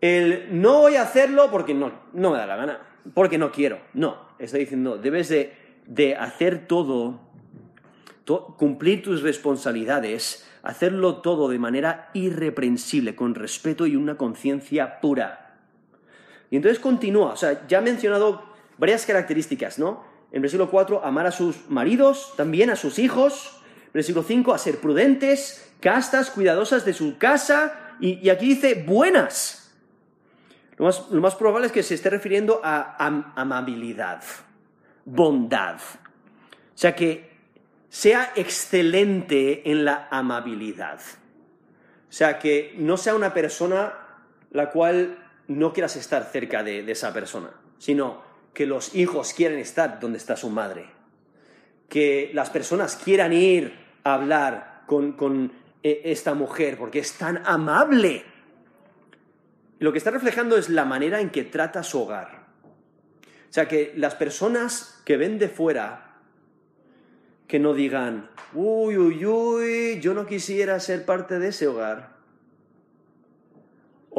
El 0.00 0.60
no 0.60 0.80
voy 0.80 0.96
a 0.96 1.02
hacerlo 1.02 1.50
porque 1.50 1.74
no, 1.74 1.92
no 2.12 2.30
me 2.30 2.38
da 2.38 2.46
la 2.46 2.56
gana, 2.56 2.80
porque 3.14 3.38
no 3.38 3.50
quiero. 3.50 3.78
No, 3.94 4.16
está 4.38 4.58
diciendo, 4.58 4.98
debes 4.98 5.28
de, 5.28 6.16
hacer 6.16 6.66
todo, 6.66 7.20
cumplir 8.58 9.02
tus 9.02 9.22
responsabilidades, 9.22 10.46
hacerlo 10.62 11.16
todo 11.16 11.48
de 11.48 11.58
manera 11.58 12.10
irreprensible, 12.12 13.14
con 13.14 13.34
respeto 13.34 13.86
y 13.86 13.96
una 13.96 14.16
conciencia 14.16 15.00
pura. 15.00 15.58
Y 16.50 16.56
entonces 16.56 16.78
continúa, 16.78 17.32
o 17.32 17.36
sea, 17.36 17.66
ya 17.66 17.78
ha 17.78 17.82
mencionado 17.82 18.42
varias 18.78 19.06
características, 19.06 19.78
¿no? 19.78 20.04
En 20.32 20.42
versículo 20.42 20.70
4, 20.70 21.04
amar 21.04 21.26
a 21.26 21.32
sus 21.32 21.68
maridos, 21.70 22.34
también 22.36 22.70
a 22.70 22.76
sus 22.76 22.98
hijos. 22.98 23.55
Versículo 23.96 24.24
5, 24.24 24.52
a 24.52 24.58
ser 24.58 24.76
prudentes, 24.76 25.72
castas, 25.80 26.28
cuidadosas 26.28 26.84
de 26.84 26.92
su 26.92 27.16
casa. 27.16 27.94
Y, 27.98 28.28
aquí 28.28 28.48
dice 28.48 28.84
buenas. 28.86 29.74
Lo 30.76 30.84
más, 31.22 31.34
probable 31.34 31.68
es 31.68 31.72
que 31.72 31.82
se 31.82 31.94
esté 31.94 32.10
refiriendo 32.10 32.60
a 32.62 32.94
amabilidad, 33.36 34.22
bondad. 35.06 35.76
O 35.76 36.76
sea, 36.76 36.94
que 36.94 37.30
sea 37.88 38.34
excelente 38.36 39.70
en 39.70 39.86
la 39.86 40.08
amabilidad. 40.10 41.00
O 41.00 42.12
sea, 42.12 42.38
que 42.38 42.74
no 42.76 42.98
sea 42.98 43.14
una 43.14 43.32
persona 43.32 43.94
la 44.50 44.72
cual 44.72 45.16
no 45.48 45.72
quieras 45.72 45.96
estar 45.96 46.24
cerca 46.30 46.62
de, 46.62 46.80
esa 46.92 47.14
persona, 47.14 47.48
sino 47.78 48.20
que 48.52 48.66
los 48.66 48.94
hijos 48.94 49.32
quieren 49.32 49.58
estar 49.58 50.00
donde 50.00 50.18
está 50.18 50.36
su 50.36 50.50
madre, 50.50 50.90
que 51.88 52.30
las 52.34 52.50
personas 52.50 52.96
quieran 52.96 53.32
ir 53.32 53.85
hablar 54.14 54.82
con, 54.86 55.52
eh, 55.82 56.02
esta 56.04 56.34
mujer 56.34 56.78
porque 56.78 57.00
es 57.00 57.14
tan 57.14 57.42
amable. 57.46 58.24
Lo 59.78 59.92
que 59.92 59.98
está 59.98 60.10
reflejando 60.10 60.56
es 60.56 60.68
la 60.68 60.84
manera 60.84 61.20
en 61.20 61.30
que 61.30 61.44
trata 61.44 61.82
su 61.82 62.00
hogar. 62.00 62.46
O 63.48 63.52
sea, 63.52 63.68
que 63.68 63.92
las 63.96 64.14
personas 64.14 65.02
que 65.04 65.16
ven 65.16 65.38
de 65.38 65.48
fuera, 65.48 66.18
que 67.46 67.58
no 67.58 67.74
digan, 67.74 68.30
uy, 68.54 68.96
uy, 68.96 69.24
uy, 69.24 70.00
yo 70.00 70.14
no 70.14 70.26
quisiera 70.26 70.80
ser 70.80 71.04
parte 71.04 71.38
de 71.38 71.48
ese 71.48 71.66
hogar 71.66 72.16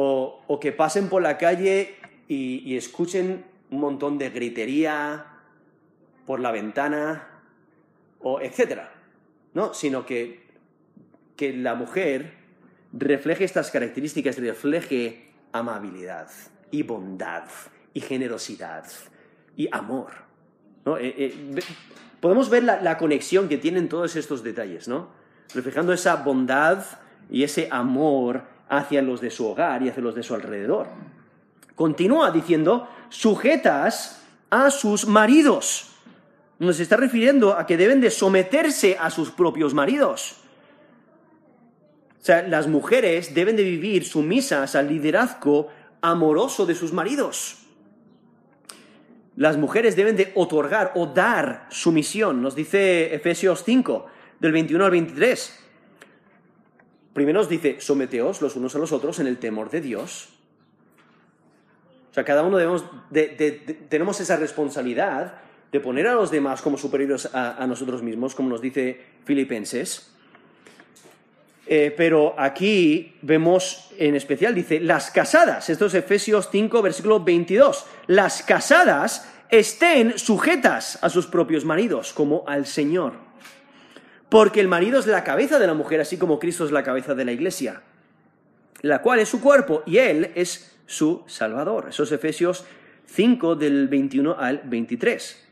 o, 0.00 0.58
que 0.60 0.70
pasen 0.70 1.08
por 1.08 1.22
la 1.22 1.36
calle 1.38 1.96
y, 2.28 2.76
escuchen 2.76 3.44
un 3.70 3.80
montón 3.80 4.16
de 4.16 4.30
gritería 4.30 5.26
por 6.24 6.38
la 6.38 6.52
ventana, 6.52 7.28
o 8.20 8.40
etcétera, 8.40 8.92
¿no? 9.54 9.74
Sino 9.74 10.06
que, 10.06 10.46
que 11.36 11.52
la 11.52 11.74
mujer 11.74 12.34
refleje 12.92 13.44
estas 13.44 13.70
características, 13.70 14.38
refleje 14.38 15.30
amabilidad 15.52 16.28
y 16.70 16.82
bondad 16.82 17.44
y 17.94 18.00
generosidad 18.00 18.84
y 19.56 19.68
amor. 19.72 20.12
¿no? 20.84 20.98
Eh, 20.98 21.14
eh, 21.16 21.60
podemos 22.20 22.50
ver 22.50 22.64
la, 22.64 22.80
la, 22.80 22.98
conexión 22.98 23.48
que 23.48 23.58
tienen 23.58 23.88
todos 23.88 24.16
estos 24.16 24.42
detalles, 24.42 24.88
¿no? 24.88 25.08
Reflejando 25.54 25.92
esa 25.92 26.16
bondad 26.16 26.84
y 27.30 27.42
ese 27.42 27.68
amor 27.70 28.42
hacia 28.68 29.02
los 29.02 29.20
de 29.20 29.30
su 29.30 29.46
hogar 29.46 29.82
y 29.82 29.88
hacia 29.88 30.02
los 30.02 30.14
de 30.14 30.22
su 30.22 30.34
alrededor. 30.34 30.88
Continúa 31.74 32.30
diciendo, 32.30 32.88
sujetas 33.08 34.26
a 34.50 34.70
sus 34.70 35.06
maridos. 35.06 35.94
Nos 36.58 36.80
está 36.80 36.96
refiriendo 36.96 37.54
a 37.54 37.66
que 37.66 37.76
deben 37.76 38.00
de 38.00 38.10
someterse 38.10 38.96
a 38.98 39.10
sus 39.10 39.30
propios 39.30 39.74
maridos. 39.74 40.36
O 42.20 42.24
sea, 42.24 42.42
las 42.42 42.66
mujeres 42.66 43.34
deben 43.34 43.56
de 43.56 43.62
vivir 43.62 44.04
sumisas 44.04 44.74
al 44.74 44.88
liderazgo 44.88 45.68
amoroso 46.00 46.66
de 46.66 46.74
sus 46.74 46.92
maridos. 46.92 47.58
Las 49.36 49.56
mujeres 49.56 49.94
deben 49.94 50.16
de 50.16 50.32
otorgar 50.34 50.92
o 50.96 51.06
dar 51.06 51.68
sumisión, 51.70 52.42
nos 52.42 52.56
dice 52.56 53.14
Efesios 53.14 53.62
5, 53.64 54.06
del 54.40 54.50
21 54.50 54.84
al 54.84 54.90
23. 54.90 55.60
Primero 57.12 57.38
nos 57.38 57.48
dice, 57.48 57.80
someteos 57.80 58.42
los 58.42 58.56
unos 58.56 58.74
a 58.74 58.78
los 58.80 58.90
otros 58.90 59.20
en 59.20 59.28
el 59.28 59.38
temor 59.38 59.70
de 59.70 59.80
Dios. 59.80 60.30
O 62.10 62.14
sea, 62.14 62.24
cada 62.24 62.42
uno 62.42 62.56
debemos 62.56 62.84
tenemos 63.88 64.20
esa 64.20 64.36
responsabilidad 64.36 65.34
de 65.70 65.80
poner 65.80 66.06
a 66.06 66.14
los 66.14 66.30
demás 66.30 66.62
como 66.62 66.78
superiores 66.78 67.28
a, 67.32 67.66
nosotros 67.66 68.02
mismos, 68.02 68.34
como 68.34 68.48
nos 68.48 68.60
dice 68.60 69.00
Filipenses. 69.24 70.10
Eh, 71.66 71.92
pero 71.94 72.34
aquí 72.38 73.16
vemos 73.20 73.90
en 73.98 74.14
especial, 74.14 74.54
dice, 74.54 74.80
las 74.80 75.10
casadas, 75.10 75.68
esto 75.68 75.86
es 75.86 75.94
Efesios 75.94 76.48
5, 76.50 76.80
versículo 76.80 77.20
22, 77.22 77.84
las 78.06 78.42
casadas 78.42 79.28
estén 79.50 80.18
sujetas 80.18 80.98
a 81.02 81.10
sus 81.10 81.26
propios 81.26 81.66
maridos, 81.66 82.14
como 82.14 82.44
al 82.46 82.64
Señor. 82.64 83.12
Porque 84.30 84.60
el 84.60 84.68
marido 84.68 84.98
es 84.98 85.06
la 85.06 85.24
cabeza 85.24 85.58
de 85.58 85.66
la 85.66 85.74
mujer, 85.74 86.00
así 86.00 86.16
como 86.16 86.38
Cristo 86.38 86.64
es 86.64 86.72
la 86.72 86.82
cabeza 86.82 87.14
de 87.14 87.24
la 87.26 87.32
iglesia, 87.32 87.82
la 88.80 89.02
cual 89.02 89.20
es 89.20 89.28
su 89.28 89.40
cuerpo 89.40 89.82
y 89.84 89.98
él 89.98 90.32
es 90.34 90.74
su 90.86 91.22
salvador. 91.26 91.86
Eso 91.90 92.04
es 92.04 92.12
Efesios 92.12 92.64
5 93.06 93.56
del 93.56 93.88
21 93.88 94.36
al 94.38 94.62
23. 94.64 95.47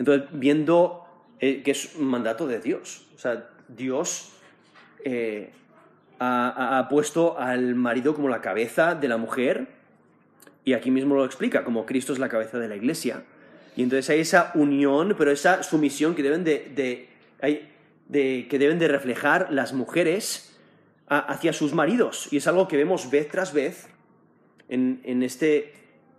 Entonces, 0.00 0.28
viendo 0.32 1.04
eh, 1.38 1.62
que 1.62 1.70
es 1.70 1.94
un 1.94 2.06
mandato 2.06 2.48
de 2.48 2.58
Dios, 2.58 3.06
o 3.14 3.18
sea, 3.18 3.48
Dios 3.68 4.32
eh, 5.04 5.52
ha 6.18 6.86
puesto 6.90 7.38
al 7.38 7.76
marido 7.76 8.14
como 8.14 8.28
la 8.28 8.40
cabeza 8.40 8.96
de 8.96 9.06
la 9.06 9.16
mujer, 9.16 9.68
y 10.64 10.72
aquí 10.72 10.90
mismo 10.90 11.14
lo 11.14 11.24
explica, 11.24 11.64
como 11.64 11.86
Cristo 11.86 12.12
es 12.12 12.18
la 12.18 12.28
cabeza 12.28 12.58
de 12.58 12.68
la 12.68 12.76
iglesia. 12.76 13.22
Y 13.76 13.82
entonces 13.82 14.10
hay 14.10 14.20
esa 14.20 14.52
unión, 14.54 15.14
pero 15.16 15.30
esa 15.30 15.62
sumisión 15.62 16.14
que 16.14 16.22
deben 16.22 16.44
de, 16.44 17.08
que 18.10 18.58
deben 18.58 18.78
de 18.78 18.88
reflejar 18.88 19.52
las 19.52 19.72
mujeres 19.72 20.58
hacia 21.08 21.52
sus 21.52 21.72
maridos. 21.72 22.28
Y 22.30 22.38
es 22.38 22.46
algo 22.46 22.68
que 22.68 22.76
vemos 22.76 23.10
vez 23.10 23.28
tras 23.28 23.52
vez 23.52 23.88
en, 24.68 25.22
este, 25.22 25.72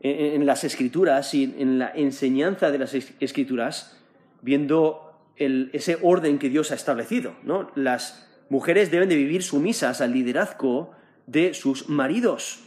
en, 0.04 0.46
las 0.46 0.64
escrituras 0.64 1.34
y 1.34 1.56
en 1.58 1.80
la 1.80 1.92
enseñanza 1.94 2.72
de 2.72 2.80
las 2.80 2.94
escrituras, 2.94 3.98
viendo 4.42 5.14
ese 5.38 5.98
orden 6.02 6.40
que 6.40 6.50
Dios 6.50 6.72
ha 6.72 6.76
establecido. 6.76 7.36
¿no? 7.44 7.72
Las 7.76 8.28
mujeres 8.50 8.92
deben 8.92 9.10
de 9.10 9.16
vivir 9.16 9.44
sumisas 9.44 10.02
al 10.02 10.14
liderazgo 10.14 10.92
de 11.28 11.54
sus 11.54 11.90
maridos. 11.90 12.62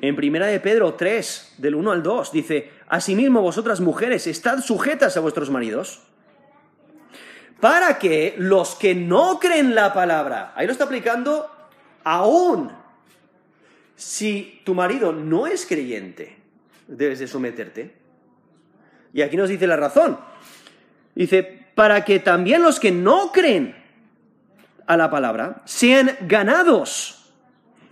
En 0.00 0.16
primera 0.16 0.46
de 0.46 0.60
Pedro 0.60 0.94
3, 0.94 1.54
del 1.58 1.74
1 1.74 1.92
al 1.92 2.02
2, 2.02 2.32
dice, 2.32 2.70
Asimismo 2.88 3.40
vosotras 3.40 3.80
mujeres, 3.80 4.26
estad 4.26 4.60
sujetas 4.60 5.16
a 5.16 5.20
vuestros 5.20 5.50
maridos, 5.50 6.02
para 7.60 7.98
que 7.98 8.34
los 8.38 8.74
que 8.74 8.94
no 8.94 9.40
creen 9.40 9.74
la 9.74 9.92
palabra, 9.92 10.52
ahí 10.54 10.66
lo 10.66 10.72
está 10.72 10.84
aplicando 10.84 11.50
aún, 12.04 12.70
si 13.96 14.60
tu 14.64 14.74
marido 14.74 15.12
no 15.12 15.46
es 15.46 15.66
creyente, 15.66 16.37
debes 16.88 17.20
de 17.20 17.28
someterte. 17.28 17.94
Y 19.12 19.22
aquí 19.22 19.36
nos 19.36 19.48
dice 19.48 19.66
la 19.66 19.76
razón. 19.76 20.18
Dice, 21.14 21.42
para 21.74 22.04
que 22.04 22.18
también 22.18 22.62
los 22.62 22.80
que 22.80 22.90
no 22.90 23.30
creen 23.32 23.76
a 24.86 24.96
la 24.96 25.10
palabra 25.10 25.62
sean 25.64 26.16
ganados 26.22 27.32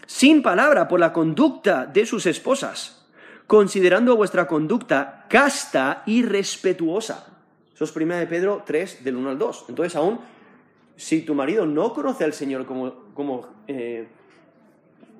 sin 0.07 0.43
palabra 0.43 0.89
por 0.89 1.01
la 1.01 1.13
conducta 1.13 1.85
de 1.87 2.07
sus 2.07 2.27
esposas, 2.27 3.07
considerando 3.47 4.17
vuestra 4.17 4.47
conducta 4.47 5.27
casta 5.29 6.03
y 6.07 6.23
respetuosa. 6.23 7.27
Eso 7.75 7.85
es 7.85 7.95
1 7.95 8.17
de 8.17 8.27
Pedro 8.27 8.63
3, 8.65 9.05
del 9.05 9.17
1 9.17 9.31
al 9.31 9.39
2. 9.39 9.67
Entonces, 9.69 9.95
aún 9.97 10.21
si 10.97 11.21
tu 11.23 11.35
marido 11.35 11.67
no 11.67 11.93
conoce 11.93 12.25
al 12.25 12.33
Señor 12.33 12.65
como, 12.65 13.13
como, 13.13 13.47
eh, 13.69 14.09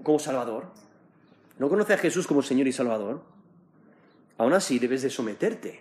como 0.03 0.19
Salvador, 0.19 0.67
no 1.59 1.69
conoce 1.69 1.93
a 1.93 1.99
Jesús 1.99 2.27
como 2.27 2.43
Señor 2.43 2.67
y 2.67 2.73
Salvador, 2.73 3.23
aún 4.39 4.53
así 4.53 4.79
debes 4.79 5.03
de 5.03 5.11
someterte. 5.11 5.81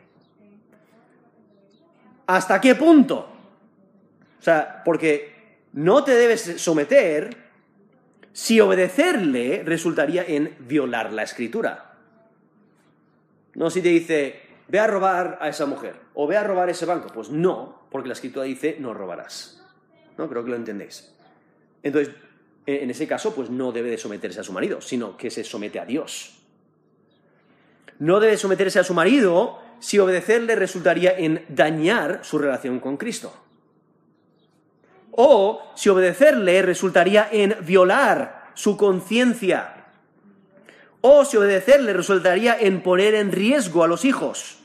¿Hasta 2.27 2.59
qué 2.59 2.75
punto? 2.75 3.27
O 4.39 4.43
sea, 4.43 4.81
porque 4.83 5.33
no 5.73 6.03
te 6.03 6.13
debes 6.13 6.61
someter 6.61 7.45
si 8.31 8.59
obedecerle 8.59 9.63
resultaría 9.63 10.23
en 10.23 10.55
violar 10.59 11.13
la 11.13 11.23
escritura. 11.23 11.93
No 13.53 13.69
si 13.69 13.81
te 13.81 13.89
dice, 13.89 14.41
ve 14.67 14.79
a 14.79 14.87
robar 14.87 15.37
a 15.39 15.49
esa 15.49 15.65
mujer 15.65 15.95
o 16.13 16.27
ve 16.27 16.35
a 16.37 16.43
robar 16.43 16.69
ese 16.69 16.85
banco. 16.85 17.09
Pues 17.13 17.29
no, 17.29 17.87
porque 17.89 18.09
la 18.09 18.13
escritura 18.13 18.45
dice, 18.45 18.77
no 18.79 18.93
robarás. 18.93 19.63
¿No? 20.17 20.27
Creo 20.29 20.43
que 20.43 20.49
lo 20.49 20.55
entendéis. 20.55 21.13
Entonces, 21.81 22.13
en 22.65 22.89
ese 22.89 23.07
caso, 23.07 23.33
pues 23.33 23.49
no 23.49 23.71
debe 23.71 23.89
de 23.89 23.97
someterse 23.97 24.39
a 24.39 24.43
su 24.43 24.51
marido, 24.51 24.81
sino 24.81 25.15
que 25.15 25.29
se 25.29 25.43
somete 25.43 25.79
a 25.79 25.85
Dios. 25.85 26.34
No 27.99 28.19
debe 28.19 28.37
someterse 28.37 28.79
a 28.79 28.83
su 28.83 28.93
marido 28.93 29.59
si 29.79 29.99
obedecerle 29.99 30.55
resultaría 30.55 31.17
en 31.17 31.45
dañar 31.49 32.21
su 32.23 32.37
relación 32.37 32.79
con 32.79 32.97
Cristo. 32.97 33.33
O 35.11 35.61
si 35.75 35.89
obedecerle 35.89 36.61
resultaría 36.61 37.29
en 37.31 37.55
violar 37.61 38.51
su 38.53 38.75
conciencia. 38.75 39.85
O 41.01 41.23
si 41.23 41.37
obedecerle 41.37 41.93
resultaría 41.93 42.57
en 42.59 42.81
poner 42.81 43.15
en 43.15 43.31
riesgo 43.31 43.83
a 43.83 43.87
los 43.87 44.03
hijos. 44.03 44.57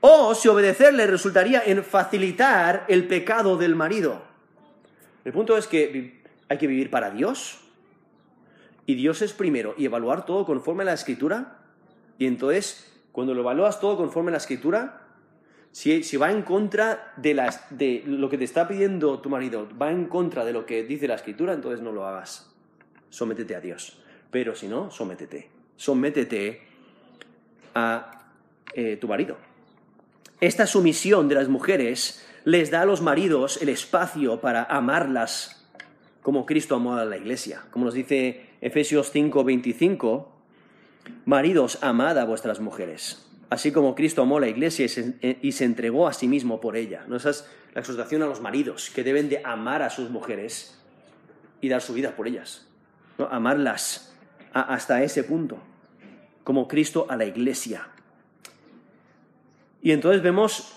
O 0.00 0.34
si 0.34 0.48
obedecerle 0.48 1.06
resultaría 1.06 1.62
en 1.64 1.84
facilitar 1.84 2.84
el 2.88 3.06
pecado 3.06 3.56
del 3.56 3.74
marido. 3.74 4.22
El 5.24 5.32
punto 5.32 5.56
es 5.56 5.66
que 5.66 6.22
hay 6.48 6.58
que 6.58 6.66
vivir 6.66 6.90
para 6.90 7.10
Dios. 7.10 7.58
Y 8.86 8.94
Dios 8.94 9.22
es 9.22 9.32
primero. 9.32 9.74
Y 9.76 9.84
evaluar 9.84 10.24
todo 10.24 10.46
conforme 10.46 10.82
a 10.82 10.86
la 10.86 10.92
escritura. 10.94 11.57
Y 12.18 12.26
entonces 12.26 12.88
cuando 13.12 13.34
lo 13.34 13.40
evalúas 13.40 13.80
todo 13.80 13.96
conforme 13.96 14.30
a 14.30 14.32
la 14.32 14.38
escritura, 14.38 15.02
si, 15.72 16.16
va 16.16 16.30
en 16.30 16.42
contra 16.42 17.12
de, 17.16 17.34
las, 17.34 17.76
de 17.76 18.02
lo 18.06 18.28
que 18.28 18.38
te 18.38 18.44
está 18.44 18.68
pidiendo 18.68 19.20
tu 19.20 19.28
marido, 19.28 19.68
va 19.80 19.90
en 19.90 20.06
contra 20.06 20.44
de 20.44 20.52
lo 20.52 20.66
que 20.66 20.84
dice 20.84 21.08
la 21.08 21.16
escritura, 21.16 21.52
entonces 21.52 21.80
no 21.80 21.92
lo 21.92 22.06
hagas. 22.06 22.54
Sométete 23.10 23.54
a 23.56 23.60
Dios. 23.60 24.00
Pero 24.30 24.54
si 24.54 24.68
no, 24.68 24.90
sométete. 24.90 25.50
Sométete 25.76 26.62
a 27.74 28.24
eh, 28.74 28.96
tu 28.96 29.08
marido. 29.08 29.36
Esta 30.40 30.66
sumisión 30.66 31.28
de 31.28 31.34
las 31.34 31.48
mujeres 31.48 32.24
les 32.44 32.70
da 32.70 32.82
a 32.82 32.86
los 32.86 33.02
maridos 33.02 33.60
el 33.60 33.68
espacio 33.68 34.40
para 34.40 34.64
amarlas 34.64 35.68
como 36.22 36.46
Cristo 36.46 36.76
amó 36.76 36.94
a 36.94 37.04
la 37.04 37.16
iglesia. 37.16 37.64
Como 37.70 37.86
nos 37.86 37.94
dice 37.94 38.50
Efesios 38.60 39.10
5, 39.10 39.42
25, 39.44 40.37
Maridos, 41.24 41.78
amad 41.82 42.18
a 42.18 42.24
vuestras 42.24 42.60
mujeres, 42.60 43.26
así 43.50 43.72
como 43.72 43.94
Cristo 43.94 44.22
amó 44.22 44.40
la 44.40 44.48
iglesia 44.48 44.86
y 44.86 45.52
se, 45.52 45.64
entregó 45.64 46.08
a 46.08 46.12
sí 46.12 46.28
mismo 46.28 46.60
por 46.60 46.76
ella. 46.76 47.04
¿No? 47.06 47.16
Esa 47.16 47.30
es 47.30 47.46
la 47.74 47.80
exhortación 47.80 48.22
a 48.22 48.26
los 48.26 48.40
maridos, 48.40 48.90
que 48.90 49.04
deben 49.04 49.28
de 49.28 49.42
amar 49.44 49.82
a 49.82 49.90
sus 49.90 50.10
mujeres 50.10 50.78
y 51.60 51.68
dar 51.68 51.82
su 51.82 51.92
vida 51.94 52.16
por 52.16 52.28
ellas. 52.28 52.66
Amarlas 53.30 54.14
hasta 54.52 55.02
ese 55.02 55.24
punto, 55.24 55.58
como 56.44 56.68
Cristo 56.68 57.06
a 57.08 57.16
la 57.16 57.24
iglesia. 57.24 57.88
Y 59.82 59.92
entonces 59.92 60.22
vemos 60.22 60.72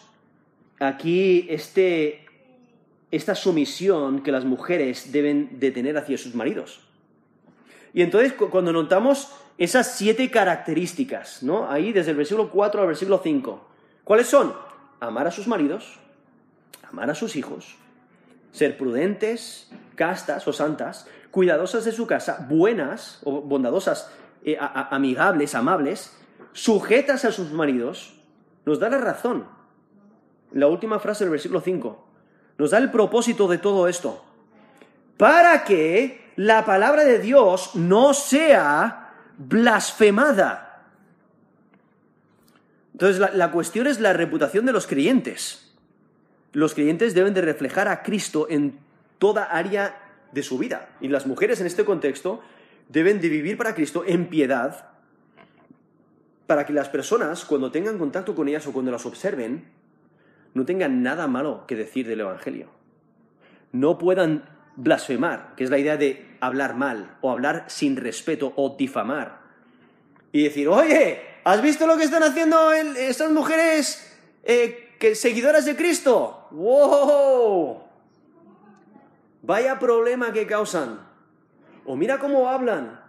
aquí 0.79 1.45
este, 1.49 2.25
esta 3.11 3.35
sumisión 3.35 4.21
que 4.23 4.31
las 4.31 4.45
mujeres 4.45 5.11
deben 5.11 5.59
de 5.59 5.71
tener 5.71 5.97
hacia 5.97 6.17
sus 6.17 6.35
maridos. 6.35 6.81
Y 7.93 8.01
entonces 8.01 8.33
cuando 8.33 8.71
notamos 8.71 9.29
esas 9.57 9.95
siete 9.95 10.31
características, 10.31 11.43
¿no? 11.43 11.69
Ahí 11.69 11.93
desde 11.93 12.11
el 12.11 12.17
versículo 12.17 12.49
4 12.49 12.81
al 12.81 12.87
versículo 12.87 13.21
5. 13.23 13.67
¿Cuáles 14.03 14.27
son? 14.27 14.53
Amar 14.99 15.27
a 15.27 15.31
sus 15.31 15.47
maridos, 15.47 15.99
amar 16.89 17.09
a 17.09 17.15
sus 17.15 17.35
hijos, 17.35 17.75
ser 18.51 18.77
prudentes, 18.77 19.71
castas 19.95 20.47
o 20.47 20.53
santas, 20.53 21.07
cuidadosas 21.31 21.85
de 21.85 21.91
su 21.91 22.07
casa, 22.07 22.45
buenas 22.49 23.19
o 23.23 23.41
bondadosas, 23.41 24.11
eh, 24.43 24.57
amigables, 24.59 25.55
amables, 25.55 26.17
sujetas 26.53 27.25
a 27.25 27.31
sus 27.31 27.51
maridos, 27.51 28.15
nos 28.65 28.79
da 28.79 28.89
la 28.89 28.97
razón. 28.97 29.45
La 30.51 30.67
última 30.67 30.99
frase 30.99 31.23
del 31.23 31.31
versículo 31.31 31.61
5 31.61 32.07
nos 32.57 32.71
da 32.71 32.77
el 32.77 32.91
propósito 32.91 33.47
de 33.47 33.57
todo 33.57 33.87
esto. 33.87 34.23
Para 35.17 35.63
que 35.63 36.20
la 36.35 36.65
palabra 36.65 37.03
de 37.03 37.19
Dios 37.19 37.75
no 37.75 38.13
sea 38.13 39.13
blasfemada. 39.37 40.83
Entonces, 42.93 43.19
la, 43.33 43.51
cuestión 43.51 43.87
es 43.87 43.99
la 43.99 44.13
reputación 44.13 44.65
de 44.65 44.73
los 44.73 44.85
creyentes. 44.85 45.73
Los 46.53 46.73
creyentes 46.73 47.13
deben 47.13 47.33
de 47.33 47.41
reflejar 47.41 47.87
a 47.87 48.03
Cristo 48.03 48.47
en 48.49 48.77
toda 49.17 49.45
área 49.45 49.97
de 50.31 50.43
su 50.43 50.57
vida. 50.57 50.89
Y 51.01 51.07
las 51.07 51.25
mujeres 51.25 51.59
en 51.61 51.67
este 51.67 51.85
contexto 51.85 52.41
deben 52.89 53.19
de 53.19 53.29
vivir 53.29 53.57
para 53.57 53.73
Cristo 53.73 54.03
en 54.05 54.27
piedad, 54.27 54.89
para 56.45 56.65
que 56.65 56.73
las 56.73 56.89
personas, 56.89 57.45
cuando 57.45 57.71
tengan 57.71 57.97
contacto 57.97 58.35
con 58.35 58.47
ellas 58.47 58.67
o 58.67 58.73
cuando 58.73 58.91
las 58.91 59.05
observen, 59.05 59.65
no 60.53 60.65
tengan 60.65 61.01
nada 61.01 61.27
malo 61.27 61.65
que 61.65 61.75
decir 61.75 62.07
del 62.07 62.19
Evangelio. 62.19 62.69
No 63.71 63.97
puedan 63.97 64.43
blasfemar, 64.75 65.53
que 65.55 65.63
es 65.63 65.69
la 65.69 65.77
idea 65.77 65.97
de 65.97 66.37
hablar 66.39 66.75
mal 66.75 67.17
o 67.21 67.31
hablar 67.31 67.65
sin 67.67 67.95
respeto 67.95 68.53
o 68.55 68.75
difamar. 68.77 69.41
Y 70.31 70.43
decir, 70.43 70.67
oye, 70.67 71.21
¿has 71.43 71.61
visto 71.61 71.87
lo 71.87 71.97
que 71.97 72.03
están 72.03 72.23
haciendo 72.23 72.71
esas 72.73 73.31
mujeres 73.31 74.17
eh, 74.43 74.95
que, 74.99 75.15
seguidoras 75.15 75.65
de 75.65 75.75
Cristo? 75.75 76.47
¡Wow! 76.51 77.83
Vaya 79.43 79.79
problema 79.79 80.31
que 80.31 80.47
causan. 80.47 81.07
O 81.85 81.95
mira 81.95 82.19
cómo 82.19 82.49
hablan. 82.49 82.99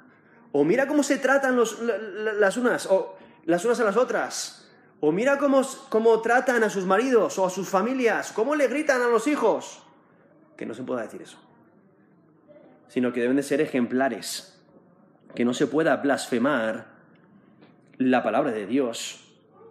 O 0.51 0.65
mira 0.65 0.87
cómo 0.87 1.03
se 1.03 1.19
tratan 1.19 1.59
las 1.59 2.57
unas, 2.57 2.87
o 2.87 3.17
las 3.45 3.65
unas 3.65 3.81
a 3.81 3.85
las 3.85 3.97
otras. 3.97 4.69
O 5.01 5.13
mira 5.13 5.39
cómo, 5.39 5.63
cómo 5.89 6.21
tratan 6.21 6.63
a 6.65 6.71
sus 6.71 6.85
maridos 6.85 7.39
o 7.39 7.47
a 7.47 7.51
sus 7.51 7.69
familias. 7.69 8.33
Cómo 8.33 8.55
le 8.55 8.69
gritan 8.69 9.01
a 9.03 9.07
los 9.07 9.27
hijos. 9.27 9.83
Que 10.57 10.67
no 10.67 10.75
se 10.75 10.83
pueda 10.83 11.03
decir 11.03 11.23
eso 11.23 11.39
sino 12.93 13.15
que 13.15 13.23
deben 13.23 13.37
de 13.37 13.43
ser 13.43 13.63
ejemplares, 13.63 14.63
que 15.35 15.47
no 15.47 15.55
se 15.55 15.67
pueda 15.67 15.97
blasfemar 15.97 16.89
la 17.97 18.23
palabra 18.23 18.53
de 18.53 18.67
Dios 18.67 19.25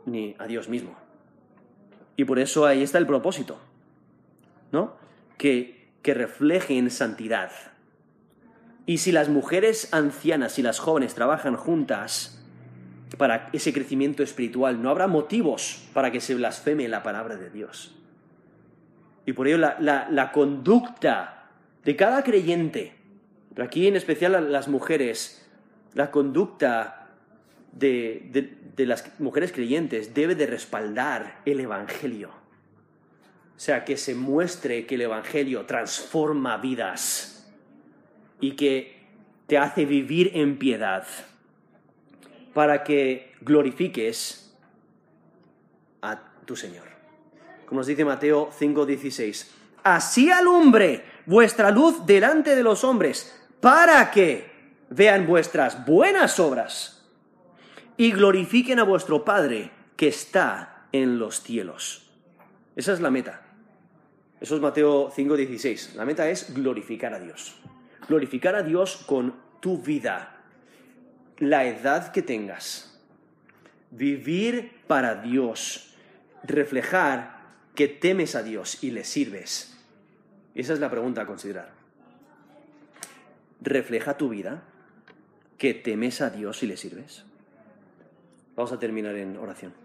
ni 0.07 0.36
a 0.39 0.47
Dios 0.47 0.69
mismo. 0.69 0.95
Y 2.15 2.26
por 2.26 2.39
eso 2.39 2.65
ahí 2.65 2.82
está 2.82 2.97
el 2.97 3.05
propósito, 3.05 3.59
¿no? 4.72 4.95
Que, 5.38 5.91
que 6.01 6.15
reflejen 6.15 6.89
santidad. 6.89 7.51
Y 8.88 8.97
si 8.97 9.11
las 9.11 9.30
mujeres 9.30 9.93
ancianas 9.93 10.57
y 10.57 10.63
las 10.63 10.80
jóvenes 10.80 11.13
trabajan 11.13 11.57
juntas 11.57 12.43
para 13.19 13.51
ese 13.53 13.72
crecimiento 13.72 14.24
espiritual, 14.24 14.82
no 14.82 14.89
habrá 14.89 15.05
motivos 15.05 15.88
para 15.93 16.11
que 16.11 16.22
se 16.22 16.34
blasfeme 16.34 16.88
la 16.88 17.03
palabra 17.03 17.36
de 17.36 17.51
Dios. 17.51 17.95
Y 19.28 19.34
por 19.34 19.47
ello 19.47 19.59
la, 19.59 19.78
la 20.09 20.32
conducta 20.32 21.51
de 21.86 21.95
cada 21.95 22.24
creyente 22.24 22.99
pero 23.53 23.65
aquí 23.65 23.87
en 23.87 23.95
especial 23.95 24.51
las 24.51 24.67
mujeres, 24.67 25.47
la 25.93 26.11
conducta 26.11 27.09
de, 27.71 28.57
las 28.77 29.19
mujeres 29.19 29.51
creyentes 29.51 30.13
debe 30.13 30.35
de 30.35 30.47
respaldar 30.47 31.41
el 31.45 31.59
Evangelio. 31.59 32.29
O 32.29 33.59
sea, 33.63 33.85
que 33.85 33.97
se 33.97 34.15
muestre 34.15 34.85
que 34.85 34.95
el 34.95 35.01
Evangelio 35.01 35.65
transforma 35.65 36.57
vidas 36.57 37.51
y 38.39 38.53
que 38.53 38.99
te 39.47 39.57
hace 39.57 39.85
vivir 39.85 40.31
en 40.33 40.57
piedad 40.57 41.05
para 42.53 42.83
que 42.83 43.33
glorifiques 43.41 44.55
a 46.01 46.19
tu 46.45 46.55
Señor. 46.55 46.89
como 47.65 47.79
nos 47.79 47.87
dice 47.87 48.03
Mateo 48.03 48.49
5:16. 48.51 49.51
Así 49.83 50.29
alumbre 50.29 51.05
vuestra 51.25 51.71
luz 51.71 52.05
delante 52.05 52.55
de 52.55 52.63
los 52.63 52.83
hombres, 52.83 53.40
para 53.62 54.12
que 54.12 54.51
vean 54.89 55.26
vuestras 55.26 55.86
buenas 55.86 56.39
obras 56.39 57.07
y 57.95 58.12
glorifiquen 58.12 58.80
a 58.80 58.84
vuestro 58.84 59.24
Padre 59.24 59.72
que 59.95 60.07
está 60.07 60.88
en 60.91 61.20
los 61.20 61.41
cielos. 61.41 62.09
Esa 62.76 62.93
es 62.93 62.99
la 62.99 63.12
meta. 63.12 63.41
Eso 64.39 64.55
es 64.55 64.62
Mateo 64.62 65.12
5:16. 65.12 65.95
La 65.95 66.05
meta 66.05 66.28
es 66.30 66.53
glorificar 66.53 67.14
a 67.14 67.20
Dios. 67.20 67.55
Glorificar 68.07 68.55
a 68.55 68.64
Dios 68.64 69.03
con 69.05 69.36
tu 69.59 69.78
vida, 69.78 70.41
la 71.38 71.66
edad 71.66 72.12
que 72.12 72.24
tengas. 72.24 72.99
Vivir 73.91 74.82
para 74.88 75.16
Dios. 75.16 75.95
Reflejar 76.43 77.39
que 77.76 77.88
temes 77.88 78.36
a 78.36 78.41
Dios 78.41 78.84
y 78.84 78.89
le 78.89 79.03
sirves. 79.03 79.78
Esa 80.55 80.74
es 80.74 80.80
la 80.80 80.89
pregunta 80.89 81.22
a 81.22 81.28
considerar. 81.28 81.80
¿Refleja 83.62 84.18
tu 84.18 84.30
vida 84.30 84.64
que 85.57 85.74
temes 85.76 86.22
a 86.22 86.32
Dios 86.32 86.64
y 86.64 86.68
le 86.68 86.78
sirves? 86.78 87.24
Vamos 88.55 88.72
a 88.72 88.80
terminar 88.80 89.16
en 89.16 89.38
oración. 89.38 89.80